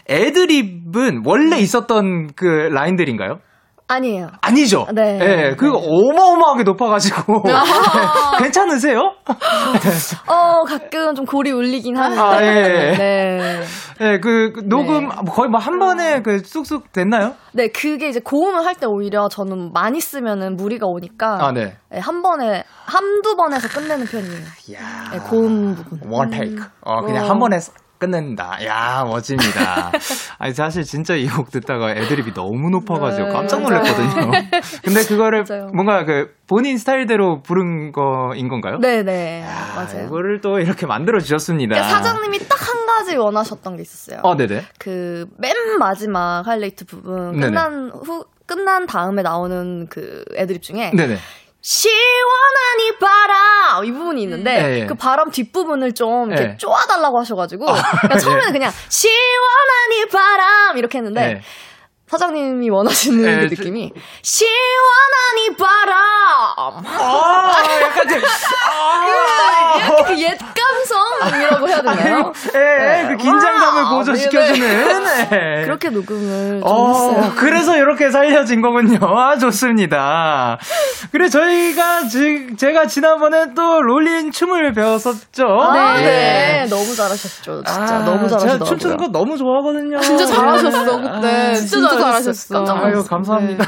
애드립은 0.09 1.23
원래 1.25 1.59
있었던 1.59 2.29
그 2.37 2.45
라인들인가요? 2.47 3.39
아니에요. 3.95 4.29
아니죠. 4.41 4.87
네. 4.93 5.19
예, 5.21 5.55
그거 5.57 5.79
어마어마하게 5.79 6.63
높아가지고 6.65 7.43
괜찮으세요? 8.39 9.01
어, 10.29 10.65
가끔 10.65 11.15
좀 11.15 11.25
골이 11.25 11.51
울리긴 11.53 11.97
하는데. 11.97 12.21
아, 12.23 12.43
예. 12.43 12.95
네. 12.97 13.61
예, 14.01 14.19
그, 14.19 14.53
그 14.55 14.61
녹음 14.69 15.09
거의 15.09 15.49
뭐 15.49 15.61
한 15.65 15.79
번에 15.79 16.21
그 16.23 16.41
쑥쑥 16.45 16.93
됐나요? 16.93 17.35
네, 17.53 17.69
그게 17.69 18.09
이제 18.09 18.21
고음을 18.21 18.65
할 18.67 18.75
때 18.75 18.87
오히려 18.87 19.29
저는 19.29 19.73
많이 19.73 20.01
쓰면은 20.01 20.57
무리가 20.57 20.87
오니까. 20.87 21.39
아, 21.41 21.53
네. 21.53 21.77
네, 21.91 21.99
한 22.01 22.23
번에, 22.23 22.65
한두 22.85 23.37
번에서 23.37 23.69
끝내는 23.69 24.05
편이에요. 24.07 24.41
이야. 24.69 24.79
네, 25.13 25.19
고음 25.21 25.75
부분. 25.77 26.01
원 26.11 26.29
테이크. 26.31 26.65
어, 26.81 27.03
그냥 27.03 27.31
한 27.31 27.39
번에 27.39 27.59
끝낸다. 27.99 28.65
야, 28.67 29.05
멋집니다. 29.05 29.91
아니, 30.39 30.53
사실 30.55 30.83
진짜 30.85 31.15
이 31.15 31.27
곡 31.29 31.51
듣다가 31.51 31.91
애드립이 31.93 32.33
너무 32.35 32.71
높아가지고 32.71 33.29
네, 33.29 33.33
깜짝. 33.33 33.63
놀랐거든요. 33.63 34.31
근데 34.85 35.05
그거를 35.05 35.45
맞아요. 35.49 35.67
뭔가 35.75 36.05
그 36.05 36.35
본인 36.47 36.77
스타일대로 36.79 37.41
부른 37.43 37.93
거인 37.93 38.49
건가요? 38.49 38.79
네네. 38.79 39.45
아, 39.47 39.75
맞아요. 39.77 40.07
이거를 40.07 40.41
또 40.41 40.59
이렇게 40.59 40.87
만들어 40.87 41.19
주셨습니다. 41.21 41.75
그러니까 41.75 41.97
사장님이 41.99 42.39
딱 42.49 42.65
한 42.65 42.87
가지 42.87 43.17
원하셨던 43.17 43.77
게 43.77 43.83
있었어요. 43.83 44.21
어, 44.23 44.37
네네. 44.37 44.63
그 44.79 45.27
맨 45.39 45.55
마지막 45.79 46.43
하이라이트 46.47 46.85
부분 46.87 47.33
네네. 47.33 47.47
끝난 47.49 47.91
후 47.91 48.25
끝난 48.47 48.87
다음에 48.87 49.23
나오는 49.23 49.87
그 49.89 50.25
애드립 50.37 50.63
중에 50.63 50.91
네네. 50.95 51.17
시원한 51.67 52.81
이 52.83 52.99
바람 52.99 53.85
이 53.87 53.91
부분이 53.91 54.23
있는데 54.25 54.51
예, 54.63 54.81
예. 54.81 54.87
그 54.87 54.95
바람 54.95 55.31
뒷 55.31 55.51
부분을 55.51 55.95
좀 55.95 56.31
이렇게 56.31 56.51
예. 56.51 56.57
쪼아달라고 56.59 57.19
하셔가지고 57.21 57.65
그러니까 57.65 58.19
처음에는 58.19 58.53
그냥 58.53 58.71
시원한 58.91 59.93
이 59.95 60.05
바람 60.11 60.77
이렇게 60.77 60.99
했는데 60.99 61.21
네. 61.35 61.41
사장님이 62.07 62.69
원하시는 62.69 63.25
예, 63.27 63.49
그 63.49 63.57
저- 63.57 63.63
느낌이 63.63 63.93
시원한 64.23 65.39
이 65.39 65.57
바람 65.57 66.85
아, 66.87 67.53
약간 67.81 68.09
좀, 68.09 68.21
아, 68.71 69.77
이렇게 69.79 70.03
그옛 70.15 70.39
감성이라고 70.39 71.67
해야 71.69 71.81
되나요? 71.81 72.33
예, 72.55 72.61
예, 73.01 73.04
그 73.09 73.17
긴장감을 73.17 73.83
와, 73.83 73.91
고조시켜주는. 73.91 74.69
예. 75.33 75.63
그렇게 75.65 75.91
녹음을 75.91 76.61
좀 76.61 76.63
어, 76.65 76.89
했어요. 76.93 77.33
그래서 77.37 77.77
이렇게 77.77 78.11
살려진 78.11 78.61
거군요. 78.61 78.99
아, 79.19 79.37
좋습니다. 79.39 80.59
그래, 81.13 81.29
저희가, 81.29 82.09
지, 82.09 82.49
제가 82.57 82.87
지난번에 82.87 83.55
또 83.55 83.83
롤린 83.83 84.33
춤을 84.33 84.73
배웠었죠. 84.73 85.45
아, 85.47 85.99
예. 86.01 86.05
네. 86.05 86.67
너무 86.69 86.95
잘하셨죠. 86.95 87.63
진짜 87.65 87.97
아, 87.97 88.05
너무 88.05 88.29
잘하시더라고요. 88.29 88.65
춤추는 88.65 88.97
거 88.97 89.09
너무 89.09 89.37
좋아하거든요. 89.37 90.01
진짜 90.01 90.27
잘하셨어, 90.27 91.01
그때. 91.01 91.55
진짜, 91.55 91.77
진짜 91.77 91.99
잘하셨어. 91.99 92.55
깜짝 92.55 92.85
아유, 92.85 93.05
감사합니다. 93.09 93.65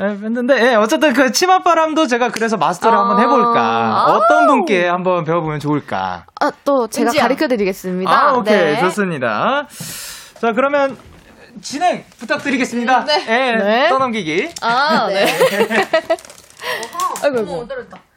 예, 0.00 0.04
했는데, 0.04 0.70
예, 0.70 0.74
어쨌든 0.74 1.12
그 1.12 1.30
치맛바람도 1.32 2.06
제가 2.06 2.28
그래서 2.30 2.56
마스터를 2.56 2.96
아. 2.96 3.00
한번 3.02 3.20
해볼까. 3.20 4.04
어떤 4.06 4.46
분께 4.46 4.86
한번 4.88 5.24
배워보면 5.24 5.60
좋을까. 5.60 6.24
아, 6.40 6.50
또 6.64 6.86
제가 6.88 7.08
은지야. 7.08 7.22
가르쳐 7.22 7.46
드리겠습니다. 7.48 8.10
아, 8.10 8.32
오케이. 8.34 8.53
네. 8.56 8.80
좋습니다. 8.80 9.66
자, 10.40 10.52
그러면 10.52 10.96
진행 11.62 12.04
부탁드리겠습니다. 12.18 13.04
네. 13.04 13.24
예, 13.28 13.56
네. 13.56 13.88
떠넘기기. 13.88 14.50
아, 14.62 15.06
네. 15.12 15.26
아이고, 17.22 17.38
아이고. 17.38 17.68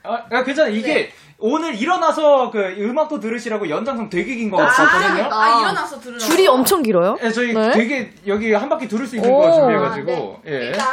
아, 0.04 0.24
야, 0.32 0.44
괜찮아. 0.44 0.70
이게 0.70 1.12
오늘 1.38 1.76
일어나서 1.76 2.50
그 2.50 2.60
음악도 2.80 3.20
들으시라고 3.20 3.70
연장성 3.70 4.10
되게 4.10 4.36
긴 4.36 4.50
거 4.50 4.58
같거든요. 4.58 5.30
아, 5.32 5.60
일어나서 5.62 6.00
들으라. 6.00 6.18
줄이 6.20 6.48
엄청 6.48 6.82
길어요? 6.82 7.18
예, 7.22 7.32
저희 7.32 7.54
네. 7.54 7.72
되게 7.72 8.12
여기 8.26 8.54
한 8.54 8.68
바퀴 8.70 8.88
들을 8.88 9.06
수 9.06 9.16
있는 9.18 9.30
오. 9.30 9.38
거 9.42 9.52
준비해가지고. 9.52 10.42
예. 10.48 10.52
일단, 10.52 10.88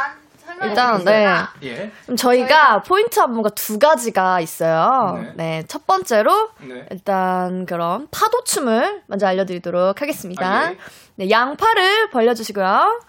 네. 1.61 1.69
예. 1.69 1.91
그럼 2.03 2.15
저희가 2.17 2.81
포인트 2.81 3.19
안무가 3.19 3.49
두 3.49 3.77
가지가 3.79 4.39
있어요. 4.41 5.17
네. 5.21 5.33
네. 5.35 5.63
첫 5.67 5.85
번째로, 5.85 6.49
네. 6.61 6.85
일단, 6.91 7.65
그럼 7.65 8.07
파도 8.11 8.43
춤을 8.43 9.03
먼저 9.07 9.27
알려드리도록 9.27 10.01
하겠습니다. 10.01 10.47
아, 10.47 10.71
예. 10.71 10.77
네, 11.15 11.29
양팔을 11.29 12.09
벌려주시고요. 12.11 13.01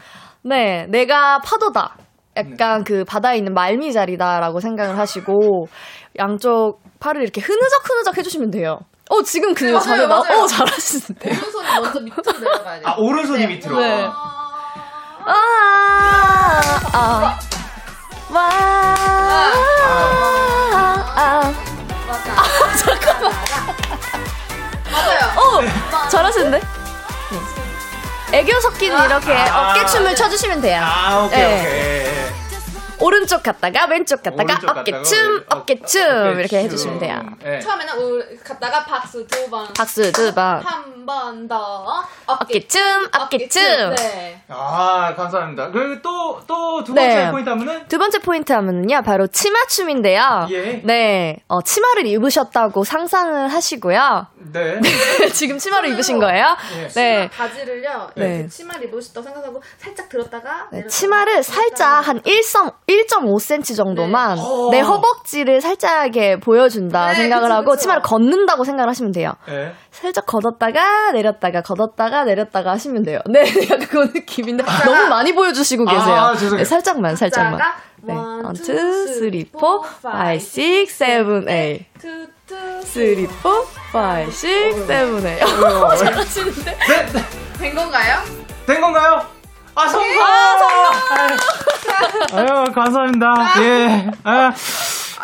네, 0.43 0.87
내가 0.91 1.41
파도다. 1.41 1.97
약간 2.37 2.85
그 2.85 3.05
바다에 3.05 3.39
있는 3.39 3.55
말미잘이다라고 3.55 4.61
생각을 4.61 4.99
하시고, 4.99 5.69
양쪽 6.19 6.81
팔을 7.01 7.23
이렇게 7.23 7.41
흐느적 7.41 7.89
흐느적 7.89 8.17
해주시면 8.17 8.51
돼요. 8.51 8.79
어, 9.09 9.23
지금 9.23 9.55
그 9.55 9.65
맞아요, 9.65 9.81
자세 9.81 10.07
나, 10.07 10.09
맞아요. 10.09 10.43
어, 10.43 10.47
잘하시는데. 10.47 11.31
오른손이 11.31 11.81
먼저 11.81 12.01
밑으로 12.01 12.39
내려가야 12.41 12.79
돼. 12.81 12.83
아, 12.85 12.95
오른손이 12.99 13.47
밑으로. 13.47 13.79
네. 13.79 14.05
아, 14.11 14.46
아, 15.29 16.93
와, 18.31 18.41
아, 21.17 21.53
아, 22.37 22.77
잠깐만. 22.77 23.33
맞아요. 24.93 25.21
어, 25.37 26.09
잘하시는데? 26.09 26.61
네. 28.31 28.39
애교 28.39 28.61
섞인 28.61 28.93
이렇게 28.93 29.33
아. 29.33 29.71
어깨춤을 29.71 30.15
춰주시면 30.15 30.61
돼요. 30.61 30.81
아, 30.85 31.25
오케이, 31.25 31.39
네. 31.41 31.61
오케이. 31.61 32.36
오른쪽 33.01 33.43
갔다가 33.43 33.87
왼쪽 33.87 34.23
갔다가 34.23 34.55
오른쪽 34.55 34.71
어깨춤, 34.71 35.19
왼- 35.19 35.37
어, 35.39 35.57
어깨춤 35.59 36.03
어깨춤. 36.03 36.41
이렇게 36.41 36.59
해주시면 36.65 36.99
돼요. 36.99 37.23
예. 37.45 37.61
처음에는 37.61 37.99
우리 37.99 38.39
갔다가 38.39 38.85
박수 38.85 39.27
두 39.27 39.49
번. 39.51 39.73
박수 39.75 40.11
두 40.13 40.33
번. 40.35 40.61
한 40.63 40.97
번 41.07 41.47
더. 41.47 42.03
어깨춤, 42.27 42.81
어깨춤. 43.17 43.95
네. 43.95 44.43
아, 44.49 45.15
감사합니다. 45.17 45.71
그리고 45.71 46.03
또, 46.03 46.41
또 46.49 46.83
두 46.83 46.93
번째 46.95 47.15
네. 47.27 47.31
포인트 47.31 47.49
하면은 47.49 47.87
두 47.87 47.97
번째 47.99 48.19
포인트 48.19 48.53
하면은요, 48.53 49.03
바로 49.03 49.29
치마춤인데요. 49.29 50.49
예. 50.51 50.81
네, 50.85 51.37
어, 51.47 51.63
치마를 51.63 52.07
입으셨다고 52.07 52.83
상상을 52.83 53.47
하시고요. 53.53 54.27
네. 54.53 54.81
지금 55.33 55.59
치마를 55.59 55.91
입으신 55.91 56.19
거예요? 56.19 56.57
예. 56.77 56.89
네. 56.89 57.31
바지를요. 57.31 58.11
네. 58.17 58.49
치마를 58.49 58.87
입으셨다고 58.89 59.25
생각하고 59.25 59.63
살짝 59.79 60.09
들었다가 60.09 60.69
네, 60.73 60.87
치마를 60.89 61.45
살짝 61.45 62.09
한 62.09 62.21
1점, 62.23 62.75
1.5cm 62.89 63.77
정도만 63.77 64.39
내 64.71 64.81
허벅지를 64.81 65.61
살짝 65.61 66.05
이렇게 66.05 66.39
보여준다 66.39 67.15
생각을 67.15 67.51
하고 67.51 67.77
치마를 67.77 68.03
걷는다고 68.03 68.63
생각을 68.63 68.89
하시면 68.91 69.11
돼요. 69.13 69.33
예. 69.49 69.73
살짝 69.91 70.25
걷었다가 70.27 71.11
내렸다가 71.13 71.63
걷었다가 71.63 72.25
내렸다가 72.25 72.71
하시면 72.73 73.03
돼요. 73.03 73.19
네, 73.29 73.41
약간 73.71 73.89
그 73.89 73.99
느낌인데 74.15 74.63
너무 74.85 75.09
많이 75.09 75.33
보여주시고 75.33 75.85
계세요. 75.85 76.15
아. 76.15 76.35
네, 76.35 76.65
살짝만, 76.65 77.17
살짝만. 77.17 77.61
네. 78.03 78.15
one, 78.15 78.55
1, 78.55 78.61
2, 78.61 78.65
two, 78.65 79.07
3, 79.07 79.15
three, 79.19 79.47
4, 79.51 79.59
four, 79.59 79.81
5, 79.81 79.99
five, 80.01 80.41
6, 80.41 80.87
7, 80.87 81.45
8. 81.45 81.87
3, 81.99 82.29
4, 82.85 83.59
5, 83.93 84.27
6, 84.27 84.87
7, 84.87 85.23
8. 85.23 85.97
잘하시는데? 85.99 86.79
된 87.59 87.75
건가요? 87.75 88.23
된 88.67 88.81
건가요? 88.81 89.36
아, 89.77 89.89
성공! 89.89 90.23
아, 90.23 90.57
아유, 92.33 92.65
감사합니다. 92.75 93.35
예. 93.63 94.11
아, 94.25 94.53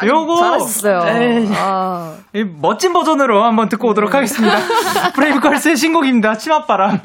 요거. 0.05 0.37
잘하셨어요. 0.37 1.03
에이, 1.09 1.49
아. 1.57 2.17
이 2.35 2.45
멋진 2.45 2.93
버전으로 2.93 3.43
한번 3.45 3.69
듣고 3.69 3.89
오도록 3.89 4.15
하겠습니다. 4.15 4.59
브레이브걸스의 5.15 5.77
신곡입니다. 5.77 6.37
치맛바람. 6.37 7.01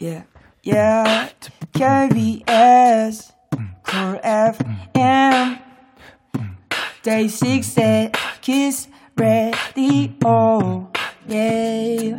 Yeah, 0.00 0.24
yeah. 0.64 1.30
KBS, 1.74 3.32
Cool 3.86 4.18
FM, 4.24 5.58
DAY6의 7.04 8.12
Kiss 8.40 8.67
the 8.67 8.88
Radio. 9.16 10.90
Yeah. 11.28 12.18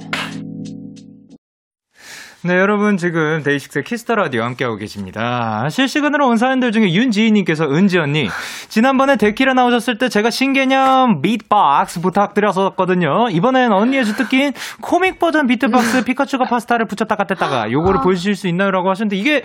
네, 2.45 2.55
여러분 2.59 2.97
지금 2.97 3.41
데이식스의 3.41 3.85
Kiss 3.85 4.02
the 4.02 4.15
Radio 4.15 4.43
함께하고 4.43 4.75
계십니다. 4.75 5.69
실시간으로 5.69 6.27
온 6.27 6.35
사연들 6.35 6.73
중에 6.73 6.91
윤지희님께서 6.91 7.69
은지 7.69 7.97
언니 7.97 8.27
지난번에 8.67 9.15
데키라 9.15 9.53
나오셨을 9.53 9.97
때 9.97 10.09
제가 10.09 10.29
신개념 10.29 11.21
비트박스 11.21 12.01
부탁드렸었거든요. 12.01 13.29
이번엔 13.29 13.71
언니의 13.71 14.03
주특기인 14.03 14.51
코믹 14.81 15.19
버전 15.19 15.47
비트박스 15.47 16.03
피카츄가 16.03 16.43
파스타를 16.43 16.85
붙였다가 16.85 17.23
뗐다가 17.23 17.71
요거를 17.71 18.01
보여주실 18.01 18.35
수 18.35 18.49
있나요라고 18.49 18.89
하셨는데 18.89 19.15
이게 19.15 19.43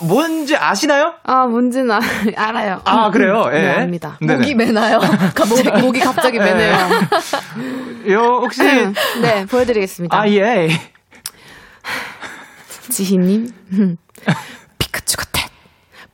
뭔지 0.00 0.56
아시나요? 0.56 1.14
아, 1.24 1.46
뭔지는 1.46 1.90
아, 1.90 2.00
알아요. 2.36 2.80
아 2.84 3.10
그래요? 3.10 3.50
예. 3.52 3.58
네, 3.58 3.70
압니다. 3.80 4.16
네네. 4.20 4.34
목이 4.36 4.54
매나요? 4.54 5.00
목이, 5.48 5.82
목이 5.82 5.98
갑자기 5.98 6.38
매네요. 6.38 6.74
요 8.10 8.18
혹시 8.40 8.62
네, 9.20 9.46
보여드리겠습니다. 9.50 10.16
아 10.16 10.28
예. 10.28 10.68
지희님, 12.90 13.52
음. 13.72 13.96
피카츄가 14.78 15.24
텟, 15.32 15.48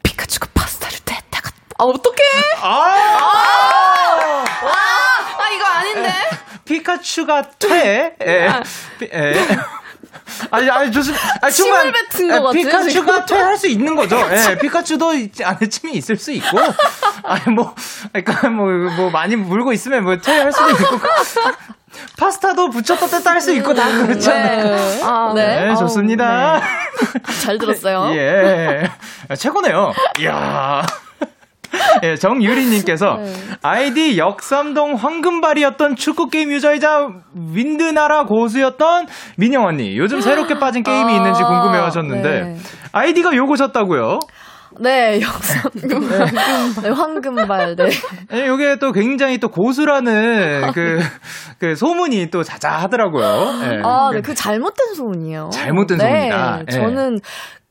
피카츄가 0.02 0.48
파스타를 0.54 0.98
뗐다가, 1.00 1.50
아, 1.78 1.84
어떡해! 1.84 2.22
아! 2.62 4.44
아, 5.38 5.50
이거 5.54 5.64
아닌데? 5.66 6.12
피카츄가 6.64 7.42
퇴. 7.58 8.16
예. 8.24 8.48
피- 8.98 9.08
예. 9.12 9.34
아니, 10.50 10.68
아니, 10.68 10.90
좋습니다. 10.92 11.22
아니, 11.40 11.52
정말. 11.54 11.82
침을 11.82 11.92
뱉은 11.92 12.28
같아요, 12.28 12.50
피카츄가 12.52 13.24
퇴할 13.26 13.56
수 13.56 13.68
있는 13.68 13.94
거죠. 13.94 14.18
예, 14.32 14.58
피카츄도 14.58 15.12
안에 15.44 15.68
침이 15.68 15.92
있을 15.94 16.16
수 16.16 16.32
있고. 16.32 16.58
아니, 17.22 17.54
뭐, 17.54 17.74
그러니까 18.12 18.48
뭐, 18.48 18.66
뭐, 18.96 19.10
많이 19.10 19.36
물고 19.36 19.72
있으면 19.72 20.04
뭐, 20.04 20.16
퇴할 20.18 20.52
수도 20.52 20.70
있고. 20.70 21.00
파스타도 22.18 22.70
붙였다 22.70 23.06
뗐다 23.06 23.24
할 23.26 23.40
수 23.40 23.52
있고 23.54 23.74
다 23.74 23.84
그렇지 24.06 24.30
않나요? 24.30 24.76
아, 25.04 25.32
네, 25.34 25.68
아우, 25.68 25.76
좋습니다. 25.76 26.60
잘 27.44 27.58
들었어요. 27.58 28.10
예. 28.16 28.82
최고네요. 29.36 29.92
이야. 30.20 30.82
예, 32.04 32.14
정유리님께서 32.16 33.16
네. 33.18 33.32
아이디 33.62 34.16
역삼동 34.18 34.94
황금발이었던 34.94 35.96
축구게임 35.96 36.50
유저이자 36.52 37.08
윈드나라 37.52 38.24
고수였던 38.24 39.06
민영 39.36 39.64
언니. 39.66 39.96
요즘 39.98 40.20
새롭게 40.20 40.58
빠진 40.58 40.82
게임이 40.82 41.12
아, 41.12 41.16
있는지 41.16 41.42
궁금해 41.42 41.78
하셨는데 41.78 42.28
네. 42.42 42.56
아이디가 42.92 43.34
요거셨다고요? 43.36 44.20
네, 44.80 45.20
역삼. 45.20 45.70
네, 46.82 46.88
황금발, 46.90 47.76
네. 47.76 47.88
예, 48.32 48.46
요게 48.46 48.78
또 48.78 48.92
굉장히 48.92 49.38
또 49.38 49.48
고수라는 49.50 50.72
그, 50.72 51.00
그 51.58 51.74
소문이 51.74 52.30
또 52.30 52.42
자자하더라고요. 52.42 53.26
예. 53.62 53.82
아, 53.84 54.10
네, 54.12 54.20
그 54.20 54.34
잘못된 54.34 54.94
소문이에요. 54.94 55.50
잘못된 55.52 55.98
네, 55.98 56.04
소문이다. 56.04 56.60
예. 56.68 56.72
저는 56.72 57.20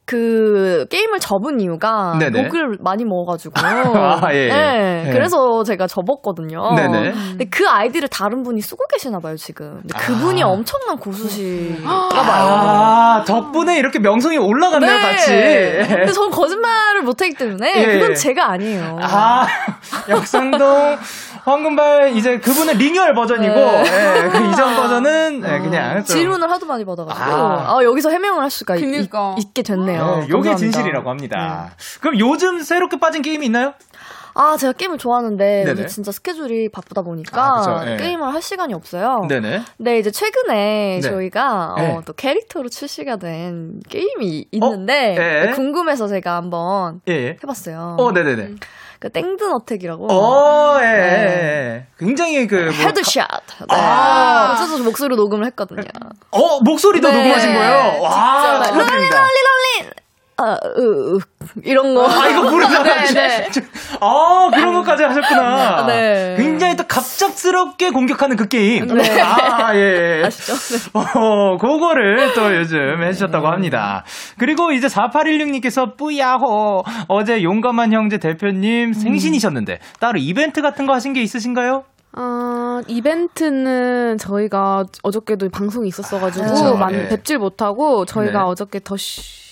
그 0.06 0.86
게임을 0.90 1.20
접은 1.20 1.60
이유가 1.60 2.16
네네. 2.20 2.44
욕을 2.44 2.78
많이 2.80 3.04
먹어가지고. 3.04 3.54
아, 3.58 4.22
예, 4.34 4.46
예. 4.46 4.50
네, 4.50 5.04
예. 5.08 5.12
그래서 5.12 5.64
제가 5.64 5.88
접었거든요. 5.88 6.76
네네. 6.76 7.12
근데 7.12 7.46
그 7.46 7.68
아이디를 7.68 8.08
다른 8.10 8.44
분이 8.44 8.62
쓰고 8.62 8.86
계시나 8.92 9.20
봐요, 9.20 9.36
지금. 9.36 9.82
근데 9.82 9.98
그분이 9.98 10.44
아. 10.44 10.48
엄청난 10.48 10.98
고수신가 10.98 12.10
봐요. 12.10 12.46
아, 12.48 13.24
덕분에 13.26 13.80
이렇게 13.80 13.98
명성이 14.00 14.38
올라갔네요, 14.38 15.00
같이. 15.00 15.32
근데 15.32 16.12
저는 16.12 16.30
거짓말을 16.30 17.02
못하기 17.02 17.34
때문에 17.34 17.74
예. 17.76 17.86
그건 17.94 18.14
제가 18.14 18.52
아니에요. 18.52 19.00
아, 19.02 19.48
역삼동 20.10 20.98
황금발 21.46 22.16
이제 22.18 22.40
그분은 22.40 22.78
리뉴얼 22.80 23.14
버전이고 23.14 23.54
네. 23.54 23.84
예, 24.26 24.30
그 24.30 24.38
이전 24.50 24.76
버전은 24.76 25.44
예, 25.46 25.60
그냥 25.60 26.04
좀, 26.04 26.16
질문을 26.16 26.50
하도 26.50 26.66
많이 26.66 26.84
받아가지고 26.84 27.24
아. 27.24 27.78
아, 27.78 27.84
여기서 27.84 28.10
해명을 28.10 28.42
할 28.42 28.50
수가 28.50 28.76
있, 28.76 28.82
그니까. 28.82 29.36
있 29.38 29.54
게 29.54 29.62
됐네요. 29.62 30.24
예, 30.24 30.30
요게. 30.30 30.56
진실이라고 30.56 31.10
합니다. 31.10 31.70
그럼 32.02 32.20
요즘 32.20 32.62
새롭게 32.62 33.00
빠진 33.00 33.22
게임이 33.22 33.46
있나요? 33.46 33.74
아, 34.34 34.58
제가 34.58 34.74
게임을 34.74 34.98
좋아하는데 34.98 35.64
네네. 35.66 35.86
진짜 35.86 36.12
스케줄이 36.12 36.68
바쁘다 36.68 37.04
보니까 37.04 37.42
아, 37.42 37.84
예. 37.92 37.96
게임을 37.96 38.34
할 38.34 38.42
시간이 38.42 38.74
없어요. 38.74 39.26
네네. 39.30 39.62
네, 39.78 40.00
이제 40.00 40.12
최근에 40.12 41.00
네. 41.02 41.02
저희가 41.02 41.76
네. 41.78 41.92
어, 41.92 42.02
또 42.06 42.12
캐릭터로 42.12 42.68
출시가 42.68 43.16
된 43.16 43.80
게임이 43.88 44.48
있는데 44.52 45.48
예. 45.48 45.52
궁금해서 45.54 46.08
제가 46.10 46.36
한번 46.36 47.00
예. 47.08 47.14
예. 47.14 47.38
해봤어요. 47.42 47.96
어, 48.00 48.12
네네네. 48.12 48.56
그 49.06 49.12
땡든 49.12 49.54
어택이라고. 49.54 50.08
어, 50.12 50.80
예, 50.82 50.86
예. 50.86 50.88
네. 50.88 51.76
예. 51.76 51.86
굉장히 52.00 52.48
그, 52.48 52.56
뭐, 52.56 52.72
headshot. 52.74 53.28
네. 53.60 53.66
아. 53.70 54.54
어쩌서 54.56 54.82
목소리로 54.84 55.16
녹음을 55.16 55.46
했거든요. 55.48 55.84
어, 56.32 56.60
목소리도 56.62 57.08
네. 57.08 57.16
녹음하신 57.16 57.54
거예요? 57.54 58.02
와. 58.02 58.64
축하드립니다. 58.64 59.20
롤리 59.20 59.84
롤리 59.84 59.90
아, 60.38 60.58
으, 60.78 61.16
으, 61.16 61.20
이런 61.64 61.96
거. 61.96 62.06
아, 62.06 62.28
이거 62.28 62.44
모르나 62.50 62.84
네, 62.84 63.14
네. 63.14 63.48
아, 64.02 64.50
그런 64.54 64.74
것까지 64.74 65.04
하셨구나. 65.04 65.86
네. 65.86 66.36
굉장히 66.38 66.76
또 66.76 66.84
갑작스럽게 66.86 67.92
공격하는 67.92 68.36
그 68.36 68.48
게임. 68.48 68.86
네. 68.88 69.22
아, 69.22 69.74
예. 69.76 70.24
아시죠? 70.26 70.54
네. 70.54 70.92
어, 70.94 71.58
그거를 71.58 72.34
또 72.34 72.54
요즘 72.54 73.02
해주셨다고 73.04 73.48
합니다. 73.48 74.04
그리고 74.38 74.72
이제 74.74 74.88
4816님께서 74.88 75.96
뿌야호. 75.96 76.84
어제 77.08 77.42
용감한 77.42 77.94
형제 77.94 78.18
대표님 78.18 78.92
생신이셨는데, 78.92 79.80
따로 80.02 80.20
이벤트 80.20 80.62
같은 80.62 80.86
거 80.86 80.94
하신 80.94 81.14
게 81.14 81.22
있으신가요? 81.22 81.84
어, 82.18 82.82
이벤트는 82.88 84.18
저희가 84.18 84.84
어저께도 85.04 85.50
방송이 85.50 85.88
있었어가지고 85.88 86.46
그쵸, 86.46 86.76
많이 86.76 86.98
예. 86.98 87.08
뵙질 87.08 87.38
못하고 87.38 88.06
저희가 88.06 88.40
네. 88.40 88.46
어저께 88.46 88.80
더 88.84 88.98
쉬... 88.98 89.45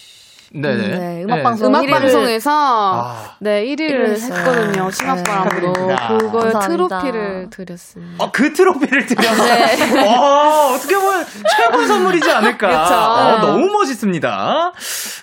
네네. 0.53 0.97
네, 0.99 1.23
음악 1.23 1.43
방송. 1.43 1.67
음악 1.67 1.83
1위를 1.83 1.91
방송에서 1.91 2.51
아. 2.51 3.35
네 3.39 3.63
1위를 3.63 3.79
일위를 3.79 4.09
했어요. 4.11 4.37
했거든요. 4.37 4.89
축하드립니다. 4.91 6.07
그거에 6.17 6.51
감사합니다. 6.51 6.59
트로피를 6.67 7.49
드렸습니다. 7.49 8.23
어, 8.23 8.31
그 8.31 8.53
트로피를 8.53 9.05
드렸어요. 9.07 10.05
어, 10.07 10.73
어떻게 10.75 10.95
보면 10.95 11.25
최고 11.57 11.83
선물이지 11.85 12.29
않을까. 12.31 13.33
어, 13.33 13.39
너무 13.39 13.65
멋있습니다. 13.71 14.71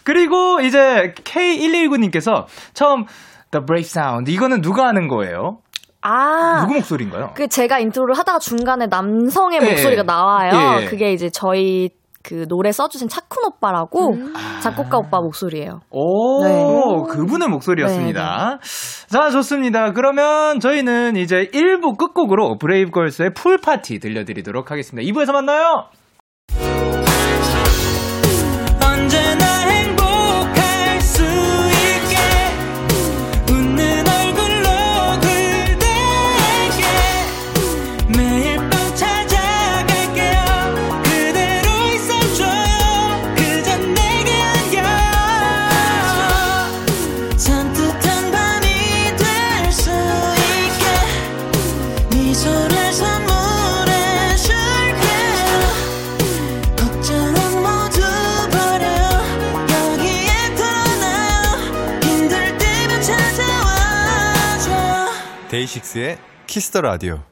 그리고 0.03 0.61
이제 0.61 1.14
K119님께서 1.23 2.47
처음 2.75 3.05
The 3.53 3.64
Brave 3.64 3.87
Sound 3.87 4.31
이거는 4.33 4.61
누가 4.62 4.87
하는 4.87 5.07
거예요? 5.09 5.59
아. 6.03 6.62
누구 6.62 6.75
목소리인가요? 6.75 7.33
그 7.35 7.47
제가 7.47 7.79
인트로를 7.79 8.16
하다가 8.16 8.38
중간에 8.38 8.87
남성의 8.87 9.61
예, 9.62 9.64
목소리가 9.69 10.01
예. 10.01 10.07
나와요. 10.07 10.79
예, 10.79 10.83
예. 10.83 10.87
그게 10.87 11.12
이제 11.12 11.29
저희 11.31 11.90
그 12.31 12.47
노래 12.47 12.71
써주신 12.71 13.09
차쿤 13.09 13.45
오빠라고 13.47 14.12
음. 14.12 14.33
작곡가 14.62 14.99
오빠 14.99 15.21
목소리예요. 15.21 15.81
오, 15.90 16.45
네. 16.45 17.12
그분의 17.12 17.49
목소리였습니다. 17.49 18.61
자, 19.09 19.31
좋습니다. 19.31 19.93
그러면 19.93 20.61
저희는 20.61 21.16
이제 21.16 21.49
1부 21.53 21.99
끝곡으로 21.99 22.57
브레이브걸스의 22.59 23.35
Pool 23.35 23.63
Party 23.63 23.99
들려드리도록 23.99 24.71
하겠습니다. 24.71 25.11
2부에서 25.11 25.33
만나요! 25.33 25.87
데이식스의 65.51 66.17
Kiss 66.47 66.66
the 66.66 66.81
Radio. 66.81 67.25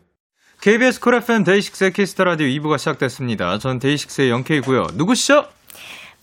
KBS 0.61 0.98
Cool 0.98 1.14
FM 1.14 1.44
데이식스의 1.44 1.92
Kiss 1.92 2.11
the 2.11 2.24
Radio 2.24 2.48
2부가 2.48 2.76
시작됐습니다. 2.76 3.59
전 3.59 3.78
데이식스의 3.78 4.31
영케이고요. 4.31 4.88
누구시죠? 4.94 5.46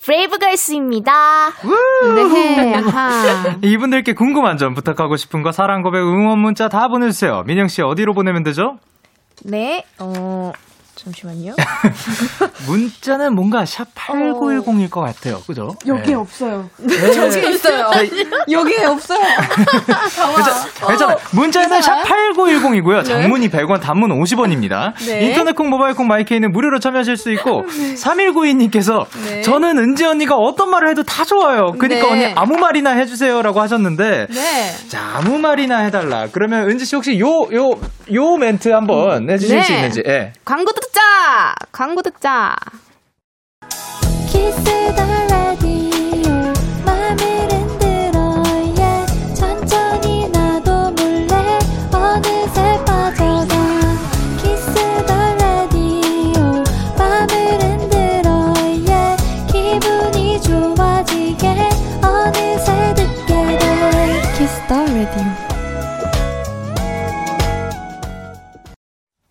브레이브걸스입니다. 0.03 1.51
네, 2.34 2.73
하. 2.73 3.58
이분들께 3.63 4.13
궁금한 4.13 4.58
점 4.58 4.73
부탁하고 4.73 5.15
싶은 5.15 5.41
거 5.41 5.53
사랑 5.53 5.84
고백 5.84 5.99
응원 5.99 6.39
문자 6.39 6.67
다 6.67 6.89
보내주세요. 6.89 7.43
민영 7.47 7.69
씨 7.69 7.81
어디로 7.81 8.13
보내면 8.13 8.43
되죠? 8.43 8.77
네, 9.45 9.86
어, 9.97 10.51
잠시만요. 10.95 11.53
문자는 12.67 13.36
뭔가 13.36 13.65
샵 13.65 13.93
8910일 13.95 14.89
것 14.89 15.01
같아요. 15.01 15.41
그죠? 15.45 15.75
여기 15.88 16.10
네. 16.12 16.13
없어요. 16.15 16.69
저기 17.13 17.49
있어요. 17.53 17.91
여기 18.49 18.77
없어요. 18.84 19.19
괜찮아요. 20.88 21.17
문자는 21.31 21.81
샵 21.81 22.03
8910이고요. 22.03 23.03
장문이 23.05 23.49
100원, 23.49 23.81
단문 23.81 24.10
50원입니다. 24.21 24.93
네. 25.05 25.27
인터넷 25.27 25.55
콩, 25.55 25.69
모바일 25.69 25.93
콩, 25.95 26.08
마이케이는 26.08 26.51
무료로 26.51 26.79
참여하실 26.79 27.17
수 27.17 27.31
있고 27.34 27.63
3192님께서 27.97 29.05
저는 29.43 29.77
은지 29.77 30.05
언니가 30.05 30.36
어떤 30.36 30.69
말을 30.69 30.89
해도 30.89 31.03
다 31.03 31.23
좋아요. 31.25 31.73
그러니까 31.77 32.08
네. 32.08 32.12
언니 32.12 32.34
아무 32.36 32.55
말이나 32.58 32.91
해주세요라고 32.91 33.60
하셨는데 33.62 34.27
네. 34.29 34.71
자 34.88 35.01
아무 35.15 35.38
말이나 35.38 35.79
해달라. 35.79 36.27
그러면 36.31 36.69
은지 36.69 36.86
씨 36.86 36.95
혹시 36.95 37.19
요 37.19 37.47
요 37.51 37.75
요 38.13 38.38
멘트 38.38 38.69
한번 38.69 39.25
내주실 39.25 39.58
네. 39.58 39.63
수 39.63 39.73
있는지? 39.73 40.03
예. 40.05 40.34
광고 40.45 40.71
듣자! 40.85 41.55
광고 41.71 42.01
듣자! 42.01 42.55
키스 44.27 44.63
더라 44.95 45.55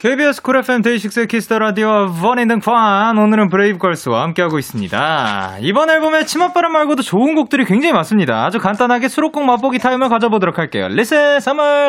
KBS 0.04 0.42
Cool 0.42 0.58
FM 0.58 0.82
데이식스의 0.82 1.28
Kiss 1.28 1.45
the 1.45 1.58
Radio 1.58 1.88
본인 2.22 2.48
등판 2.48 3.16
오늘은 3.16 3.48
브레이브걸스와 3.48 4.20
함께하고 4.24 4.58
있습니다. 4.58 5.56
이번 5.62 5.88
앨범에 5.88 6.26
치맛바람 6.26 6.72
말고도 6.72 7.02
좋은 7.02 7.34
곡들이 7.34 7.64
굉장히 7.64 7.94
많습니다. 7.94 8.44
아주 8.44 8.58
간단하게 8.58 9.08
수록곡 9.08 9.46
맛보기 9.46 9.78
타임을 9.78 10.10
가져보도록 10.10 10.58
할게요. 10.58 10.88
리셋 10.88 11.40
Summer 11.40 11.88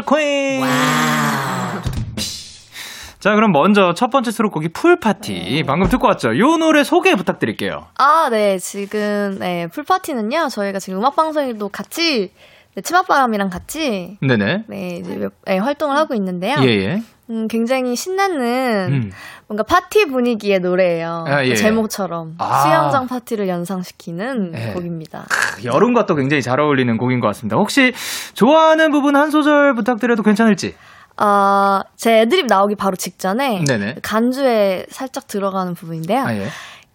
Queen 3.19 3.31
자 3.31 3.35
그럼 3.35 3.51
먼저 3.51 3.93
첫 3.93 4.11
번째 4.11 4.31
수록곡이 4.31 4.69
Pool 4.69 5.12
Party 5.12 5.65
방금 5.67 5.89
듣고 5.89 6.07
왔죠? 6.07 6.39
요 6.39 6.55
노래 6.55 6.85
소개 6.85 7.15
부탁드릴게요. 7.15 7.87
아, 7.97 8.29
네, 8.31 8.59
지금, 8.59 9.39
네, 9.41 9.67
Pool 9.67 9.87
Party는요, 9.87 10.47
저희가 10.47 10.79
지금 10.79 10.99
음악방송에도 10.99 11.67
같이, 11.67 12.31
네, 12.75 12.81
치맛바람이랑 12.81 13.49
같이, 13.49 14.17
네네. 14.21 14.63
네, 14.67 14.87
이제 15.01 15.17
몇, 15.17 15.33
네, 15.43 15.57
활동을 15.57 15.97
하고 15.97 16.15
있는데요. 16.15 16.55
예 16.61 16.67
예. 16.67 17.01
음, 17.29 17.47
굉장히 17.47 17.95
신나는, 17.95 18.89
음. 18.91 19.11
뭔가 19.47 19.63
파티 19.63 20.05
분위기의 20.05 20.59
노래예요. 20.59 21.25
아, 21.27 21.43
예. 21.45 21.49
그 21.49 21.55
제목처럼. 21.55 22.35
아. 22.37 22.61
수영장 22.61 23.07
파티를 23.07 23.47
연상시키는 23.47 24.53
예. 24.55 24.73
곡입니다. 24.73 25.25
여름과 25.63 26.05
또 26.05 26.15
굉장히 26.15 26.41
잘 26.41 26.59
어울리는 26.59 26.95
곡인 26.97 27.19
것 27.19 27.27
같습니다. 27.27 27.57
혹시 27.57 27.93
좋아하는 28.33 28.91
부분 28.91 29.15
한 29.15 29.31
소절 29.31 29.73
부탁드려도 29.75 30.23
괜찮을지? 30.23 30.75
아, 31.17 31.81
제 31.95 32.21
애드립 32.21 32.47
나오기 32.47 32.75
바로 32.75 32.95
직전에 32.95 33.63
네네. 33.65 33.95
간주에 34.01 34.85
살짝 34.89 35.27
들어가는 35.27 35.73
부분인데요. 35.73 36.23
아 36.23 36.35
예. 36.35 36.47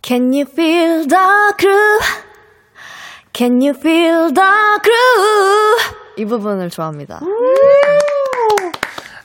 Can 0.03 0.33
you 0.33 0.43
feel 0.43 1.07
the 1.07 1.53
groove? 1.59 2.07
Can 3.33 3.61
you 3.62 3.71
feel 3.71 4.33
the 4.33 4.79
groove? 4.83 6.01
이 6.16 6.25
부분을 6.27 6.69
좋아합니다. 6.69 7.21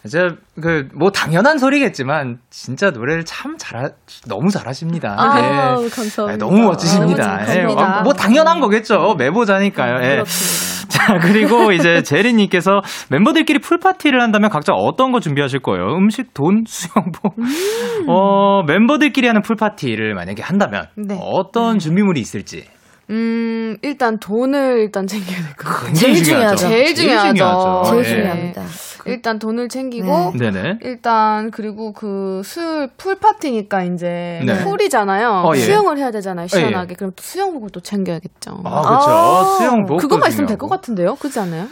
이제 0.05 0.29
그 0.61 0.87
뭐 0.95 1.11
당연한 1.11 1.57
소리겠지만 1.57 2.37
진짜 2.49 2.91
노래를 2.91 3.25
참 3.25 3.57
잘 3.57 3.91
너무 4.27 4.49
잘하십니다. 4.49 5.15
아, 5.17 5.37
예. 5.39 5.89
감사합니다. 5.89 6.33
아, 6.33 6.37
너무 6.37 6.61
멋지십니다. 6.67 7.39
예. 7.55 7.65
아, 7.77 8.01
뭐 8.03 8.13
당연한 8.13 8.59
거겠죠. 8.59 9.15
메보자니까요. 9.17 9.95
예. 10.03 10.09
그렇습니다. 10.15 10.75
자 10.87 11.17
그리고 11.19 11.71
이제 11.71 12.03
제리님께서 12.03 12.81
멤버들끼리 13.09 13.59
pool 13.59 13.79
party를 13.79 14.21
한다면 14.21 14.49
각자 14.49 14.73
어떤 14.73 15.11
거 15.11 15.19
준비하실 15.19 15.61
거예요? 15.61 15.95
음식, 15.97 16.33
돈, 16.33 16.63
수영복. 16.67 17.37
음. 17.39 18.05
어 18.07 18.63
멤버들끼리 18.63 19.27
하는 19.27 19.41
pool 19.41 19.55
party를 19.55 20.13
만약에 20.13 20.41
한다면 20.43 20.85
네. 20.95 21.17
어떤 21.19 21.79
준비물이 21.79 22.19
있을지. 22.21 22.65
음, 23.09 23.77
일단 23.83 24.17
돈을 24.19 24.79
일단 24.79 25.05
챙겨야 25.07 25.37
될 25.37 25.55
것 25.55 25.67
같아요. 25.69 25.93
제일 25.93 26.23
중요하죠. 26.23 26.67
제일 26.67 26.95
중요하죠. 26.95 27.83
제일 27.89 28.01
네. 28.03 28.09
중요합니다. 28.09 28.61
일단 29.05 29.39
돈을 29.39 29.69
챙기고 29.69 30.33
네네. 30.37 30.79
일단 30.81 31.51
그리고 31.51 31.93
그 31.93 32.41
술 32.43 32.89
풀파티니까 32.97 33.83
이제 33.83 34.41
네. 34.45 34.63
풀이잖아요. 34.63 35.43
어, 35.45 35.51
예. 35.55 35.59
수영을 35.59 35.97
해야 35.97 36.11
되잖아요. 36.11 36.47
예, 36.53 36.55
예. 36.55 36.59
시원하게. 36.59 36.95
그럼 36.95 37.11
또 37.15 37.21
수영복을 37.23 37.69
또 37.71 37.79
챙겨야겠죠. 37.79 38.61
아 38.63 38.81
그렇죠. 38.81 39.09
아, 39.09 39.43
수영복 39.57 39.99
그것만 39.99 40.29
있으면 40.29 40.47
될 40.47 40.57
것 40.57 40.67
같은데요? 40.69 41.15
그렇지 41.15 41.39
않아요? 41.39 41.67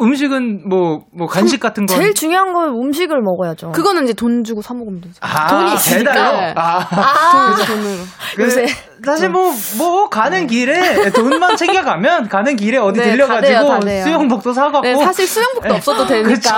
음식은 0.00 0.68
뭐 0.68 1.00
뭐 1.12 1.26
간식 1.26 1.60
같은 1.60 1.86
거. 1.86 1.94
제일 1.94 2.12
중요한 2.12 2.52
건 2.52 2.70
음식을 2.70 3.20
먹어야죠. 3.22 3.72
그거는 3.72 4.04
이제 4.04 4.12
돈 4.12 4.42
주고 4.44 4.60
사 4.62 4.74
먹으면 4.74 5.00
되죠. 5.00 5.14
아, 5.20 5.46
돈이 5.46 5.74
있으니까. 5.74 6.12
배달로? 6.12 6.52
아. 6.60 6.78
아, 6.90 7.54
돈으로. 7.66 8.02
그, 8.36 8.42
요새 8.42 8.66
사실 9.04 9.28
뭐, 9.28 9.52
뭐, 9.76 10.08
가는 10.08 10.46
길에 10.46 11.10
돈만 11.10 11.56
챙겨가면 11.58 12.28
가는 12.28 12.56
길에 12.56 12.78
어디 12.78 13.00
네, 13.00 13.10
들려가지고 13.10 13.58
다 13.58 13.60
돼요, 13.60 13.68
다 13.68 13.80
돼요. 13.80 14.04
수영복도 14.04 14.52
사갖고. 14.52 14.80
네, 14.80 14.96
사실 14.96 15.26
수영복도 15.26 15.68
네. 15.68 15.74
없어도 15.76 16.06
되니까. 16.06 16.28
그쵸. 16.28 16.50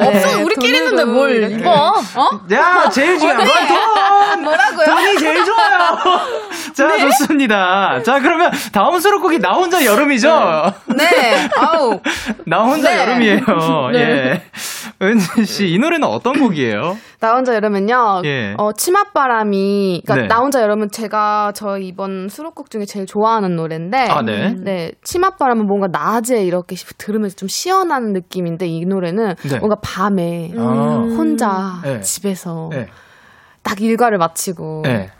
네, 0.00 0.16
없어 0.16 0.42
우리끼리 0.42 0.78
있는데 0.78 1.04
뭘. 1.04 1.52
입어? 1.52 1.70
어? 1.70 2.40
야, 2.52 2.90
제일 2.90 3.18
중요한 3.18 3.44
건 3.44 3.46
돈! 3.46 4.42
뭐라고요? 4.42 4.86
돈이 4.86 5.18
제일 5.18 5.44
좋아요! 5.44 6.20
자, 6.74 6.88
네? 6.88 6.98
좋습니다. 6.98 8.02
자, 8.04 8.18
그러면 8.18 8.50
다음 8.72 8.98
수록곡이 8.98 9.38
나 9.38 9.52
혼자 9.52 9.84
여름이죠? 9.84 10.74
네. 10.96 11.48
아우. 11.56 12.00
나 12.46 12.62
혼자 12.62 12.90
네. 12.90 13.00
여름이에요. 13.00 13.40
예. 13.94 14.42
은지 15.00 15.46
씨, 15.46 15.68
이 15.68 15.78
노래는 15.78 16.06
어떤 16.08 16.38
곡이에요? 16.40 16.98
나 17.24 17.36
혼자 17.36 17.54
여름은요. 17.54 18.20
예. 18.26 18.54
어, 18.58 18.72
치맛바람이 18.72 20.02
그러니까 20.04 20.22
네. 20.26 20.28
나 20.28 20.40
혼자 20.40 20.60
여름은 20.60 20.90
제가 20.90 21.52
저 21.54 21.78
이번 21.78 22.28
수록곡 22.28 22.70
중에 22.70 22.84
제일 22.84 23.06
좋아하는 23.06 23.56
노래인데 23.56 23.96
아, 24.10 24.20
네. 24.20 24.52
네, 24.52 24.92
치맛바람은 25.02 25.66
뭔가 25.66 25.86
낮에 25.86 26.44
이렇게 26.44 26.76
들으면서 26.98 27.34
좀 27.36 27.48
시원한 27.48 28.12
느낌인데 28.12 28.66
이 28.66 28.84
노래는 28.84 29.36
네. 29.36 29.58
뭔가 29.58 29.76
밤에 29.80 30.52
아. 30.58 31.02
혼자 31.16 31.80
네. 31.82 32.02
집에서 32.02 32.68
예. 32.74 32.88
딱 33.62 33.80
일과를 33.80 34.18
마치고 34.18 34.82
예. 34.86 35.10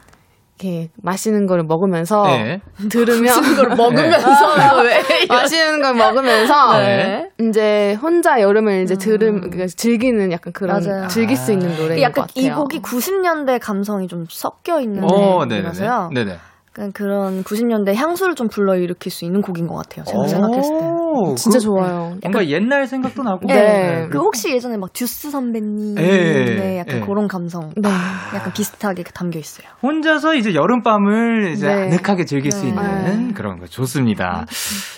이렇게 0.58 0.90
맛있는 1.02 1.46
거를 1.46 1.64
먹으면서 1.64 2.26
예. 2.30 2.60
들으면 2.88 3.56
걸 3.56 3.76
먹으면서 3.76 4.28
왜? 4.82 5.02
맛있는 5.28 5.82
걸 5.82 5.94
먹으면서 5.94 6.78
네. 6.78 7.30
이제 7.40 7.94
혼자 8.00 8.40
여름을 8.40 8.82
이제 8.82 8.94
들음 8.94 9.40
그러니까 9.40 9.66
즐기는 9.66 10.30
약간 10.30 10.52
그런 10.52 10.82
맞아요. 10.82 11.08
즐길 11.08 11.36
수 11.36 11.52
있는 11.52 11.68
노래인 11.76 11.96
것 11.96 12.02
약간 12.02 12.26
같아요. 12.26 12.44
이 12.44 12.50
곡이 12.50 12.82
90년대 12.82 13.58
감성이 13.60 14.06
좀 14.06 14.26
섞여 14.30 14.80
있는 14.80 15.02
어. 15.02 15.38
곡이라서요. 15.38 16.10
네네. 16.14 16.38
약간 16.76 16.92
그런 16.92 17.42
90년대 17.44 17.94
향수를 17.94 18.34
좀 18.34 18.48
불러 18.48 18.76
일으킬 18.76 19.10
수 19.10 19.24
있는 19.24 19.42
곡인 19.42 19.66
것 19.66 19.74
같아요. 19.76 20.04
제가 20.04 20.26
생각했을 20.26 20.78
때. 20.78 20.84
오, 21.14 21.34
진짜 21.36 21.58
그- 21.58 21.64
좋아요. 21.64 22.16
뭔가 22.22 22.46
옛날 22.48 22.86
생각도 22.86 23.22
나고. 23.22 23.46
네. 23.46 24.08
그 24.10 24.18
혹시 24.18 24.52
예전에 24.52 24.76
막 24.76 24.92
듀스 24.92 25.30
선배님, 25.30 25.96
예, 25.98 26.02
네, 26.02 26.78
약간 26.78 26.96
예. 26.96 27.00
그런 27.00 27.28
감성, 27.28 27.70
네. 27.76 27.88
약간 28.34 28.52
비슷하게 28.52 29.04
담겨 29.04 29.38
있어요. 29.38 29.66
혼자서 29.82 30.34
이제 30.34 30.54
여름 30.54 30.82
밤을 30.82 31.52
이제 31.52 31.66
네. 31.66 31.72
아늑하게 31.84 32.24
즐길 32.24 32.50
수 32.50 32.62
네. 32.64 32.68
있는 32.70 33.34
그런 33.34 33.58
거 33.58 33.66
좋습니다. 33.66 34.44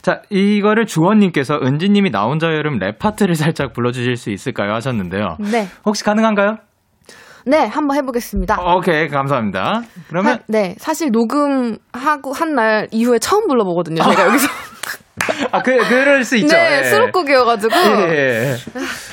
자, 0.03 0.23
이거를 0.31 0.87
주원님께서 0.87 1.61
은지님이 1.63 2.11
나 2.11 2.25
혼자 2.25 2.47
여름 2.49 2.79
랩 2.79 2.99
파트를 2.99 3.35
살짝 3.35 3.73
불러주실 3.73 4.17
수 4.17 4.31
있을까요? 4.31 4.73
하셨는데요. 4.75 5.37
네. 5.41 5.67
혹시 5.85 6.05
가능한가요? 6.05 6.57
네, 7.49 7.65
한번 7.67 7.97
해보겠습니다. 7.99 8.57
오케이, 8.75 9.07
감사합니다. 9.09 9.83
그러면 10.09 10.33
하- 10.33 10.39
네, 10.49 10.75
사실 10.79 11.11
녹음하고 11.13 12.33
한 12.35 12.57
날 12.57 12.89
이후에 12.91 13.19
처음 13.21 13.47
불러보거든요. 13.47 14.03
제가 14.03 14.27
여기서. 14.27 14.49
아, 15.51 15.63
그 15.63 15.77
그럴 15.89 16.25
수 16.25 16.37
있죠. 16.37 16.55
네, 16.55 16.81
예. 16.81 16.85
수록곡이어가지고. 16.85 17.75
예, 17.75 18.13
예. 18.13 18.57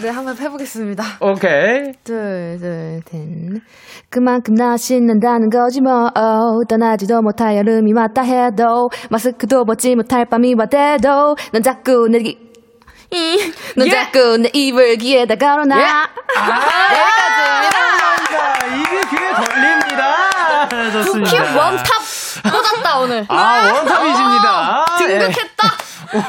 네, 0.02 0.10
한번 0.10 0.38
해보겠습니다. 0.38 1.04
오케이. 1.22 1.94
둘, 2.04 2.58
둘, 2.60 3.02
셋. 3.10 3.62
그만큼 4.10 4.54
나 4.56 4.76
신난다는 4.78 5.50
거지 5.50 5.82
뭐. 5.82 6.08
어, 6.14 6.64
떠나지도 6.68 7.22
못할 7.22 7.56
여름이 7.58 7.94
왔다 7.94 8.22
해도 8.22 8.90
마스크도 9.10 9.64
벗지 9.66 9.96
못할 9.96 10.26
밤이 10.26 10.56
왔대도 10.58 11.36
넌 11.54 11.64
자꾸 11.64 12.08
내기 12.12 12.38
너 13.78 13.88
자꾸 13.88 14.38
내 14.38 14.50
입을 14.54 14.98
귀에다 14.98 15.36
걸어놔. 15.36 15.78
자, 15.78 16.10
이게 18.68 19.02
귀에 19.10 19.32
걸립니다. 19.32 20.70
좋습니다. 20.92 21.32
큐 21.32 21.58
원탑 21.58 21.86
꽂았다 22.52 23.00
오늘. 23.00 23.26
아, 23.30 23.72
원탑이십니다. 23.74 24.86
예. 25.02 25.08
등극했다. 25.08 25.83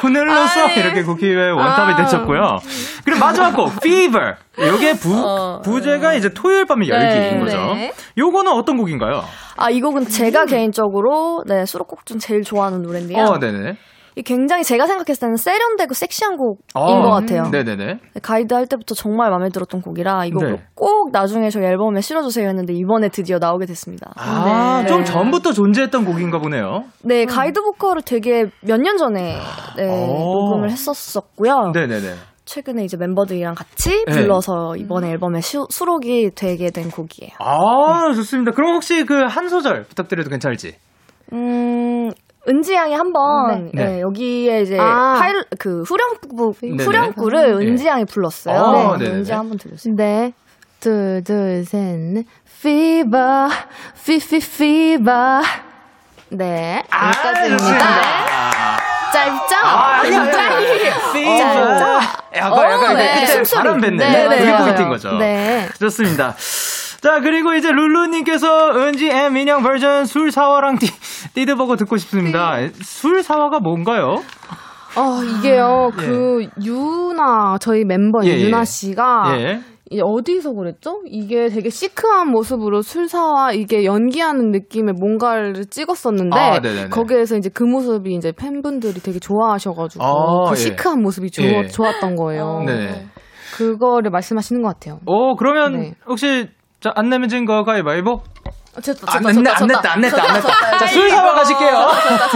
오늘로서 0.05 0.67
아이. 0.67 0.79
이렇게 0.79 1.03
국회의 1.03 1.53
원탑이 1.53 1.93
아. 1.93 1.97
되셨고요. 1.97 2.59
그리고 3.05 3.21
마지막 3.21 3.55
곡, 3.55 3.73
Fever. 3.77 4.35
요게 4.59 4.95
부, 4.95 5.61
부제가 5.65 6.15
이제 6.15 6.31
토요일 6.33 6.65
밤의 6.67 6.89
열기인 6.89 7.41
거죠. 7.41 7.57
네. 7.75 7.93
요거는 8.17 8.53
어떤 8.53 8.77
곡인가요? 8.77 9.25
아, 9.57 9.71
이 9.71 9.81
곡은 9.81 10.07
제가 10.09 10.47
개인적으로 10.47 11.43
네, 11.47 11.65
수록곡 11.67 12.07
중 12.07 12.19
제일 12.19 12.43
좋아하는 12.43 12.83
노래인데요. 12.83 13.25
어, 13.25 13.39
네네. 13.39 13.77
이 14.17 14.23
굉장히 14.23 14.63
제가 14.63 14.87
생각했을 14.87 15.21
때는 15.23 15.37
세련되고 15.37 15.93
섹시한 15.93 16.37
곡인 16.37 16.57
어, 16.75 17.03
것 17.03 17.11
같아요. 17.11 17.49
네네네. 17.51 17.99
가이드 18.23 18.55
할 18.55 18.67
때부터 18.67 18.95
정말 18.95 19.31
마음에 19.31 19.49
들었던 19.49 19.81
곡이라 19.81 20.25
이거 20.27 20.41
네. 20.45 20.63
꼭 20.75 21.11
나중에 21.11 21.51
저희 21.51 21.65
앨범에 21.65 22.01
실어주세요 22.01 22.49
했는데 22.49 22.73
이번에 22.75 23.09
드디어 23.09 23.39
나오게 23.39 23.67
됐습니다. 23.67 24.13
아, 24.17 24.83
네. 24.83 24.89
좀 24.89 25.05
전부터 25.05 25.53
존재했던 25.53 26.05
곡인가 26.05 26.39
보네요. 26.39 26.85
네, 27.03 27.25
가이드 27.25 27.61
보컬을 27.61 28.03
되게 28.03 28.45
몇 28.63 28.79
년 28.81 28.97
전에 28.99 29.37
네, 29.77 29.89
오. 29.89 30.51
녹음을 30.51 30.71
했었었고요. 30.71 31.73
네네네. 31.75 32.15
최근에 32.45 32.85
이제 32.85 32.97
멤버들이랑 32.99 33.55
같이 33.55 34.05
네. 34.07 34.13
불러서 34.13 34.77
이번 34.77 35.05
에 35.05 35.11
앨범에 35.11 35.41
시- 35.41 35.57
수록이 35.71 36.33
되게 36.37 36.71
된 36.71 36.91
곡이에요. 36.91 37.31
아, 37.41 38.13
좋습니다. 38.15 38.53
그럼 38.53 38.75
혹시 38.75 39.05
그 39.07 39.15
한 39.27 39.49
소절 39.49 39.85
부탁드려도 39.85 40.29
괜찮을지? 40.29 40.75
음, 41.33 42.11
은지 42.49 42.75
양이 42.75 42.93
한번 42.95 43.71
네. 43.73 43.85
네, 43.85 44.01
여기에 44.01 44.63
이제 44.63 44.79
아. 44.79 45.17
파일 45.19 45.45
그 45.59 45.83
후렴구. 45.83 46.55
후렴구를 46.79 47.59
네. 47.59 47.67
은지 47.67 47.87
양이 47.87 48.05
불렀어요. 48.05 48.57
어, 48.61 48.97
네. 48.99 49.07
은지 49.07 49.33
양 49.33 49.41
한번 49.41 49.59
들려주세요. 49.59 49.95
네. 49.97 50.33
둘, 50.81 51.23
둘, 51.25 51.65
셋, 51.65 51.79
넷. 51.99 52.27
Fever, 52.47 53.49
fi, 53.97 54.17
fi, 54.17 54.37
fever. 54.39 55.43
네. 56.31 56.83
여기까지입니다. 56.93 57.79
짧죠? 59.13 59.57
아, 59.63 60.01
아니요. 60.01 60.25
짧죠? 60.33 60.45
약간, 62.37 62.71
약간, 62.73 62.97
네. 62.97 63.15
그때 63.15 63.27
숨소리. 63.27 63.63
바람 63.63 63.81
뱉네. 63.81 63.97
네, 63.97 64.29
네, 64.29 64.39
그게. 64.39 64.57
포인트인 64.57 64.89
거죠. 64.89 65.13
네. 65.19 65.69
좋습니다. 65.79 66.35
자, 67.05 67.21
그리고 67.21 67.53
이제 67.53 67.71
룰루님께서 67.71 68.79
은지 68.79 69.11
and 69.11 69.35
민영 69.35 69.63
버전 69.63 70.07
술 70.07 70.31
사와랑 70.31 70.79
띠, 70.79 70.87
띠드버거 71.35 71.77
듣고 71.77 71.99
싶습니다. 71.99 72.57
술 72.81 73.23
사와가 73.23 73.61
뭔가요? 73.61 74.23
어, 74.97 75.23
이게요, 75.23 75.91
예. 76.01 76.07
그, 76.07 76.47
유나, 76.65 77.59
저희 77.61 77.85
멤버 77.85 78.21
예, 78.25 78.31
예. 78.31 78.41
유나 78.41 78.65
씨가, 78.65 79.35
예. 79.37 79.61
이 79.91 80.01
어디서 80.03 80.55
그랬죠? 80.55 81.03
이게 81.05 81.49
되게 81.49 81.69
시크한 81.69 82.31
모습으로 82.31 82.81
술사와 82.81 83.53
이게 83.53 83.85
연기하는 83.85 84.51
느낌의 84.51 84.95
뭔가를 84.99 85.67
찍었었는데 85.67 86.39
아. 86.39 86.89
거기에서 86.89 87.37
이제 87.37 87.51
그 87.53 87.65
모습이 87.65 88.15
이제 88.15 88.33
팬분들이 88.33 88.95
되게 88.95 89.19
좋아하셔가지고 89.19 90.03
아, 90.03 90.45
그 90.49 90.53
예. 90.53 90.55
시크한 90.57 91.03
모습이 91.03 91.31
좋, 91.31 91.43
예. 91.43 91.67
좋았던 91.67 92.17
거예요. 92.17 92.63
네. 92.65 93.05
그거를 93.57 94.11
말씀하시는 94.11 94.63
것 94.63 94.69
같아요. 94.69 95.01
오, 95.05 95.37
그러면 95.37 95.81
네. 95.81 95.95
혹시 96.07 96.49
자, 96.85 96.93
안 96.97 97.09
내면 97.09 97.31
진 97.31 97.47
거 97.47 97.65
가위바위보? 97.65 98.23
졌다, 98.83 99.07
안 99.17 99.23
냈네, 99.23 99.51
안 99.53 99.67
냈다, 99.69 99.93
안 99.95 100.01
냈다, 100.03 100.23
안 100.23 100.35
냈다. 100.35 100.79
자, 100.81 100.87
술 100.89 101.09
사와 101.09 101.33
가실게요. 101.33 101.91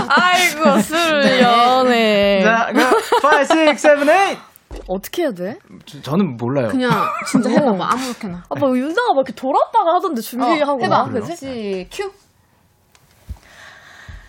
아이고 0.09 0.81
술 0.81 1.41
연애. 1.43 2.41
자, 2.43 2.71
그럼 2.73 2.95
5, 2.95 3.69
6, 3.69 3.77
7, 3.77 4.07
8. 4.07 4.39
어떻게 4.87 5.23
해야 5.25 5.33
돼? 5.33 5.59
저- 5.85 6.01
저는 6.01 6.39
몰라요. 6.39 6.69
그냥 6.69 6.91
진짜 7.31 7.51
해봐봐 7.51 7.91
아무렇게나. 7.93 8.45
아빠 8.49 8.69
윤상아 8.69 9.09
막 9.09 9.17
이렇게 9.17 9.33
돌았다가 9.35 9.97
하던데 9.97 10.23
준비하고 10.23 10.83
해봐. 10.83 10.97
나, 10.97 11.05
그지? 11.11 11.37
시 11.37 11.89
큐. 11.93 12.11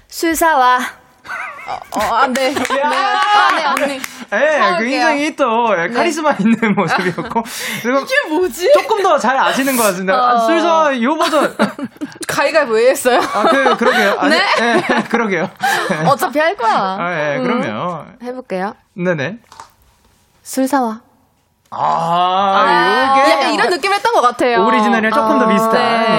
술 0.09 0.35
사와. 0.35 0.79
어, 1.91 1.99
안 2.15 2.33
돼. 2.33 2.51
네. 2.53 2.81
안 2.81 3.55
돼, 3.55 3.63
안 3.63 3.75
돼. 3.75 3.99
예, 4.33 4.77
굉장히 4.79 5.35
또 5.35 5.45
예, 5.77 5.87
카리스마 5.89 6.35
있는 6.39 6.73
모습이었고. 6.75 7.43
이게 7.79 8.29
뭐지? 8.35 8.71
조금 8.73 9.03
더 9.03 9.19
잘 9.19 9.37
아시는 9.37 9.75
것 9.77 9.83
같은데. 9.83 10.13
아, 10.13 10.39
술 10.39 10.61
사와 10.61 10.99
요 11.01 11.15
버전. 11.15 11.55
가위가위보 12.27 12.73
왜 12.73 12.89
했어요? 12.89 13.19
아, 13.19 13.43
그, 13.43 13.77
그러게요. 13.77 14.15
아니, 14.19 14.29
네? 14.35 14.41
예, 14.61 15.03
그러게요. 15.09 15.49
어차피 16.09 16.39
할 16.39 16.55
거야. 16.55 16.73
아, 16.99 17.35
예, 17.35 17.39
그럼요. 17.39 18.05
해볼게요. 18.23 18.75
네네. 18.93 19.37
술 20.43 20.67
사와. 20.67 21.01
아, 21.71 23.15
요게. 23.19 23.31
약간 23.31 23.53
이런 23.53 23.69
느낌 23.69 23.93
했던 23.93 24.13
것 24.13 24.21
같아요. 24.21 24.65
오리지널이랑 24.65 25.11
조금 25.13 25.37
더 25.37 25.45
아, 25.45 25.49
비슷한 25.49 25.73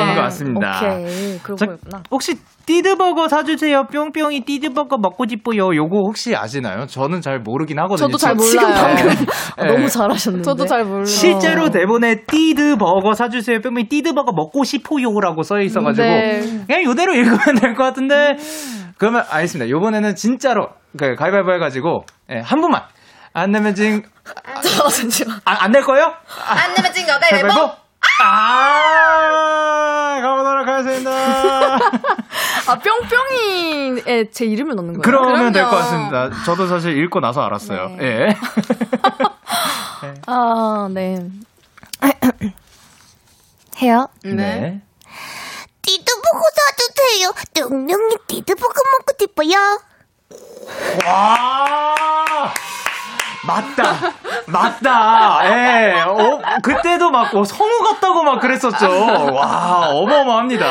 네. 0.08 0.14
것 0.14 0.22
같습니다. 0.22 0.78
오케이. 0.78 1.38
그런 1.42 1.56
자, 1.56 1.66
거였구나. 1.66 2.02
혹시 2.10 2.38
띠드버거 2.66 3.28
사주세요. 3.28 3.84
뿅뿅이 3.92 4.40
띠드버거 4.42 4.98
먹고 4.98 5.26
싶어요. 5.28 5.74
요거 5.74 5.96
혹시 6.06 6.36
아시나요? 6.36 6.86
저는 6.86 7.20
잘 7.20 7.40
모르긴 7.40 7.78
하거든요. 7.80 8.06
저도 8.06 8.16
잘 8.18 8.36
지- 8.36 8.56
몰라요. 8.56 8.74
지금 8.74 8.74
방금 8.74 9.26
예. 9.62 9.64
너무 9.66 9.88
잘하셨는데. 9.88 10.44
저도 10.44 10.66
잘 10.66 10.84
몰라요. 10.84 11.04
실제로 11.04 11.70
대본에 11.70 12.24
띠드버거 12.26 13.14
사주세요. 13.14 13.60
뿅뿅이 13.60 13.88
띠드버거 13.88 14.32
먹고 14.32 14.64
싶어요라고 14.64 15.42
써 15.42 15.58
있어가지고 15.60 16.06
네. 16.06 16.40
그냥 16.66 16.82
이대로 16.90 17.14
읽으면 17.14 17.38
될 17.60 17.74
것 17.74 17.84
같은데 17.84 18.36
그러면 18.98 19.24
알겠습니다. 19.30 19.68
요번에는 19.70 20.14
진짜로 20.14 20.68
그 20.98 21.14
가위바위보 21.14 21.52
해가지고 21.54 22.04
예, 22.30 22.40
한 22.40 22.60
분만 22.60 22.82
안 23.32 23.50
내면 23.52 23.74
잠시만. 23.74 25.40
아, 25.44 25.64
안낼 25.64 25.82
거예요? 25.82 26.12
안 26.48 26.74
내면 26.74 26.92
진거 26.92 27.12
가위바위보? 27.18 27.70
아, 28.22 30.20
가보도록 30.20 30.68
하겠습니다. 30.68 31.10
아 32.70 32.78
뿅뿅이에 32.78 34.30
제 34.30 34.44
이름을 34.44 34.76
넣는 34.76 34.94
거예요? 34.94 35.02
그러면 35.02 35.52
될 35.52 35.64
것. 35.64 35.70
같습니다. 35.70 36.30
저도 36.44 36.68
사실 36.68 36.96
읽고 37.02 37.18
나서 37.20 37.42
알았어요. 37.42 37.96
네. 37.98 38.04
예. 38.04 38.36
아 40.26 40.88
네. 40.92 41.28
해요. 43.82 44.08
네. 44.22 44.80
띠드버거 45.82 46.40
사주세요. 46.54 47.32
뚱뚱이 47.54 48.14
띠드버거 48.28 48.74
먹고 48.98 49.14
싶어요. 49.18 49.80
와! 51.06 52.54
맞다. 53.46 53.94
맞다. 54.46 55.40
예. 55.44 56.00
어, 56.02 56.40
그때도 56.62 57.10
막 57.10 57.34
어, 57.34 57.44
성우 57.44 57.70
같다고 57.88 58.22
막 58.22 58.40
그랬었죠. 58.40 58.86
와, 59.34 59.88
어마어마합니다. 59.90 60.66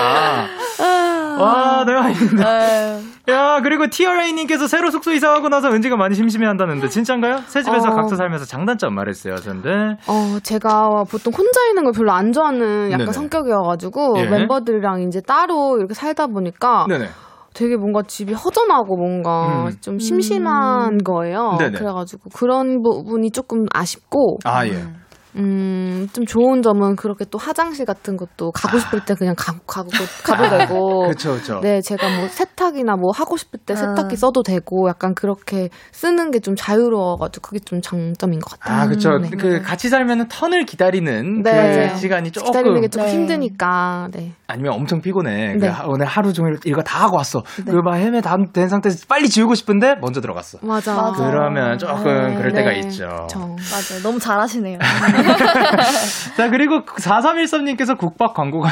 와, 1.40 1.86
네, 1.86 1.94
아닙니다. 1.94 3.00
야, 3.30 3.62
그리고 3.62 3.88
TRA님께서 3.88 4.68
새로 4.68 4.92
숙소 4.92 5.12
이사하고 5.14 5.50
나서 5.50 5.70
은지가 5.70 5.96
많이 5.96 6.16
심심해 6.16 6.48
한다는데, 6.48 6.90
진짠가요? 6.90 7.44
새 7.48 7.62
집에서 7.62 7.90
어. 7.90 7.96
각자 7.96 8.16
살면서 8.16 8.46
장단점 8.46 8.94
말했어요, 8.94 9.38
전데. 9.38 9.98
어, 10.08 10.38
제가 10.44 11.06
보통 11.10 11.32
혼자 11.34 11.64
있는 11.70 11.84
걸 11.84 11.94
별로 11.94 12.12
안 12.12 12.34
좋아하는 12.34 12.88
약간 12.92 13.06
네네. 13.06 13.12
성격이어가지고 13.14 14.16
예. 14.18 14.26
멤버들이랑 14.26 15.02
이제 15.04 15.22
따로 15.22 15.78
이렇게 15.78 15.94
살다 15.94 16.28
보니까 16.28 16.86
네네. 16.90 17.10
되게 17.60 17.76
뭔가 17.76 18.02
집이 18.04 18.34
허전하고 18.34 18.96
뭔가 18.96 19.66
음. 19.68 19.82
좀 19.82 20.00
심심한 20.00 20.98
거예요. 21.00 21.58
네네. 21.60 21.78
그래가지고 21.78 22.30
그런 22.34 22.82
부분이 22.82 23.32
조금 23.32 23.66
아쉽고, 23.74 24.38
아, 24.46 24.66
예. 24.66 24.72
음, 25.36 26.08
좀 26.14 26.26
좋은 26.26 26.62
점은 26.62 26.96
그렇게 26.96 27.24
또 27.30 27.38
화장실 27.38 27.86
같은 27.86 28.18
것도 28.18 28.52
가고 28.52 28.80
싶을 28.80 29.02
때 29.06 29.14
그냥 29.14 29.36
가, 29.38 29.54
가고, 29.68 29.90
가도 30.24 30.58
되고. 30.58 31.08
그쵸, 31.10 31.34
그쵸. 31.36 31.60
네, 31.62 31.82
제가 31.82 32.08
뭐 32.18 32.28
세탁이나 32.28 32.96
뭐 32.96 33.12
하고 33.14 33.38
싶을 33.38 33.60
때 33.66 33.74
아. 33.74 33.78
세탁기 33.78 34.16
써도 34.16 34.42
되고 34.44 34.90
약간 34.90 35.14
그렇게 35.14 35.70
쓰는 35.92 36.32
게 36.32 36.40
좀 36.40 36.56
자유로워가지고 36.56 37.46
그게 37.48 37.60
좀 37.60 37.82
장점인 37.82 38.40
것 38.40 38.58
같아요. 38.60 38.82
아, 38.82 38.88
그쵸. 38.88 39.18
네. 39.20 39.30
그, 39.30 39.62
같이 39.62 39.90
살면은 39.90 40.30
턴을 40.30 40.66
기다리는 40.66 41.44
네, 41.44 41.90
그. 41.92 41.98
시간이 41.98 42.32
조금. 42.32 42.48
기다리는 42.52 42.82
게 42.82 42.88
조금 42.88 43.06
네. 43.08 43.14
힘드니까, 43.14 44.08
네. 44.14 44.32
아니면 44.48 44.74
엄청 44.74 45.02
피곤해. 45.02 45.54
그 45.60 45.66
네. 45.66 45.68
하- 45.68 45.86
오늘 45.86 46.06
하루 46.06 46.32
종일 46.34 46.58
이거 46.66 46.82
다 46.82 47.04
하고 47.04 47.18
왔어. 47.18 47.44
네. 47.66 47.72
그막 47.72 47.96
헤매 47.98 48.22
다 48.22 48.38
된 48.54 48.70
상태에서 48.70 49.06
빨리 49.10 49.28
지우고 49.30 49.54
싶은데 49.54 49.96
먼저 50.02 50.22
들어갔어. 50.22 50.60
맞아. 50.62 50.96
맞아. 50.96 51.30
그러면 51.30 51.78
조금 51.78 52.36
그럴 52.36 52.54
때가 52.54 52.72
있죠. 52.74 53.06
네. 53.06 53.28
저. 53.30 53.40
맞아요. 53.40 54.02
너무 54.02 54.18
잘하시네요. 54.18 54.80
자, 56.38 56.50
그리고 56.50 56.82
4313님께서 56.84 57.98
국밥 57.98 58.34
광고가, 58.34 58.70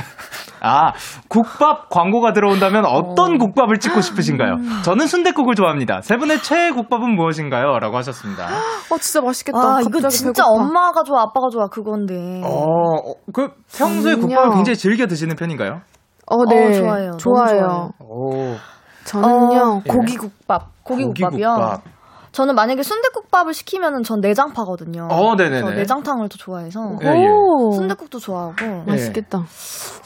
아, 0.62 0.94
국밥 1.28 1.90
광고가 1.90 2.34
들어온다면 2.34 2.86
어떤 2.86 3.38
국밥을 3.38 3.80
찍고 3.80 4.02
싶으신가요? 4.02 4.56
저는 4.84 5.08
순댓국을 5.08 5.56
좋아합니다. 5.56 6.02
세 6.02 6.18
분의 6.18 6.42
최애 6.42 6.72
국밥은 6.72 7.16
무엇인가요? 7.16 7.80
라고 7.80 7.98
하셨습니다. 7.98 8.48
어, 8.92 8.98
진짜 8.98 9.22
맛있겠다. 9.22 9.58
아 9.60 9.82
이거 9.82 10.08
진짜 10.10 10.44
배고파. 10.44 10.64
엄마가 10.64 11.04
좋아 11.04 11.22
아빠가 11.24 11.48
좋아 11.52 11.68
그건데. 11.68 12.42
어, 12.44 12.50
어, 12.50 13.14
그, 13.34 13.50
평소에 13.78 14.14
저는요. 14.14 14.28
국밥을 14.28 14.56
굉장히 14.56 14.78
즐겨 14.78 15.06
드시는 15.08 15.36
편인가요? 15.36 15.82
어, 16.30 16.46
네. 16.50 16.68
어, 16.68 16.72
좋아요. 16.74 17.12
좋아요. 17.18 17.48
좋아요. 17.58 17.90
오, 18.00 18.56
저는요. 19.06 19.62
어, 19.62 19.82
예. 19.86 19.90
고기국밥. 19.90 20.84
고기국밥이요. 20.84 21.48
고기국밥. 21.48 21.97
저는 22.38 22.54
만약에 22.54 22.84
순대국밥을 22.84 23.52
시키면은 23.52 24.04
전 24.04 24.20
내장파거든요. 24.20 25.08
어, 25.10 25.36
네네네. 25.36 25.60
저 25.60 25.72
내장탕을 25.72 26.30
더 26.30 26.38
좋아해서 26.38 26.80
예, 27.02 27.08
예. 27.08 27.28
오, 27.30 27.72
순대국도 27.72 28.20
좋아하고. 28.20 28.84
맛있겠다. 28.86 29.40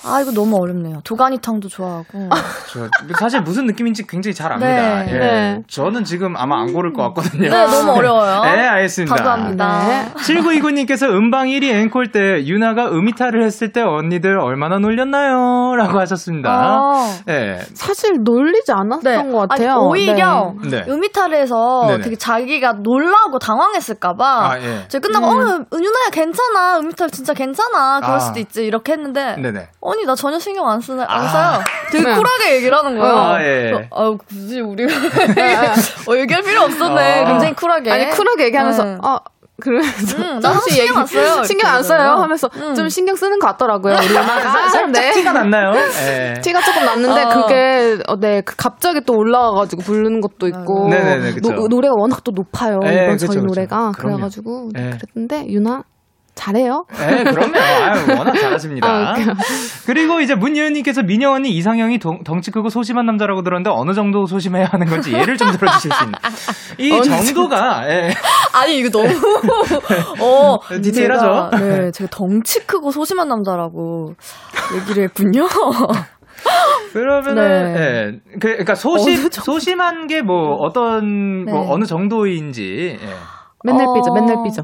아 0.06 0.22
이거 0.22 0.32
너무 0.32 0.56
어렵네요. 0.56 1.02
도가니탕도 1.04 1.68
좋아하고. 1.68 2.30
저 2.72 2.88
사실 3.20 3.42
무슨 3.42 3.66
느낌인지 3.66 4.08
굉장히 4.08 4.34
잘 4.34 4.54
압니다. 4.54 5.04
네. 5.04 5.14
예. 5.14 5.20
네. 5.20 5.62
저는 5.68 6.06
지금 6.06 6.38
아마 6.38 6.62
안 6.62 6.72
고를 6.72 6.94
것 6.94 7.04
같거든요. 7.10 7.50
네, 7.50 7.66
너무 7.66 7.92
어려워요. 7.92 8.44
네, 8.44 8.62
알겠습니다. 8.66 9.14
감사합니다. 9.14 9.88
네. 9.88 10.14
7929님께서 10.14 11.10
음방 11.10 11.48
1위 11.48 11.66
앵콜 11.66 12.14
때 12.14 12.46
유나가 12.46 12.88
음이탈을 12.92 13.44
했을 13.44 13.74
때 13.74 13.82
언니들 13.82 14.40
얼마나 14.40 14.80
놀렸나요? 14.80 15.76
라고 15.76 16.00
하셨습니다. 16.00 16.50
아. 16.50 17.14
네. 17.26 17.58
사실 17.74 18.20
놀리지 18.24 18.72
않았던 18.72 19.34
것 19.34 19.50
같아요. 19.50 19.72
아니, 19.72 19.80
오히려 19.82 20.54
네. 20.64 20.82
네. 20.82 20.86
음이탈에서. 20.88 22.00
되게 22.02 22.16
자기가 22.22 22.74
놀라고 22.84 23.40
당황했을까봐 23.40 24.52
아, 24.52 24.60
예. 24.62 24.88
제가 24.88 25.08
끝나고 25.08 25.26
어 25.26 25.32
은유나야 25.74 26.10
괜찮아 26.12 26.78
음이탈 26.78 27.10
진짜 27.10 27.34
괜찮아 27.34 28.00
그럴 28.00 28.18
아. 28.18 28.20
수도 28.20 28.40
있지 28.40 28.64
이렇게 28.64 28.92
했는데 28.92 29.38
네네. 29.42 29.70
아니 29.84 30.06
나 30.06 30.14
전혀 30.14 30.38
신경 30.38 30.70
안 30.70 30.80
쓰네 30.80 31.04
안 31.04 31.22
아. 31.22 31.28
써요 31.28 31.64
되게 31.92 32.04
네. 32.04 32.14
쿨하게 32.14 32.56
얘기를 32.58 32.78
하는 32.78 32.96
거예요 32.96 33.16
아, 33.16 33.42
예. 33.42 33.90
아 33.90 34.12
굳이 34.28 34.62
우리가 34.62 34.94
어, 36.08 36.16
얘기할 36.16 36.44
필요 36.44 36.62
없었네 36.62 37.22
아. 37.22 37.26
굉장히 37.26 37.54
쿨하게 37.56 37.92
아니 37.92 38.10
쿨하게 38.12 38.44
얘기하면서 38.46 38.84
네. 38.84 38.98
아 39.02 39.20
그러면서 39.62 40.18
음, 40.18 40.40
나도 40.40 40.60
신경 40.70 40.98
안 40.98 41.06
써요 41.06 41.44
신경 41.48 41.70
안 41.72 41.84
써요. 41.84 42.02
하면서 42.20 42.50
음. 42.58 42.76
좀 42.76 42.90
신경 42.90 43.16
쓰는 43.16 43.40
것 43.40 43.48
같더라고요 43.48 43.96
우리 43.96 44.18
엄마가 44.18 44.42
사- 44.42 44.68
살짝 44.70 44.92
네. 44.92 45.12
티가 45.12 45.32
났나요? 45.32 45.72
예. 46.08 46.34
티가 46.42 46.62
조금 46.62 46.84
났는데 46.86 47.24
어. 47.24 47.30
그게 47.30 47.98
어, 48.08 48.16
네그 48.18 48.56
갑자기 48.58 49.00
또 49.06 49.14
올라와가지고 49.14 49.82
부르는 49.84 50.20
것도 50.22 50.48
있고 50.48 50.90
네네네, 50.90 51.34
그쵸. 51.36 51.54
노, 51.54 51.68
노래가 51.68 51.94
워낙 51.98 52.24
또 52.24 52.32
높아요 52.32 52.80
네, 52.80 53.04
이번 53.04 53.12
그쵸, 53.18 53.28
저희 53.28 53.38
그쵸. 53.38 53.46
노래가 53.48 53.92
그럼요. 53.98 54.16
그래가지고 54.18 54.70
네. 54.74 54.92
그랬는데 55.00 55.48
유나 55.50 55.84
잘해요. 56.36 56.86
네, 56.98 57.24
그럼요. 57.24 57.58
아유, 57.60 58.18
워낙 58.18 58.34
잘하십니다. 58.34 58.88
아. 58.88 59.16
그리고 59.86 60.22
이제 60.22 60.34
문예은님께서 60.34 61.04
민영 61.04 61.34
언니 61.34 61.50
이상형이 61.50 62.00
동, 62.00 62.24
덩치 62.24 62.52
크고 62.52 62.70
소심한 62.70 63.06
남자라고 63.06 63.44
들었는데 63.44 63.70
어느 63.72 63.94
정도 63.94 64.26
소심해야 64.26 64.68
하는 64.72 64.88
건지 64.88 65.14
예를 65.14 65.38
좀 65.38 65.52
들어주실 65.52 65.92
수 65.92 66.04
있는. 66.04 66.18
이 66.78 67.04
정도가, 67.04 67.84
예. 67.90 68.14
아니 68.54 68.80
이거 68.80 68.90
너무 68.90 69.10
어 70.20 70.60
디테일하죠? 70.82 71.22
제가, 71.22 71.50
네 71.60 71.92
제가 71.92 72.10
덩치 72.10 72.66
크고 72.66 72.92
소심한 72.92 73.28
남자라고 73.28 74.14
얘기를 74.80 75.04
했군요 75.04 75.48
그러면은, 76.94 77.74
네. 77.74 77.80
예. 77.80 78.12
그, 78.34 78.40
그러니까 78.40 78.76
소심? 78.76 79.30
소심한 79.32 80.08
게 80.08 80.22
뭐 80.22 80.56
어떤, 80.60 81.46
뭐 81.46 81.62
네. 81.62 81.68
어느 81.72 81.86
정도인지, 81.86 82.98
예. 83.02 83.08
맨날 83.64 83.86
어. 83.88 83.94
삐져, 83.94 84.12
맨날 84.14 84.38
삐져. 84.44 84.64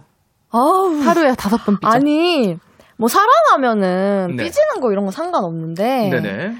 아우 0.52 1.00
하루에 1.02 1.36
다섯 1.36 1.58
번 1.66 1.78
삐져. 1.80 1.89
아니 1.89 2.58
뭐 2.98 3.10
사랑하면은 3.10 4.36
네. 4.36 4.43
삐지는 4.43 4.82
거 4.82 4.91
이런 4.91 5.06
거 5.06 5.12
상관없는데 5.12 6.10
네네. 6.10 6.56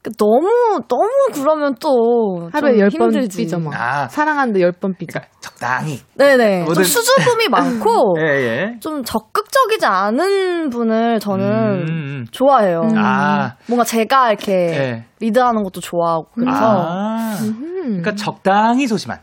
그 0.00 0.10
너무 0.16 0.48
너무 0.88 1.08
그러면 1.34 1.74
또 1.80 2.48
하루에 2.52 2.72
좀열번 2.74 3.12
힘들지. 3.12 3.38
삐져 3.38 3.58
막. 3.58 3.74
아. 3.74 4.06
사랑하는데 4.08 4.60
열 4.60 4.70
번 4.72 4.94
삐져. 4.96 5.18
그러니까 5.18 5.32
적당히. 5.40 5.98
네네 6.14 6.64
뭐든- 6.64 6.74
좀 6.76 6.84
수줍음이 6.84 7.48
많고 7.50 8.14
예, 8.20 8.24
예. 8.24 8.78
좀 8.80 9.02
적극적이지 9.02 9.86
않은 9.86 10.70
분을 10.70 11.18
저는 11.18 11.86
음. 11.88 12.24
좋아해요. 12.30 12.82
아. 12.96 13.54
뭔가 13.66 13.82
제가 13.84 14.28
이렇게 14.28 14.52
예. 14.52 15.04
리드하는 15.20 15.64
것도 15.64 15.80
좋아하고 15.80 16.26
그래서 16.34 16.58
아. 16.62 17.36
그러니까 17.82 18.14
적당히 18.14 18.86
소심한. 18.86 19.18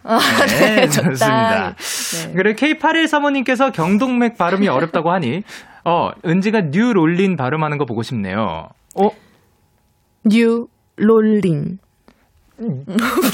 네, 0.60 0.88
좋습니다. 0.88 1.74
네. 1.76 2.34
그래 2.34 2.54
K81 2.54 3.08
사모님께서 3.08 3.70
경동맥 3.72 4.38
발음이 4.38 4.68
어렵다고 4.68 5.12
하니 5.12 5.44
어 5.86 6.10
은지가 6.26 6.72
new 6.72 6.92
Rollin 6.94 7.38
발음하는 7.38 7.78
거 7.78 7.86
보고 7.86 8.02
싶네요. 8.02 8.68
어 9.00 9.08
new 10.26 10.68
rolling. 10.98 11.80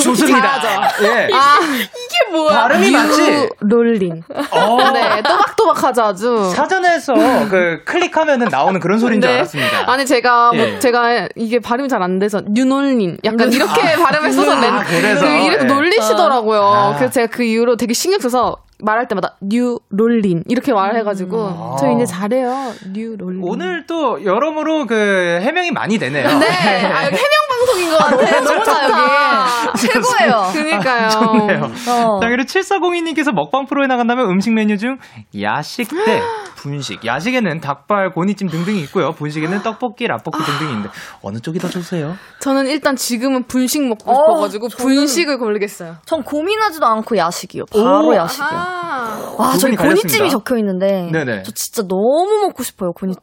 좋습니다. 0.04 0.60
예. 1.04 1.30
아, 1.32 1.60
이게 1.62 2.32
뭐야? 2.36 2.62
발음이 2.64 2.90
맞지? 2.90 3.22
뉴 3.22 3.50
롤링. 3.60 4.24
어, 4.50 4.92
네, 4.92 5.22
또박또박하죠 5.22 6.02
아주. 6.04 6.52
사전에서 6.56 7.14
그 7.50 7.84
클릭하면은 7.86 8.48
나오는 8.50 8.80
그런 8.80 8.98
소리인 8.98 9.22
줄 9.22 9.30
네. 9.30 9.38
알았습니다. 9.38 9.92
아니 9.92 10.08
제가 10.08 10.54
뭐 10.54 10.66
예. 10.66 10.80
제가 10.80 11.30
이게 11.36 11.60
발음이 11.60 11.88
잘 11.88 12.02
안 12.02 12.18
돼서 12.18 12.42
뉴놀린 12.48 13.20
약간 13.24 13.54
이렇게 13.54 13.94
발음했어서 13.94 14.52
아, 14.56 14.60
낸 14.60 14.74
그래서? 14.86 15.22
그 15.22 15.28
이렇게 15.32 15.64
예. 15.66 15.68
놀리시더라고요. 15.68 16.62
아. 16.64 16.96
그래서 16.96 17.14
제가 17.14 17.28
그 17.28 17.44
이후로 17.44 17.78
되게 17.78 17.94
신경 17.94 18.20
써서 18.20 18.58
말할 18.82 19.08
때마다 19.08 19.36
뉴롤린 19.42 20.44
이렇게 20.48 20.74
말을 20.74 20.98
해가지고 21.00 21.76
저 21.80 21.92
이제 21.92 22.06
잘해요 22.06 22.72
뉴롤린. 22.92 23.42
오늘 23.44 23.86
또 23.88 24.24
여러모로 24.24 24.86
그 24.88 25.40
해명이 25.42 25.72
많이 25.72 25.98
되네요. 25.98 26.28
네, 26.40 26.46
아, 26.86 27.06
여기 27.06 27.16
해명 27.16 27.32
방송인 27.50 27.90
것 27.92 27.98
같아. 27.98 28.42
너무 28.42 28.64
좋다 28.64 29.70
여기. 29.70 29.88
최고예요. 29.88 30.50
그니까요. 30.54 31.10
좋네요. 31.10 31.64
어. 31.90 32.20
자, 32.22 32.28
그리고 32.30 32.44
7402님께서 32.44 33.32
먹방 33.34 33.66
프로에 33.66 33.88
나간다면 33.88 34.30
음식 34.30 34.52
메뉴 34.54 34.78
중 34.78 34.98
야식 35.40 35.90
대 36.06 36.22
분식. 36.62 37.06
야식에는 37.06 37.60
닭발, 37.60 38.12
고니찜 38.12 38.48
등등이 38.48 38.82
있고요. 38.84 39.12
분식에는 39.14 39.62
떡볶이, 39.64 40.08
라볶이 40.08 40.38
등등이 40.44 40.70
있는데 40.70 40.90
어느 41.22 41.40
쪽이 41.40 41.60
더 41.60 41.70
좋으세요? 41.70 42.16
저는 42.40 42.68
일단 42.68 42.96
지금은 42.96 43.44
분식 43.44 43.88
먹고 43.88 44.12
어, 44.12 44.16
싶어가지고 44.16 44.68
분식을 44.78 45.40
고르겠어요. 45.40 45.98
전 46.06 46.24
고민하지도 46.24 46.86
않고 46.86 47.18
야식이요. 47.18 47.66
바로 47.72 48.08
오. 48.10 48.16
야식이요. 48.16 48.48
아. 48.48 49.36
와, 49.38 49.48
갈렸습니다. 49.48 49.84
고니찜이 49.84 50.30
적혀 50.30 50.58
있는데. 50.58 51.10
네네. 51.12 51.44
저 51.44 51.52
진짜 51.52 51.82
너무 51.84 52.42
먹고 52.46 52.64
싶어요, 52.64 52.94
고니찜. 52.94 53.22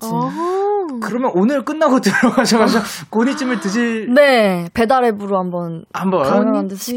그러면 1.03 1.31
오늘 1.35 1.65
끝나고 1.65 2.01
들어가셔서 2.01 2.81
고니찜을 3.11 3.61
드실 3.61 4.13
네, 4.15 4.69
배달 4.75 5.05
앱으로 5.05 5.39
한번 5.39 5.85
한번. 5.93 6.25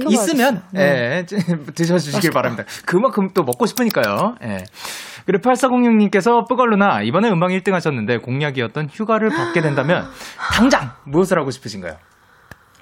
있으면 0.10 0.64
네. 0.72 0.82
예, 0.82 1.26
드셔주시길 1.76 2.32
바랍니다. 2.32 2.64
그만큼 2.86 3.30
또 3.34 3.44
먹고 3.44 3.66
싶으니까요. 3.66 4.36
예. 4.44 4.64
그리고 5.32 5.50
8406님께서 5.50 6.46
뿌걸루나 6.50 7.04
이번에 7.04 7.30
음방 7.30 7.52
1등 7.52 7.72
하셨는데 7.72 8.18
공약이었던 8.18 8.90
휴가를 8.92 9.30
받게 9.30 9.62
된다면 9.62 10.04
당장 10.54 10.92
무엇을 11.06 11.40
하고 11.40 11.52
싶으신가요? 11.52 11.94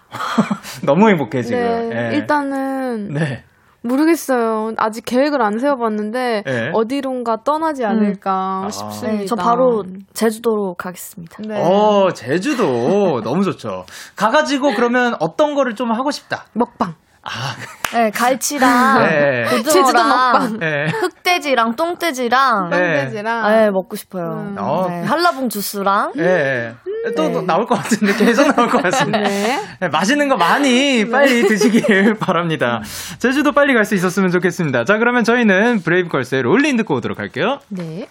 너무 0.83 1.09
행복해 1.09 1.43
지금. 1.43 1.59
네, 1.59 2.09
예. 2.11 2.15
일단은 2.15 3.13
네. 3.13 3.43
모르겠어요. 3.83 4.71
아직 4.77 5.05
계획을 5.05 5.43
안 5.43 5.59
세워봤는데 5.59 6.43
네. 6.43 6.71
어디론가 6.73 7.43
떠나지 7.45 7.85
않을까 7.85 8.63
아. 8.65 8.69
싶습니다. 8.69 9.19
네, 9.19 9.25
저 9.25 9.35
바로 9.35 9.83
제주도로 10.13 10.73
가겠습니다. 10.73 11.43
네. 11.47 11.61
어 11.63 12.11
제주도 12.13 13.21
너무 13.21 13.43
좋죠. 13.43 13.85
가가지고 14.15 14.73
그러면 14.73 15.13
어떤 15.19 15.53
거를 15.53 15.75
좀 15.75 15.91
하고 15.91 16.09
싶다. 16.09 16.45
먹방. 16.53 16.95
아, 17.31 17.55
네, 17.93 18.09
갈치랑 18.09 19.03
네. 19.03 19.45
제주도 19.49 19.83
고등어랑 19.83 20.31
먹방. 20.31 20.59
네. 20.59 20.87
흑돼지랑 20.87 21.75
똥돼지랑 21.75 22.69
네. 22.71 22.77
똥돼지랑 22.77 23.49
네, 23.49 23.69
먹고 23.69 23.95
싶어요. 23.95 24.23
음. 24.25 24.55
어. 24.57 24.87
네, 24.89 25.03
한라봉 25.03 25.49
주스랑 25.49 26.13
예. 26.17 26.73
또, 27.15 27.23
네. 27.23 27.31
또 27.33 27.41
나올 27.45 27.65
것 27.65 27.75
같은데 27.75 28.13
계속 28.13 28.53
나올 28.55 28.67
것 28.67 28.81
같은데. 28.81 29.19
네. 29.19 29.59
네, 29.79 29.87
맛있는 29.89 30.27
거 30.27 30.37
많이 30.37 31.07
빨리 31.09 31.43
드시길 31.47 32.15
바랍니다. 32.19 32.81
제주도 33.19 33.51
빨리 33.51 33.73
갈 33.73 33.85
수 33.85 33.95
있었으면 33.95 34.29
좋겠습니다. 34.31 34.83
자, 34.83 34.97
그러면 34.97 35.23
저희는 35.23 35.81
브레이브걸스의 35.81 36.41
Rollin 36.43 36.77
듣고 36.77 36.95
오도록 36.95 37.19
할게요. 37.19 37.59
네. 37.69 38.07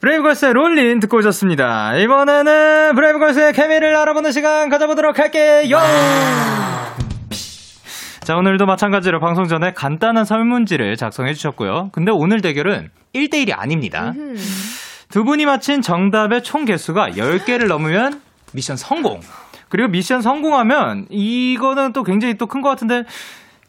브레이브걸스의 0.00 0.52
Rollin 0.52 1.00
듣고 1.00 1.18
오셨습니다. 1.18 1.96
이번에는 1.96 2.94
브레이브걸스의 2.94 3.52
케미를 3.54 3.96
알아보는 3.96 4.32
시간 4.32 4.68
가져보도록 4.68 5.18
할게요. 5.18 5.78
자, 8.24 8.36
오늘도 8.36 8.64
마찬가지로 8.64 9.20
방송 9.20 9.46
전에 9.48 9.72
간단한 9.74 10.24
설문지를 10.24 10.96
작성해 10.96 11.34
주셨고요. 11.34 11.90
근데 11.92 12.10
오늘 12.10 12.40
대결은 12.40 12.88
1대1이 13.14 13.52
아닙니다. 13.54 14.14
두 15.10 15.24
분이 15.24 15.44
맞힌 15.44 15.82
정답의 15.82 16.42
총 16.42 16.64
개수가 16.64 17.10
10개를 17.10 17.66
넘으면 17.66 18.22
미션 18.52 18.76
성공. 18.78 19.20
그리고 19.68 19.88
미션 19.88 20.22
성공하면 20.22 21.06
이거는 21.10 21.92
또 21.92 22.02
굉장히 22.02 22.34
또 22.38 22.46
큰 22.46 22.62
것 22.62 22.70
같은데 22.70 23.04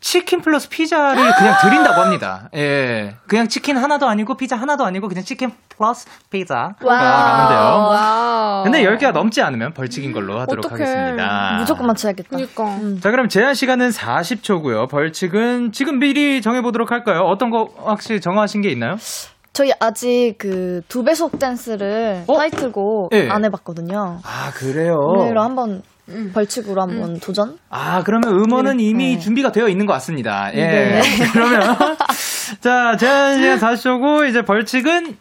치킨 0.05 0.39
플러스 0.41 0.69
피자를 0.69 1.15
그냥 1.33 1.55
드린다고 1.63 1.99
합니다. 1.99 2.47
예. 2.53 3.15
그냥 3.25 3.47
치킨 3.47 3.75
하나도 3.75 4.07
아니고 4.07 4.37
피자 4.37 4.55
하나도 4.55 4.85
아니고 4.85 5.07
그냥 5.07 5.23
치킨 5.23 5.51
플러스 5.67 6.05
돼요. 7.49 7.87
Wow. 7.89 8.63
근데 8.65 8.83
10개가 8.83 9.13
넘지 9.13 9.41
않으면 9.41 9.73
벌칙인 9.73 10.11
걸로 10.13 10.39
하도록 10.41 10.63
어떡해. 10.63 10.83
하겠습니다. 10.83 11.57
무조건 11.59 11.87
맞춰야겠다. 11.87 12.29
그니까. 12.29 12.77
자, 13.01 13.09
그럼 13.09 13.29
제한 13.29 13.55
시간은 13.55 13.89
40초고요. 13.89 14.89
벌칙은 14.89 15.71
지금 15.71 15.97
미리 15.97 16.39
정해 16.43 16.61
보도록 16.61 16.91
할까요? 16.91 17.21
어떤 17.21 17.49
거 17.49 17.63
혹시 17.79 18.21
정하신 18.21 18.61
게 18.61 18.69
있나요? 18.69 18.97
저희 19.53 19.71
아직 19.79 20.35
그 20.37 20.81
두 20.87 21.03
배속 21.03 21.39
댄스를 21.39 22.25
어? 22.27 22.37
타이틀곡 22.37 23.09
예. 23.13 23.27
안 23.29 23.43
해봤거든요. 23.43 24.19
아, 24.23 24.51
그래요? 24.53 24.97
오늘로 24.99 25.41
한번 25.41 25.81
벌칙으로 26.33 26.81
한번 26.81 27.19
도전? 27.19 27.57
아, 27.69 28.03
그러면 28.03 28.29
음원은 28.29 28.79
이미 28.79 29.19
준비가 29.19 29.51
되어 29.51 29.67
있는 29.67 29.85
것 29.85 29.93
같습니다. 29.93 30.51
예. 30.53 31.01
그러면, 31.33 31.75
자, 32.61 32.95
씨가 32.97 33.57
다시 33.57 33.89
오고, 33.89 34.25
이제 34.25 34.43
벌칙은 34.43 35.17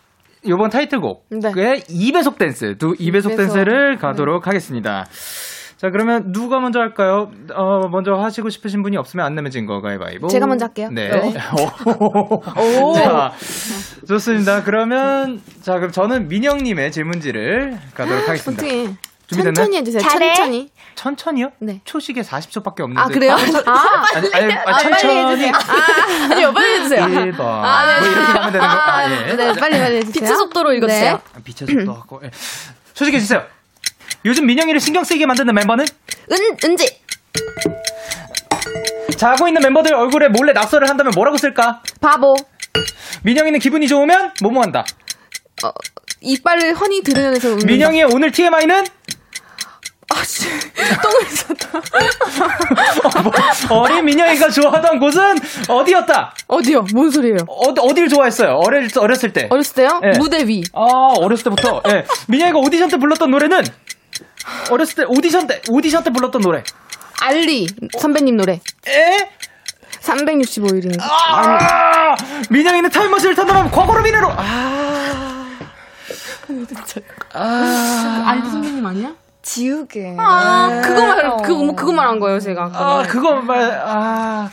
요번 0.47 0.69
타이틀곡의 0.71 1.41
네. 1.55 1.83
2배속 1.89 2.37
댄스, 2.37 2.77
두 2.79 2.95
2배속 2.95 3.33
2배속. 3.33 3.37
댄스를 3.37 3.97
가도록 3.97 4.47
하겠습니다. 4.47 5.07
자, 5.77 5.91
그러면 5.91 6.33
누가 6.33 6.61
먼저 6.61 6.79
할까요? 6.81 7.31
어, 7.55 7.89
먼저 7.89 8.15
하시고 8.15 8.49
싶으신 8.49 8.83
분이 8.83 8.97
없으면 8.97 9.25
안 9.27 9.35
내면 9.35 9.51
진거 9.51 9.81
가위바위보. 9.81 10.29
제가 10.29 10.47
먼저 10.47 10.67
할게요. 10.67 10.89
네. 10.93 11.09
네. 11.09 11.35
오. 12.81 12.95
자, 12.95 13.33
좋습니다. 14.07 14.63
그러면, 14.65 15.41
자, 15.63 15.75
그럼 15.75 15.93
저는 15.93 16.29
민영님의 16.29 16.93
질문지를 16.93 17.79
가도록 17.95 18.29
하겠습니다. 18.29 18.63
어떻게 19.35 19.43
준비됐나요? 19.43 19.55
천천히 19.55 19.77
해주세요. 19.79 20.03
잘해? 20.03 20.35
천천히. 20.35 20.71
천천히요? 20.95 21.53
네. 21.59 21.81
초식에 21.85 22.23
40초밖에 22.23 22.81
없는데. 22.81 23.01
아 23.01 23.07
그래요? 23.07 23.33
아, 23.33 24.05
아니, 24.15 24.35
아니, 24.35 24.53
아, 24.55 24.79
천천히. 24.79 25.53
아니요, 26.33 26.53
빨리 26.53 26.75
해주세요. 26.79 27.05
1번. 27.05 27.37
뭐 27.37 28.09
이렇게 28.13 28.33
가면 28.33 28.53
되는 28.53 28.67
거. 28.67 28.73
아, 28.73 29.11
예. 29.11 29.35
네, 29.35 29.53
빨리 29.55 29.79
빨리 29.79 29.97
해주세요. 29.97 30.13
빛의 30.25 30.37
속도로 30.37 30.73
읽어주세요. 30.75 31.13
네. 31.13 31.19
아, 31.35 31.41
빛의 31.45 31.75
속도 31.77 31.93
하고. 31.93 32.21
예. 32.25 32.31
소식해 32.95 33.19
주세요. 33.19 33.45
요즘 34.25 34.47
민영이를 34.47 34.81
신경 34.81 35.05
쓰이게 35.05 35.27
만드는 35.27 35.55
멤버는 35.55 35.85
은 35.85 36.39
은지 36.65 37.01
자고 39.19 39.49
있는 39.49 39.61
멤버들 39.63 39.95
얼굴에 39.95 40.29
몰래 40.29 40.53
낙서를 40.53 40.89
한다면 40.89 41.13
뭐라고 41.15 41.37
쓸까? 41.37 41.83
바보 42.01 42.35
민영이는 43.23 43.59
기분이 43.59 43.87
좋으면 43.89 44.33
뭐뭐 44.43 44.63
한다. 44.63 44.85
어, 45.63 45.71
이빨을 46.21 46.75
훤히 46.75 47.03
드러내서. 47.03 47.57
민영이의 47.67 48.05
오늘 48.13 48.33
TMI는 48.33 48.85
아씨 50.15 50.49
똥을 51.03 51.27
쌌다. 51.31 51.81
어린 53.71 54.05
민영이가 54.05 54.49
좋아하던 54.51 54.99
곳은 55.01 55.35
어디였다? 55.69 56.35
어디요? 56.49 56.85
뭔 56.95 57.11
소리예요? 57.11 57.39
어, 57.49 57.71
어딜 57.81 58.09
좋아했어요? 58.09 58.61
어릴, 58.65 58.89
어렸을 58.99 59.33
때. 59.33 59.49
어렸을 59.51 59.75
때요? 59.75 60.01
예. 60.05 60.19
무대 60.19 60.47
위. 60.47 60.63
아, 60.73 60.81
어렸을 61.19 61.45
때부터. 61.45 61.83
예. 61.89 62.05
민영이가 62.29 62.59
오디션 62.59 62.89
때 62.89 62.97
불렀던 62.97 63.31
노래는 63.31 63.63
어렸을 64.71 64.95
때 64.97 65.05
오디션 65.09 65.47
때 65.47 65.61
오디션 65.71 66.05
때 66.05 66.11
불렀던 66.11 66.41
노래. 66.43 66.63
알리 67.23 67.67
선배님 67.99 68.37
노래. 68.37 68.61
에? 68.89 69.31
365일인가? 70.03 71.01
아! 71.01 72.15
민영이는 72.51 72.91
타임머신을 72.91 73.35
탄다면 73.35 73.71
과거로 73.71 74.03
미래로. 74.03 74.31
아. 74.37 75.57
알리 78.27 78.51
선배님 78.51 78.85
아니야? 78.85 79.13
지우개. 79.45 80.17
아, 80.19 80.81
그거 80.83 81.07
말, 81.07 81.37
그거, 81.43 81.55
뭐, 81.63 81.77
그거 81.77 81.93
말한 81.93 82.19
거예요, 82.19 82.41
제가. 82.41 82.71
아, 82.73 83.05
그거 83.09 83.35
말, 83.37 83.71
아. 83.85 84.49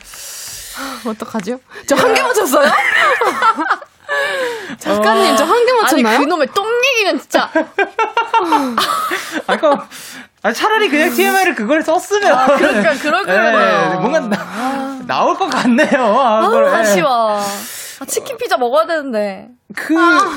어떡하죠? 1.06 1.60
저 1.88 1.96
한 1.96 2.14
개 2.14 2.22
맞췄어요? 2.22 2.70
작가님, 4.78 5.36
저한개 5.38 5.72
아니, 5.72 5.82
맞췄나요? 6.04 6.20
그놈의 6.20 6.48
똥 6.54 6.66
얘기는 6.98 7.20
진짜. 7.20 7.50
아까 9.48 9.88
아, 10.44 10.52
차라리 10.52 10.90
그냥 10.90 11.14
TMI를 11.14 11.56
그걸 11.56 11.82
썼으면. 11.84 12.58
그러니까 12.58 12.94
그럴 12.96 13.24
거예요. 13.26 13.92
예, 13.94 13.96
뭔가 14.00 14.20
나, 14.22 15.00
나올 15.06 15.38
것 15.38 15.48
같네요. 15.50 16.02
아, 16.20 16.46
아, 16.46 16.64
예. 16.66 16.70
아쉬워. 16.76 17.40
아, 18.02 18.06
치킨 18.06 18.36
피자 18.36 18.58
먹어야 18.58 18.88
되는데. 18.88 19.48
그, 19.76 19.94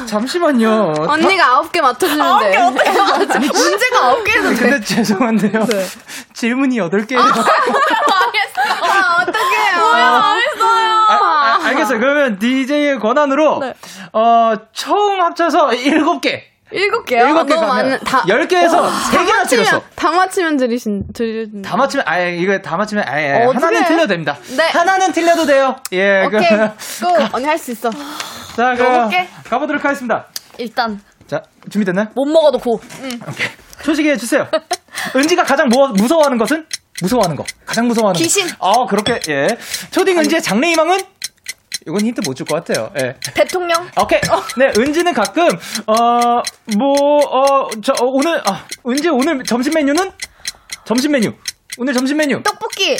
잠시만요. 0.06 0.92
언니가 1.08 1.46
아홉 1.54 1.72
개 1.72 1.80
맞춰주는데. 1.80 2.58
문제가 2.58 4.04
아홉 4.04 4.22
개에서 4.22 4.50
돼. 4.50 4.54
근데 4.56 4.80
죄송한데요. 4.82 5.66
질문이 6.34 6.76
8개예요. 6.76 7.20
아, 7.20 9.22
어떡해요. 9.22 9.82
아, 9.82 10.34
아, 11.08 11.58
알겠어요. 11.64 11.98
그러면 12.00 12.38
DJ의 12.38 12.98
권한으로, 12.98 13.60
네. 13.60 13.72
어, 14.12 14.52
총 14.72 15.22
합쳐서 15.22 15.68
7개. 15.70 16.42
일곱 16.74 17.04
개요? 17.06 17.26
일곱 17.26 17.46
개 17.46 17.54
가면 17.54 17.98
많은- 18.00 18.04
다- 18.04 18.24
10개에서 18.26 18.88
3개나 19.12 19.48
틀렸어. 19.48 19.80
다 19.94 20.10
맞히면 20.10 20.56
드리신, 20.56 21.04
드리신. 21.14 21.62
다 21.62 21.76
맞추면, 21.76 22.04
아예, 22.08 22.36
이거 22.36 22.58
다 22.58 22.76
맞추면, 22.76 23.04
아예. 23.06 23.32
하나는 23.44 23.84
틀려도 23.84 24.06
됩니다. 24.08 24.36
네. 24.56 24.64
하나는 24.70 25.12
틀려도 25.12 25.46
돼요. 25.46 25.76
예, 25.92 26.24
오케이. 26.26 26.40
그, 26.48 26.56
고! 27.06 27.16
언니 27.32 27.46
할 27.46 27.56
수 27.58 27.70
있어. 27.72 27.90
자, 27.90 28.74
그럼 28.76 28.92
먹을게. 28.92 29.28
가보도록 29.48 29.84
하겠습니다. 29.84 30.26
일단, 30.58 31.00
자, 31.28 31.42
준비됐나요? 31.70 32.08
못 32.14 32.24
먹어도 32.26 32.58
고. 32.58 32.80
소식해 33.82 34.16
주세요. 34.16 34.46
은지가 35.14 35.44
가장 35.44 35.68
무, 35.68 35.88
무서워하는 35.96 36.38
것은? 36.38 36.66
무서워하는 37.02 37.36
거. 37.36 37.44
가장 37.66 37.86
무서워하는 37.88 38.18
귀신. 38.20 38.46
거. 38.46 38.54
어, 38.58 38.86
그렇게, 38.86 39.18
예. 39.28 39.46
초딩 39.90 40.18
은지의 40.18 40.42
장래 40.42 40.70
희망은? 40.72 40.98
이건 41.86 42.00
힌트 42.00 42.22
못 42.24 42.34
줄 42.34 42.46
것 42.46 42.64
같아요. 42.64 42.90
예. 42.98 43.14
대통령? 43.34 43.88
오케이. 44.00 44.20
네, 44.56 44.72
은지는 44.78 45.12
가끔, 45.12 45.48
어, 45.86 46.42
뭐, 46.76 47.18
어, 47.26 47.68
저, 47.82 47.92
어, 47.92 48.04
오늘, 48.06 48.40
아, 48.48 48.64
은지 48.86 49.08
오늘 49.08 49.42
점심 49.44 49.74
메뉴는? 49.74 50.10
점심 50.86 51.12
메뉴. 51.12 51.32
오늘 51.78 51.92
점심 51.92 52.16
메뉴. 52.16 52.42
떡볶이. 52.42 52.96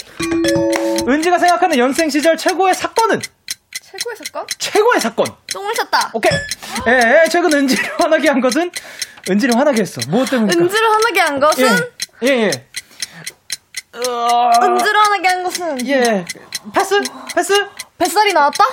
은지가 1.09 1.39
생각하는 1.39 1.78
연생 1.78 2.11
시절 2.11 2.37
최고의 2.37 2.74
사건은? 2.74 3.20
최고의 3.80 4.16
사건? 4.16 4.47
최고의 4.59 5.01
사건. 5.01 5.26
똥을 5.53 5.74
쌌다. 5.76 6.11
오케이. 6.12 6.32
예, 6.89 7.22
예, 7.24 7.28
최근 7.28 7.53
은지를 7.53 7.85
화나게 7.99 8.28
한 8.28 8.41
것은? 8.41 8.70
은지를 9.30 9.57
화나게 9.57 9.80
했어. 9.82 10.01
무엇 10.09 10.28
때문일까? 10.28 10.62
은지를 10.62 10.91
화나게 10.91 11.20
한 11.20 11.41
것은? 11.41 11.78
예, 12.24 12.26
예, 12.28 12.43
예. 12.43 12.51
은지를 13.95 15.01
화나게 15.01 15.28
한 15.28 15.43
것은? 15.45 15.87
예. 15.87 16.24
패스? 16.74 17.01
패스? 17.35 17.55
뱃살이 17.99 18.32
나왔다? 18.32 18.64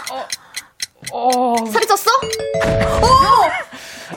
어. 1.13 1.55
살이 1.71 1.85
쪘어? 1.85 2.09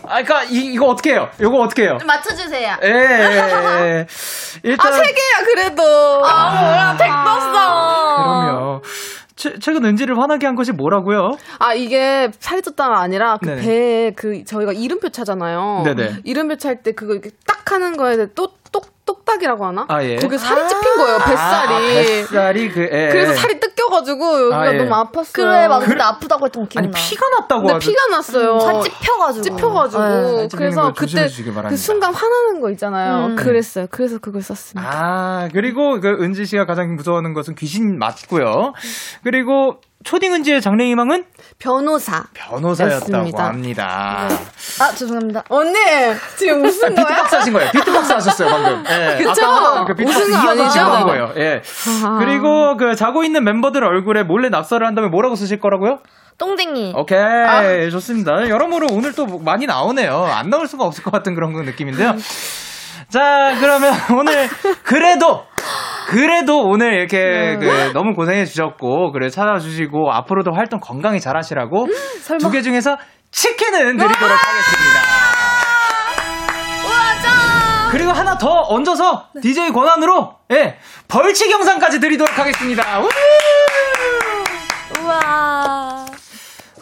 아, 0.07 0.17
그니까, 0.17 0.45
이, 0.45 0.73
이거 0.75 0.87
어떻게 0.87 1.13
해요? 1.13 1.31
이거 1.41 1.61
어떻게 1.61 1.85
해요? 1.85 1.99
맞춰주세요. 2.05 2.77
예, 2.83 2.89
예, 2.89 2.93
예. 2.93 4.07
일단. 4.63 4.93
아, 4.93 4.97
세 4.97 5.03
개야, 5.03 5.45
그래도. 5.47 5.83
아, 6.25 6.61
뭐야, 6.61 6.97
택 6.99 7.07
떴어. 7.09 7.53
그럼요. 8.17 8.83
최, 9.37 9.59
최근 9.61 9.85
은지를 9.85 10.19
화나게 10.19 10.47
한 10.47 10.55
것이 10.57 10.73
뭐라고요? 10.73 11.33
아, 11.59 11.75
이게 11.75 12.31
살이 12.39 12.61
쪘다가 12.63 12.99
아니라 12.99 13.39
그 13.39 13.47
네네. 13.47 13.63
배에 13.63 14.11
그 14.13 14.45
저희가 14.45 14.73
이름표 14.73 15.09
차잖아요. 15.11 15.83
네네. 15.85 16.17
이름표 16.25 16.57
찰 16.57 16.83
때 16.83 16.93
그거 16.93 17.15
이렇게 17.15 17.31
딱 17.47 17.73
하는 17.73 17.97
거에 17.97 18.17
똑, 18.35 18.59
똑, 19.07 19.25
똑딱이라고 19.25 19.65
하나? 19.67 19.87
아, 19.89 20.03
예. 20.05 20.17
거기 20.17 20.37
살이 20.39 20.69
찝힌 20.69 20.97
거예요, 20.97 21.19
뱃살이. 21.19 21.75
아, 21.75 21.79
뱃살이 21.79 22.71
그, 22.71 22.81
예. 22.83 23.09
그래서 23.11 23.35
살이 23.35 23.59
뜯겨가지고 23.59 24.41
여기가 24.43 24.61
아, 24.61 24.73
예. 24.75 24.79
너무 24.79 24.91
아팠어요. 24.91 25.33
그래, 25.33 25.67
맞아. 25.69 25.87
그래- 25.87 26.03
아프다고 26.03 26.47
했던 26.47 26.63
거 26.69 26.69
아니, 26.79 26.91
기억나. 26.91 26.99
피가 26.99 27.27
났다고 27.41 27.61
근데 27.63 27.73
하죠. 27.75 27.91
피가 27.91 28.07
났어요. 28.09 28.61
살 28.61 28.83
찝혀가지고. 28.83 29.43
찝혀가지고. 29.43 30.03
네. 30.03 30.49
찝히는 30.49 30.49
그래서 30.57 30.83
걸 30.83 30.93
그때 30.95 31.29
그. 31.69 31.77
순간 31.77 32.15
화나는 32.15 32.61
거 32.61 32.71
있잖아요. 32.71 33.27
음. 33.27 33.37
그랬어요. 33.37 33.87
그래서 33.91 34.19
그걸 34.19 34.43
썼습니다. 34.43 34.89
아, 34.91 35.49
그리고 35.53 36.01
그 36.01 36.09
은지 36.23 36.45
씨가 36.47 36.67
가장 36.67 36.95
무서워하는 36.95 37.35
것은 37.35 37.55
귀신 37.57 37.99
맞고요. 37.99 38.75
그리고 39.23 39.81
초딩 40.05 40.35
은지의 40.35 40.61
장래희망은 40.61 41.25
변호사. 41.59 42.25
변호사였다고. 42.35 43.37
합니다. 43.39 44.29
아, 44.81 44.91
죄송합니다. 44.95 45.43
언니 45.49 45.75
지금 46.37 46.61
무슨 46.63 46.95
거야? 46.95 47.07
비트박스 47.07 47.35
하신 47.37 47.53
거예요. 47.55 47.71
비트박스 47.71 48.13
하셨어요, 48.13 48.49
방금. 48.51 48.85
예. 48.93 49.17
그쵸? 49.17 49.45
아까 49.47 49.85
그 49.87 49.95
비트박스 49.95 50.31
이어서 50.31 51.05
거예요. 51.07 51.33
예. 51.37 51.63
아하. 51.89 52.19
그리고 52.19 52.77
그 52.77 52.95
자고 52.95 53.25
있는 53.25 53.45
멤버들 53.45 53.83
얼굴에 53.83 54.23
몰래 54.25 54.51
낙서를 54.51 54.87
한다면 54.87 55.11
뭐라고 55.11 55.37
쓰실 55.37 55.59
거라고요? 55.59 56.01
똥쟁이. 56.37 56.93
오케이. 56.97 57.19
아. 57.19 57.89
좋습니다. 57.91 58.49
여러모로 58.49 58.89
오늘 58.91 59.15
또 59.15 59.27
많이 59.39 59.67
나오네요. 59.67 60.25
안 60.25 60.51
나올 60.51 60.67
수가 60.67 60.85
없을 60.85 61.03
것 61.03 61.13
같은 61.13 61.35
그런 61.35 61.53
느낌인데요. 61.53 62.15
자, 63.09 63.57
그러면 63.61 63.93
오늘 64.19 64.49
그래도 64.83 65.45
그래도 66.09 66.63
오늘 66.65 66.95
이렇게 66.95 67.57
그 67.59 67.93
너무 67.95 68.15
고생해 68.15 68.45
주셨고 68.45 69.13
그래 69.13 69.29
찾아주시고 69.29 70.13
앞으로도 70.13 70.53
활동 70.53 70.81
건강히 70.81 71.21
잘 71.21 71.37
하시라고 71.37 71.87
두개 72.41 72.63
중에서 72.63 72.97
치킨은 73.31 73.97
드리도록 73.97 74.21
하겠습니다. 74.21 75.01
그리고 77.91 78.11
하나 78.11 78.37
더 78.37 78.49
얹어서 78.49 79.29
DJ 79.41 79.71
권한으로 79.71 80.35
예 80.53 80.77
벌칙 81.09 81.51
영상까지 81.51 82.01
드리도록 82.01 82.37
하겠습니다. 82.39 83.01
우! 83.01 83.09
우와. 85.01 86.05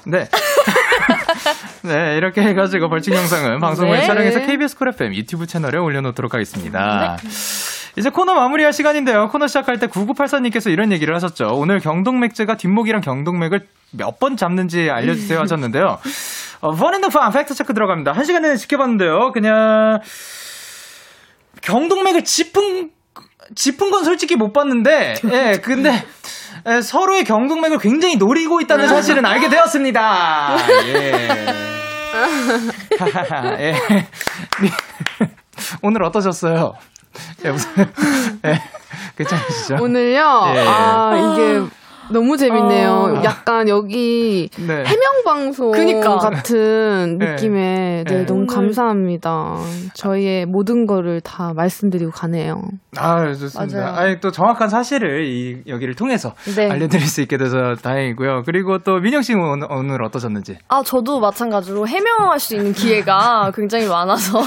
네. 0.07 0.27
네, 1.83 2.17
이렇게 2.17 2.43
해가지고 2.43 2.89
벌칙 2.89 3.15
영상은 3.15 3.61
방송을 3.61 3.99
네. 3.99 4.07
촬영해서 4.07 4.41
KBS 4.41 4.77
쿨 4.77 4.89
FM 4.89 5.15
유튜브 5.15 5.47
채널에 5.47 5.79
올려놓도록 5.79 6.35
하겠습니다. 6.35 7.17
이제 7.97 8.09
코너 8.11 8.35
마무리할 8.35 8.73
시간인데요. 8.73 9.29
코너 9.29 9.47
시작할 9.47 9.79
때 9.79 9.87
9984님께서 9.87 10.71
이런 10.71 10.93
얘기를 10.93 11.15
하셨죠. 11.15 11.49
오늘 11.55 11.81
경동맥제가 11.81 12.57
뒷목이랑 12.57 13.01
경동맥을 13.03 13.67
몇 13.93 14.19
번 14.19 14.37
잡는지 14.39 14.89
알려주세요 14.91 15.41
하셨는데요. 15.41 15.99
어, 16.61 16.75
펀앤더 16.75 17.09
판 17.09 17.31
팩트 17.33 17.55
체크 17.55 17.75
들어갑니다. 17.75 18.13
한 18.13 18.25
시간 18.25 18.43
내내 18.43 18.57
지켜봤는데요. 18.57 19.33
그냥 19.33 20.01
경동맥을 21.61 22.25
짚은 22.25 22.91
짚은 23.55 23.91
건 23.91 24.05
솔직히 24.05 24.37
못 24.37 24.53
봤는데, 24.53 25.15
예, 25.31 25.59
근데, 25.63 25.91
예, 25.93 26.07
서로의 26.83 27.25
경동맥을 27.25 27.79
굉장히 27.79 28.17
노리고 28.17 28.61
있다는 28.61 28.89
사실은 28.89 29.25
알게 29.25 29.49
되었습니다. 29.49 30.57
예. 30.87 31.29
예. 33.61 33.75
오늘 35.83 36.03
어떠셨어요? 36.05 36.75
예, 37.45 37.51
무슨, 37.51 37.71
예, 38.45 38.63
괜찮으시죠? 39.17 39.77
오늘요? 39.81 40.53
예. 40.55 40.65
아, 40.67 41.35
이게 41.35 41.61
너무 42.13 42.37
재밌네요. 42.37 42.91
어. 42.91 43.23
약간 43.25 43.69
여기 43.69 44.49
네. 44.59 44.75
해명 44.85 45.25
방송 45.25 45.71
그니까. 45.73 46.17
같은 46.19 47.17
네. 47.19 47.33
느낌에 47.33 48.05
네, 48.07 48.19
네. 48.19 48.27
너무 48.27 48.47
감사합니다. 48.47 49.57
저희의 49.95 50.47
모든 50.47 50.87
거를 50.87 51.21
다 51.21 51.53
말씀드리고 51.55 52.11
가네요. 52.13 52.61
아, 52.97 53.33
좋습니다. 53.33 53.79
맞아요. 53.81 53.97
아니, 53.97 54.21
또 54.21 54.31
정확한 54.31 54.69
사실을 54.69 55.25
이, 55.25 55.63
여기를 55.67 55.95
통해서 55.95 56.35
네. 56.55 56.69
알려드릴 56.71 57.07
수 57.07 57.23
있게 57.23 57.39
돼서 57.39 57.75
다행이고요. 57.83 58.43
그리고 58.45 58.79
또 58.79 58.99
민영 58.99 59.23
씨 59.23 59.33
오늘, 59.35 59.67
오늘 59.71 60.03
어떠셨는지. 60.05 60.59
아, 60.69 60.83
저도 60.85 61.21
마찬가지로 61.21 61.89
해명할 61.89 62.39
수 62.39 62.55
있는 62.57 62.73
기회가 62.73 63.51
굉장히 63.57 63.87
많아서 63.87 64.41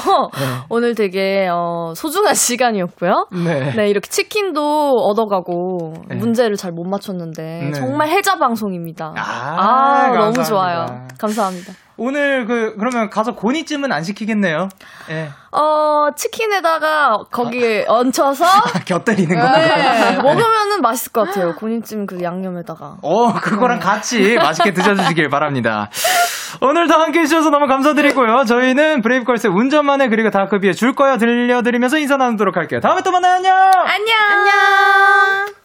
오늘 0.70 0.94
되게 0.94 1.48
어, 1.52 1.94
소중한 1.96 2.36
시간이었고요. 2.36 3.28
네. 3.44 3.74
네, 3.76 3.90
이렇게 3.90 4.08
치킨도 4.10 4.92
얻어가고 4.92 5.94
네. 6.10 6.16
문제를 6.16 6.56
잘 6.58 6.76
못 6.76 6.84
맞췄는데 6.84 7.55
네. 7.66 7.72
정말 7.74 8.10
해자 8.10 8.38
방송입니다. 8.38 9.14
아, 9.18 10.08
너무 10.08 10.14
감사합니다. 10.34 10.44
좋아요. 10.44 10.86
감사합니다. 11.20 11.74
오늘 11.98 12.46
그, 12.46 12.76
그러면 12.78 13.10
가서 13.10 13.36
고니쯤은 13.36 13.90
안 13.94 14.04
시키겠네요. 14.04 14.68
예. 15.12 15.30
어, 15.54 16.10
치킨에다가 16.14 17.20
거기에 17.32 17.86
얹혀서 17.88 18.46
곁들이는 18.86 19.40
거. 19.40 19.58
네, 19.58 20.18
먹으면은 20.18 20.82
맛있을 20.82 21.14
것 21.14 21.28
같아요. 21.30 21.56
고니찜 21.56 22.06
그 22.06 22.22
양념에다가. 22.22 22.98
어, 23.02 23.34
그거랑 23.36 23.80
같이 23.80 24.36
맛있게 24.36 24.74
드셔주시길 24.74 25.30
바랍니다. 25.30 25.90
오늘도 26.62 26.94
함께 26.94 27.20
해주셔서 27.22 27.50
너무 27.50 27.68
감사드리고요. 27.68 28.44
저희는 28.46 29.02
브레이브걸스의 29.02 29.54
운전만해 29.54 30.10
그리고 30.10 30.30
다크비에 30.32 30.74
줄 30.74 30.94
거야 30.96 31.16
들려드리면서 31.18 31.98
인사 31.98 32.18
나누도록 32.18 32.58
할게요. 32.58 32.82
다음에 32.82 33.02
또 33.04 33.12
만나요. 33.12 33.36
안녕! 33.38 33.54
안녕! 33.86 35.65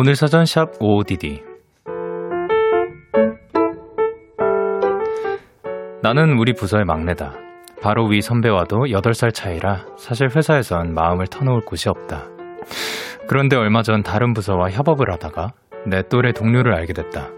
오늘 0.00 0.14
사전 0.14 0.46
샵 0.46 0.80
OODD 0.80 1.42
나는 6.00 6.38
우리 6.38 6.52
부서의 6.52 6.84
막내다. 6.84 7.34
바로 7.82 8.06
위 8.06 8.20
선배와도 8.20 8.76
8살 8.90 9.34
차이라 9.34 9.86
사실 9.96 10.28
회사에선 10.28 10.94
마음을 10.94 11.26
터놓을 11.26 11.62
곳이 11.62 11.88
없다. 11.88 12.28
그런데 13.26 13.56
얼마 13.56 13.82
전 13.82 14.04
다른 14.04 14.34
부서와 14.34 14.70
협업을 14.70 15.10
하다가 15.14 15.48
내 15.84 16.02
또래 16.08 16.30
동료를 16.30 16.76
알게 16.76 16.92
됐다. 16.92 17.30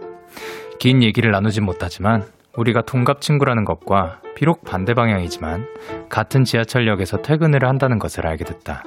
긴 0.78 1.02
얘기를 1.02 1.30
나누진 1.30 1.64
못하지만 1.64 2.24
우리가 2.58 2.82
동갑 2.82 3.22
친구라는 3.22 3.64
것과 3.64 4.20
비록 4.34 4.66
반대 4.66 4.92
방향이지만 4.92 5.64
같은 6.10 6.44
지하철역에서 6.44 7.22
퇴근을 7.22 7.66
한다는 7.66 7.98
것을 7.98 8.26
알게 8.26 8.44
됐다. 8.44 8.82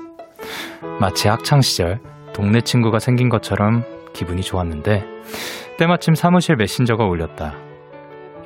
마치 0.99 1.27
학창 1.27 1.61
시절 1.61 2.12
동네 2.33 2.61
친구가 2.61 2.99
생긴 2.99 3.29
것처럼 3.29 3.83
기분이 4.13 4.41
좋았는데 4.41 5.05
때마침 5.77 6.15
사무실 6.15 6.55
메신저가 6.55 7.05
울렸다. 7.05 7.55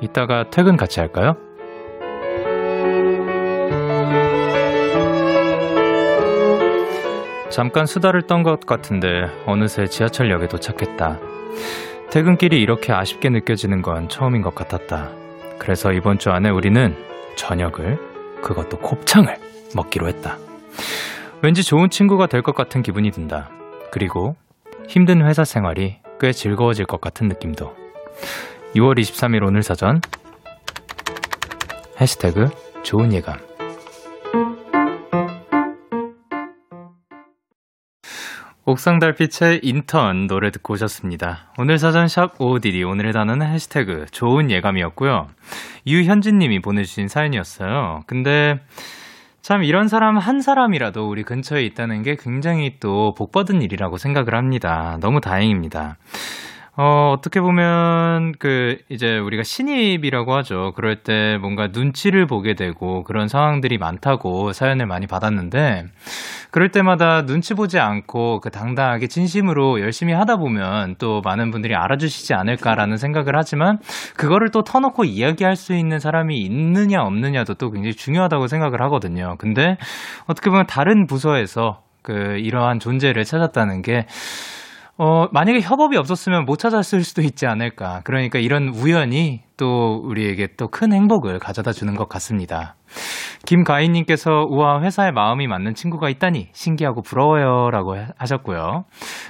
이따가 0.00 0.44
퇴근 0.50 0.76
같이 0.76 1.00
할까요? 1.00 1.36
잠깐 7.50 7.86
수다를 7.86 8.22
떤 8.22 8.42
것 8.42 8.66
같은데 8.66 9.24
어느새 9.46 9.86
지하철역에 9.86 10.46
도착했다. 10.48 11.18
퇴근길이 12.10 12.60
이렇게 12.60 12.92
아쉽게 12.92 13.30
느껴지는 13.30 13.82
건 13.82 14.08
처음인 14.08 14.42
것 14.42 14.54
같았다. 14.54 15.10
그래서 15.58 15.92
이번 15.92 16.18
주 16.18 16.30
안에 16.30 16.50
우리는 16.50 16.94
저녁을, 17.36 17.98
그것도 18.42 18.78
곱창을 18.78 19.36
먹기로 19.74 20.06
했다. 20.08 20.36
왠지 21.42 21.62
좋은 21.64 21.90
친구가 21.90 22.26
될 22.26 22.42
것 22.42 22.54
같은 22.54 22.82
기분이 22.82 23.10
든다. 23.10 23.50
그리고 23.90 24.36
힘든 24.88 25.26
회사 25.26 25.44
생활이 25.44 25.98
꽤 26.20 26.32
즐거워질 26.32 26.86
것 26.86 27.00
같은 27.00 27.28
느낌도. 27.28 27.74
6월 28.74 28.98
23일 28.98 29.46
오늘 29.46 29.62
사전 29.62 30.00
해시태그 32.00 32.48
좋은 32.82 33.12
예감 33.12 33.38
옥상 38.64 38.98
달빛의 38.98 39.60
인턴 39.62 40.26
노래 40.26 40.50
듣고 40.50 40.74
오셨습니다. 40.74 41.52
오늘 41.56 41.78
사전 41.78 42.06
샵 42.06 42.38
OODD 42.38 42.84
오늘의 42.84 43.14
단어는 43.14 43.46
해시태그 43.46 44.06
좋은 44.10 44.50
예감이었고요. 44.50 45.26
유현진 45.86 46.38
님이 46.38 46.60
보내주신 46.60 47.08
사연이었어요. 47.08 48.02
근데 48.06 48.60
참 49.48 49.64
이런 49.64 49.88
사람 49.88 50.18
한 50.18 50.42
사람이라도 50.42 51.08
우리 51.08 51.22
근처에 51.22 51.62
있다는 51.62 52.02
게 52.02 52.16
굉장히 52.20 52.72
또 52.80 53.14
복받은 53.16 53.62
일이라고 53.62 53.96
생각을 53.96 54.34
합니다. 54.34 54.98
너무 55.00 55.22
다행입니다. 55.22 55.96
어, 56.80 57.12
어떻게 57.12 57.40
보면, 57.40 58.34
그, 58.38 58.78
이제 58.88 59.18
우리가 59.18 59.42
신입이라고 59.42 60.32
하죠. 60.36 60.70
그럴 60.76 61.02
때 61.02 61.36
뭔가 61.40 61.66
눈치를 61.72 62.26
보게 62.26 62.54
되고 62.54 63.02
그런 63.02 63.26
상황들이 63.26 63.78
많다고 63.78 64.52
사연을 64.52 64.86
많이 64.86 65.08
받았는데, 65.08 65.86
그럴 66.52 66.70
때마다 66.70 67.26
눈치 67.26 67.54
보지 67.54 67.80
않고 67.80 68.38
그 68.38 68.50
당당하게 68.50 69.08
진심으로 69.08 69.80
열심히 69.80 70.12
하다 70.12 70.36
보면 70.36 70.94
또 71.00 71.20
많은 71.24 71.50
분들이 71.50 71.74
알아주시지 71.74 72.32
않을까라는 72.34 72.96
생각을 72.96 73.36
하지만, 73.36 73.80
그거를 74.16 74.52
또 74.52 74.62
터놓고 74.62 75.02
이야기할 75.02 75.56
수 75.56 75.74
있는 75.74 75.98
사람이 75.98 76.38
있느냐 76.42 77.02
없느냐도 77.02 77.54
또 77.54 77.72
굉장히 77.72 77.94
중요하다고 77.94 78.46
생각을 78.46 78.80
하거든요. 78.82 79.34
근데 79.38 79.78
어떻게 80.28 80.48
보면 80.48 80.66
다른 80.68 81.08
부서에서 81.08 81.82
그 82.02 82.38
이러한 82.38 82.78
존재를 82.78 83.24
찾았다는 83.24 83.82
게 83.82 84.06
어, 84.98 85.28
만약에 85.30 85.60
협업이 85.60 85.96
없었으면 85.96 86.44
못 86.44 86.58
찾았을 86.58 87.04
수도 87.04 87.22
있지 87.22 87.46
않을까. 87.46 88.02
그러니까 88.04 88.40
이런 88.40 88.68
우연이 88.68 89.42
또 89.58 90.00
우리에게 90.04 90.48
또 90.56 90.68
큰 90.70 90.92
행복을 90.92 91.38
가져다 91.38 91.72
주는 91.72 91.94
것 91.96 92.08
같습니다. 92.08 92.76
김가인님께서 93.46 94.46
우와 94.48 94.82
회사에 94.82 95.10
마음이 95.10 95.46
맞는 95.46 95.74
친구가 95.74 96.08
있다니 96.08 96.48
신기하고 96.52 97.02
부러워요라고 97.02 97.96
하셨고요. 98.16 98.84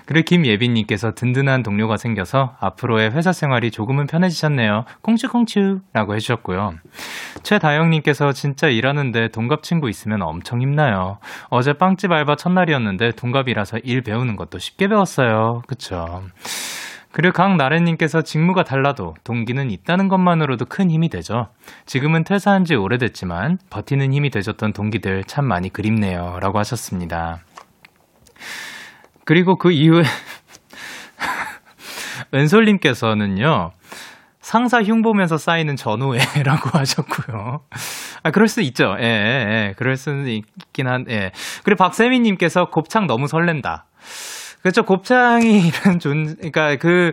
그리고 0.07 0.25
김예빈님께서 0.25 1.13
든든한 1.13 1.63
동료가 1.63 1.97
생겨서 1.97 2.55
앞으로의 2.61 3.11
회사 3.13 3.33
생활이 3.33 3.71
조금은 3.71 4.07
편해지셨네요. 4.07 4.85
콩추콩추라고 5.03 6.15
해주셨고요. 6.15 6.73
최다영님께서 7.43 8.33
진짜 8.33 8.69
일하는데 8.69 9.29
동갑 9.29 9.63
친구 9.63 9.89
있으면 9.89 10.23
엄청 10.23 10.61
힘나요. 10.61 11.19
어제 11.51 11.73
빵집 11.73 12.13
알바 12.13 12.37
첫날이었는데 12.37 13.13
동갑이라서 13.13 13.79
일 13.85 14.03
배우는 14.03 14.37
것도 14.37 14.59
쉽게 14.59 14.89
배웠어요. 14.89 15.63
그쵸. 15.67 16.05
그리고 17.13 17.33
강나래님께서 17.33 18.23
직무가 18.23 18.65
달라도 18.65 19.15
동기는 19.25 19.71
있다는 19.71 20.09
것만으로도 20.09 20.67
큰 20.67 20.91
힘이 20.91 21.09
되죠. 21.09 21.49
지금은 21.87 22.25
퇴사한 22.25 22.65
지 22.65 22.75
오래됐지만 22.75 23.59
버티는 23.71 24.13
힘이 24.13 24.31
되줬던 24.31 24.73
동기들 24.73 25.25
참 25.25 25.47
많이 25.47 25.73
그립네요. 25.73 26.39
라고 26.41 26.59
하셨습니다. 26.59 27.39
그리고 29.25 29.57
그 29.57 29.73
이후에 29.73 30.03
왼솔님께서는요. 32.33 33.71
상사 34.41 34.83
흉 34.83 35.03
보면서 35.03 35.37
쌓이는 35.37 35.77
전우애라고 35.77 36.71
하셨고요. 36.79 37.61
아, 38.23 38.31
그럴 38.31 38.49
수 38.49 38.63
있죠. 38.63 38.97
예, 38.99 39.05
예, 39.05 39.07
예. 39.07 39.75
그럴 39.77 39.97
수는 39.97 40.27
있긴 40.27 40.89
한, 40.89 41.05
예. 41.11 41.33
그리고 41.65 41.85
박세미님께서 41.85 42.71
곱창 42.71 43.07
너무 43.07 43.27
설렌다. 43.27 43.85
그렇죠. 44.63 44.83
곱창이란 44.83 45.99
존, 46.01 46.37
그러니까 46.37 46.77
그, 46.77 47.13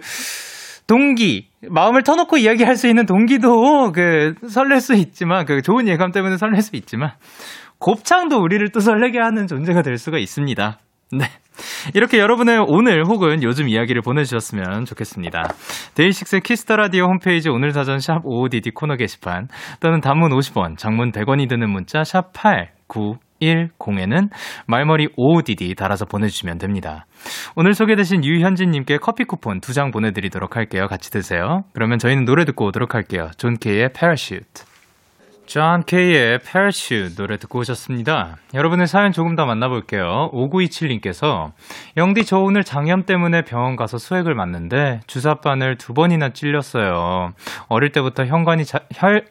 동기, 0.88 1.50
마음을 1.70 2.04
터놓고 2.04 2.38
이야기할 2.38 2.76
수 2.76 2.88
있는 2.88 3.06
동기도 3.06 3.92
그 3.92 4.36
설렐 4.48 4.80
수 4.80 4.94
있지만, 4.96 5.46
그 5.46 5.62
좋은 5.62 5.88
예감 5.88 6.12
때문에 6.12 6.38
설렐 6.38 6.62
수 6.62 6.76
있지만, 6.76 7.12
곱창도 7.80 8.38
우리를 8.40 8.70
또 8.72 8.80
설레게 8.80 9.20
하는 9.20 9.48
존재가 9.48 9.82
될 9.82 9.98
수가 9.98 10.18
있습니다. 10.18 10.80
네. 11.12 11.26
이렇게 11.94 12.18
여러분의 12.18 12.66
오늘 12.68 13.06
혹은 13.06 13.44
요즘 13.44 13.70
이야기를 13.70 14.02
보내주셨으면 14.02 14.86
좋겠습니다. 14.86 15.54
DAY6 15.94 16.40
Kiss 16.40 16.61
the 16.61 16.76
Radio 16.76 17.06
홈페이지 17.06 17.50
오늘 17.50 17.72
사전 17.72 18.00
샵 18.00 18.24
55DD 18.24 18.74
코너 18.74 18.96
게시판 18.96 19.48
또는 19.80 20.02
단문 20.02 20.32
50원, 20.32 20.78
장문 20.78 21.12
100원이 21.12 21.48
드는 21.48 21.70
문자 21.70 22.04
샵 22.04 22.32
8910에는 23.42 24.30
말머리 24.68 25.08
55DD 25.18 25.76
달아서 25.78 26.06
보내주시면 26.06 26.58
됩니다. 26.58 27.06
오늘 27.56 27.74
소개되신 27.74 28.24
유현진님께 28.24 28.98
커피 28.98 29.24
쿠폰 29.26 29.60
두 29.62 29.74
장 29.76 29.92
보내드리도록 29.92 30.56
할게요. 30.56 30.88
같이 30.88 31.12
드세요. 31.12 31.64
그러면 31.74 31.98
저희는 32.00 32.24
노래 32.24 32.46
듣고 32.46 32.66
오도록 32.68 32.96
할게요. 32.96 33.30
John 33.38 33.56
K의 33.58 33.90
Parachute. 33.92 34.64
John 35.48 35.84
K의 35.86 36.40
Parachute 36.40 37.16
노래 37.16 37.38
듣고 37.38 37.60
오셨습니다. 37.60 38.38
여러분의 38.54 38.88
사연 38.88 39.12
조금 39.12 39.36
더 39.36 39.46
만나볼게요. 39.46 40.32
5927님께서 40.34 41.52
영디 41.98 42.26
저 42.26 42.38
오늘 42.38 42.64
장염 42.64 43.04
때문에 43.04 43.42
병원 43.44 43.76
가서 43.76 43.98
수액을 43.98 44.34
맞는데 44.34 45.02
주사바늘 45.08 45.76
두 45.78 45.94
번이나 45.94 46.30
찔렸어요. 46.30 47.30
어릴 47.68 47.92
때부터 47.92 48.26
현관이 48.26 48.66
자, 48.66 48.80
혈 48.96 49.26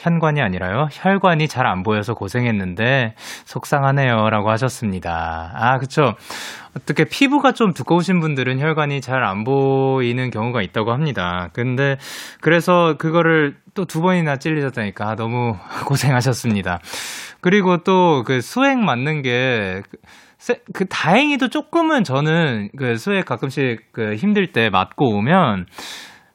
현관이 0.00 0.40
아니라요. 0.40 0.88
혈관이 0.90 1.46
잘 1.48 1.66
안 1.66 1.82
보여서 1.82 2.14
고생했는데 2.14 3.14
속상하네요. 3.44 4.30
라고 4.30 4.50
하셨습니다. 4.50 5.52
아, 5.54 5.78
그쵸. 5.78 6.14
어떻게 6.76 7.04
피부가 7.04 7.52
좀 7.52 7.72
두꺼우신 7.72 8.20
분들은 8.20 8.58
혈관이 8.60 9.00
잘 9.00 9.22
안 9.24 9.44
보이는 9.44 10.30
경우가 10.30 10.62
있다고 10.62 10.92
합니다. 10.92 11.48
근데 11.52 11.96
그래서 12.40 12.94
그거를 12.98 13.56
또 13.74 13.84
두 13.84 14.00
번이나 14.02 14.36
찔리셨다니까 14.36 15.10
아, 15.10 15.14
너무 15.16 15.54
고생하셨습니다. 15.86 16.80
그리고 17.40 17.78
또 17.78 18.22
그 18.26 18.40
수액 18.40 18.78
맞는 18.78 19.22
게 19.22 19.82
그, 19.90 20.54
그 20.72 20.86
다행히도 20.86 21.48
조금은 21.48 22.02
저는 22.04 22.70
그 22.76 22.96
수액 22.96 23.26
가끔씩 23.26 23.92
그 23.92 24.14
힘들 24.16 24.52
때 24.52 24.70
맞고 24.70 25.16
오면 25.16 25.66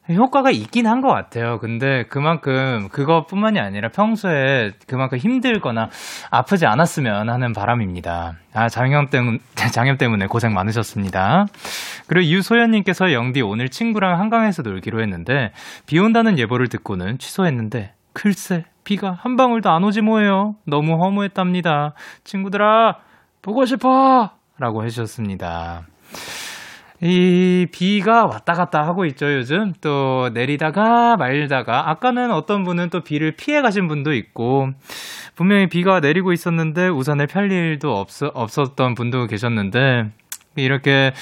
효과가 0.08 0.50
있긴 0.50 0.86
한 0.86 1.00
것 1.00 1.08
같아요. 1.08 1.58
근데 1.58 2.04
그만큼 2.08 2.88
그것뿐만이 2.90 3.58
아니라 3.60 3.88
평소에 3.90 4.72
그만큼 4.86 5.18
힘들거나 5.18 5.90
아프지 6.30 6.64
않았으면 6.66 7.28
하는 7.28 7.52
바람입니다. 7.52 8.34
아, 8.54 8.68
장염 8.68 9.08
때문, 9.08 9.40
장염 9.72 9.98
때문에 9.98 10.26
고생 10.26 10.54
많으셨습니다. 10.54 11.46
그리고 12.06 12.26
유소연님께서 12.30 13.12
영디 13.12 13.42
오늘 13.42 13.68
친구랑 13.68 14.18
한강에서 14.20 14.62
놀기로 14.62 15.02
했는데 15.02 15.52
비 15.86 15.98
온다는 15.98 16.38
예보를 16.38 16.68
듣고는 16.68 17.18
취소했는데 17.18 17.92
글쎄 18.12 18.64
비가 18.84 19.18
한 19.20 19.36
방울도 19.36 19.68
안 19.68 19.82
오지 19.84 20.00
뭐예요. 20.02 20.54
너무 20.64 21.02
허무했답니다. 21.02 21.94
친구들아 22.24 22.96
보고 23.42 23.66
싶어! 23.66 24.30
라고 24.58 24.84
해주셨습니다. 24.84 25.82
이 27.02 27.66
비가 27.70 28.24
왔다 28.24 28.54
갔다 28.54 28.82
하고 28.86 29.04
있죠, 29.06 29.32
요즘. 29.32 29.72
또 29.80 30.30
내리다가 30.32 31.16
말다가 31.16 31.90
아까는 31.90 32.30
어떤 32.32 32.64
분은 32.64 32.90
또 32.90 33.00
비를 33.00 33.32
피해 33.36 33.60
가신 33.60 33.86
분도 33.86 34.14
있고 34.14 34.70
분명히 35.34 35.68
비가 35.68 36.00
내리고 36.00 36.32
있었는데 36.32 36.88
우산을 36.88 37.26
펼 37.26 37.52
일도 37.52 37.90
없, 37.90 38.08
없었던 38.22 38.94
분도 38.94 39.26
계셨는데 39.26 40.10
이렇게 40.56 41.12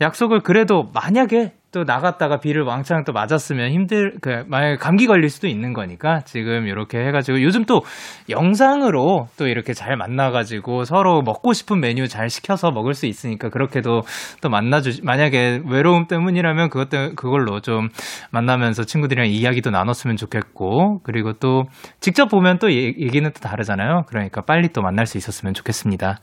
약속을 0.00 0.40
그래도 0.40 0.90
만약에 0.92 1.52
또 1.72 1.84
나갔다가 1.84 2.38
비를 2.38 2.62
왕창 2.62 3.04
또 3.04 3.12
맞았으면 3.12 3.70
힘들 3.72 4.14
그 4.20 4.44
만약에 4.46 4.76
감기 4.76 5.06
걸릴 5.06 5.30
수도 5.30 5.48
있는 5.48 5.72
거니까 5.72 6.20
지금 6.20 6.66
이렇게 6.66 6.98
해가지고 6.98 7.42
요즘 7.42 7.64
또 7.64 7.82
영상으로 8.28 9.28
또 9.38 9.48
이렇게 9.48 9.72
잘 9.72 9.96
만나가지고 9.96 10.84
서로 10.84 11.22
먹고 11.22 11.54
싶은 11.54 11.80
메뉴 11.80 12.06
잘 12.06 12.28
시켜서 12.28 12.70
먹을 12.70 12.94
수 12.94 13.06
있으니까 13.06 13.48
그렇게도 13.48 14.02
또 14.42 14.48
만나주 14.50 15.00
만약에 15.02 15.62
외로움 15.66 16.06
때문이라면 16.06 16.68
그것 16.68 16.90
때 16.90 17.12
그걸로 17.16 17.60
좀 17.60 17.88
만나면서 18.30 18.84
친구들이랑 18.84 19.28
이야기도 19.28 19.70
나눴으면 19.70 20.16
좋겠고 20.16 21.00
그리고 21.02 21.32
또 21.32 21.64
직접 22.00 22.26
보면 22.26 22.58
또 22.58 22.70
얘기는 22.70 23.28
또 23.32 23.40
다르잖아요. 23.40 24.02
그러니까 24.08 24.42
빨리 24.42 24.68
또 24.68 24.82
만날 24.82 25.06
수 25.06 25.16
있었으면 25.16 25.54
좋겠습니다. 25.54 26.18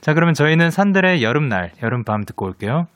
자 0.00 0.14
그러면 0.14 0.34
저희는 0.34 0.70
산들의 0.70 1.22
여름날 1.22 1.72
여름밤 1.82 2.24
듣고 2.24 2.46
올게요. 2.46 2.86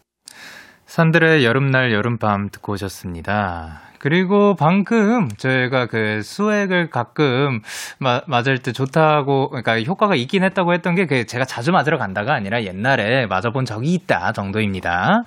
산들의 0.87 1.45
여름날 1.45 1.93
여름밤 1.93 2.49
듣고 2.51 2.74
오셨습니다. 2.74 3.86
그리고 3.99 4.55
방금 4.55 5.28
저희가 5.38 5.86
그 5.86 6.20
수액을 6.22 6.90
가끔 6.90 7.61
마, 7.99 8.20
맞을 8.26 8.59
때 8.59 8.72
좋다고 8.72 9.49
그러니까 9.49 9.80
효과가 9.82 10.14
있긴 10.14 10.44
했다고 10.44 10.74
했던 10.74 10.94
게 10.94 11.07
그 11.07 11.24
제가 11.24 11.44
자주 11.44 11.72
맞으러 11.72 11.99
간다가 11.99 12.34
아니라 12.34 12.62
옛날에 12.64 13.26
맞아본 13.26 13.64
적이 13.64 13.94
있다 13.94 14.32
정도입니다. 14.32 15.22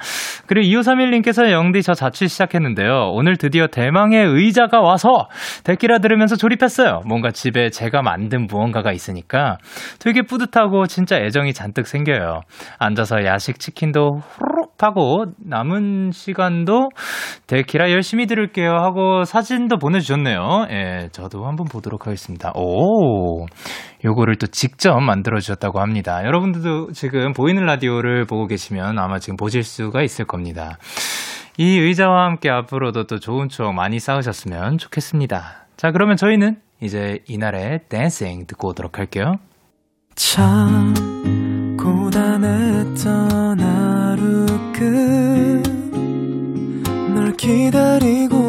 그리고 0.48 0.82
2531님께서 0.82 1.52
영디 1.52 1.82
저 1.82 1.94
자취 1.94 2.28
시작했는데요. 2.28 3.12
오늘 3.14 3.38
드디어 3.38 3.68
대망의 3.68 4.26
의자가 4.26 4.82
와서 4.82 5.28
데키라 5.64 6.00
들으면서 6.00 6.36
조립했어요. 6.36 7.02
뭔가 7.08 7.32
집에 7.32 7.70
제가 7.70 8.02
만든 8.02 8.48
무언가가 8.48 8.92
있으니까 8.92 9.58
되게 10.00 10.22
뿌듯하고 10.22 10.88
진짜 10.88 11.18
애정이 11.18 11.54
잔뜩 11.54 11.88
생겨요. 11.88 12.42
앉아서 12.78 13.24
야식 13.26 13.60
치킨도 13.60 14.22
후루룩 14.22 14.70
하고 14.82 15.26
남은 15.46 16.12
시간도 16.12 16.90
데키라 17.48 17.92
열심히 17.92 18.28
들을게요 18.28 18.59
하고 18.66 19.24
사진도 19.24 19.78
보내주셨네요. 19.78 20.68
예, 20.72 21.10
저도 21.12 21.46
한번 21.46 21.68
보도록 21.68 22.08
하겠습니다. 22.08 22.52
오, 22.56 23.46
요거를 24.04 24.38
또 24.38 24.48
직접 24.48 25.00
만들어주셨다고 25.00 25.80
합니다. 25.80 26.24
여러분들도 26.26 26.92
지금 26.94 27.34
보이는 27.34 27.64
라디오를 27.66 28.26
보고 28.26 28.48
계시면 28.48 29.00
아마 29.00 29.20
지금 29.20 29.36
보실 29.36 29.64
수가 29.64 30.02
있을 30.04 30.26
겁니다. 30.26 30.78
이 31.58 31.78
의자와 31.80 32.26
함께 32.26 32.50
앞으로도 32.50 33.06
또 33.06 33.20
좋은 33.20 33.50
추억 33.50 33.74
많이 33.74 34.00
쌓으셨으면 34.00 34.78
좋겠습니다. 34.78 35.66
자, 35.78 35.92
그러면 35.92 36.16
저희는 36.16 36.58
이제 36.82 37.20
이날의 37.28 37.82
댄싱 37.90 38.46
듣고 38.48 38.70
오도록 38.70 39.00
할게요. 39.00 39.34
참 40.16 40.94
고단했던 41.78 43.60
하루 43.60 44.46
끝 44.74 45.80
널 47.30 47.36
기다리고 47.36 48.49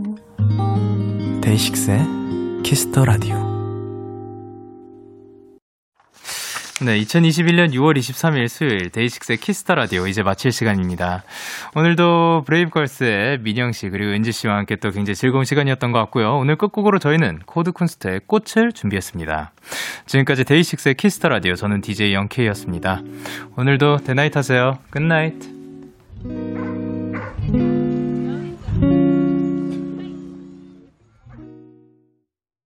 DAY6의 1.41 2.63
Kiss 2.63 2.87
the 2.87 3.05
Radio 3.05 3.51
네, 6.83 6.99
2021년 6.99 7.73
6월 7.73 7.95
23일 7.95 8.47
수요일 8.47 8.89
DAY6의 8.89 9.37
Kiss 9.37 9.59
the 9.59 9.75
Radio 9.75 10.07
이제 10.07 10.23
마칠 10.23 10.51
시간입니다. 10.51 11.23
오늘도 11.75 12.43
브레이브걸스의 12.47 13.41
민영 13.41 13.71
씨 13.71 13.89
그리고 13.89 14.11
은지 14.13 14.31
씨와 14.31 14.55
함께 14.57 14.77
또 14.77 14.89
굉장히 14.89 15.15
즐거운 15.15 15.45
시간이었던 15.45 15.91
것 15.91 15.99
같고요. 15.99 16.37
오늘 16.37 16.55
끝곡으로 16.55 16.97
저희는 16.97 17.41
코드 17.45 17.71
쿤스트의 17.71 18.21
꽃을 18.25 18.71
준비했습니다. 18.73 19.51
지금까지 20.07 20.43
DAY6의 20.43 20.95
Kiss 20.95 21.14
the 21.14 21.29
Radio 21.29 21.53
저는 21.53 21.81
DJ 21.81 22.15
Young 22.15 22.37
K였습니다. 22.37 23.03
오늘도 23.57 23.97
데나잇 23.97 24.35
하세요. 24.35 24.79
Good 24.89 25.61
night. 25.61 26.70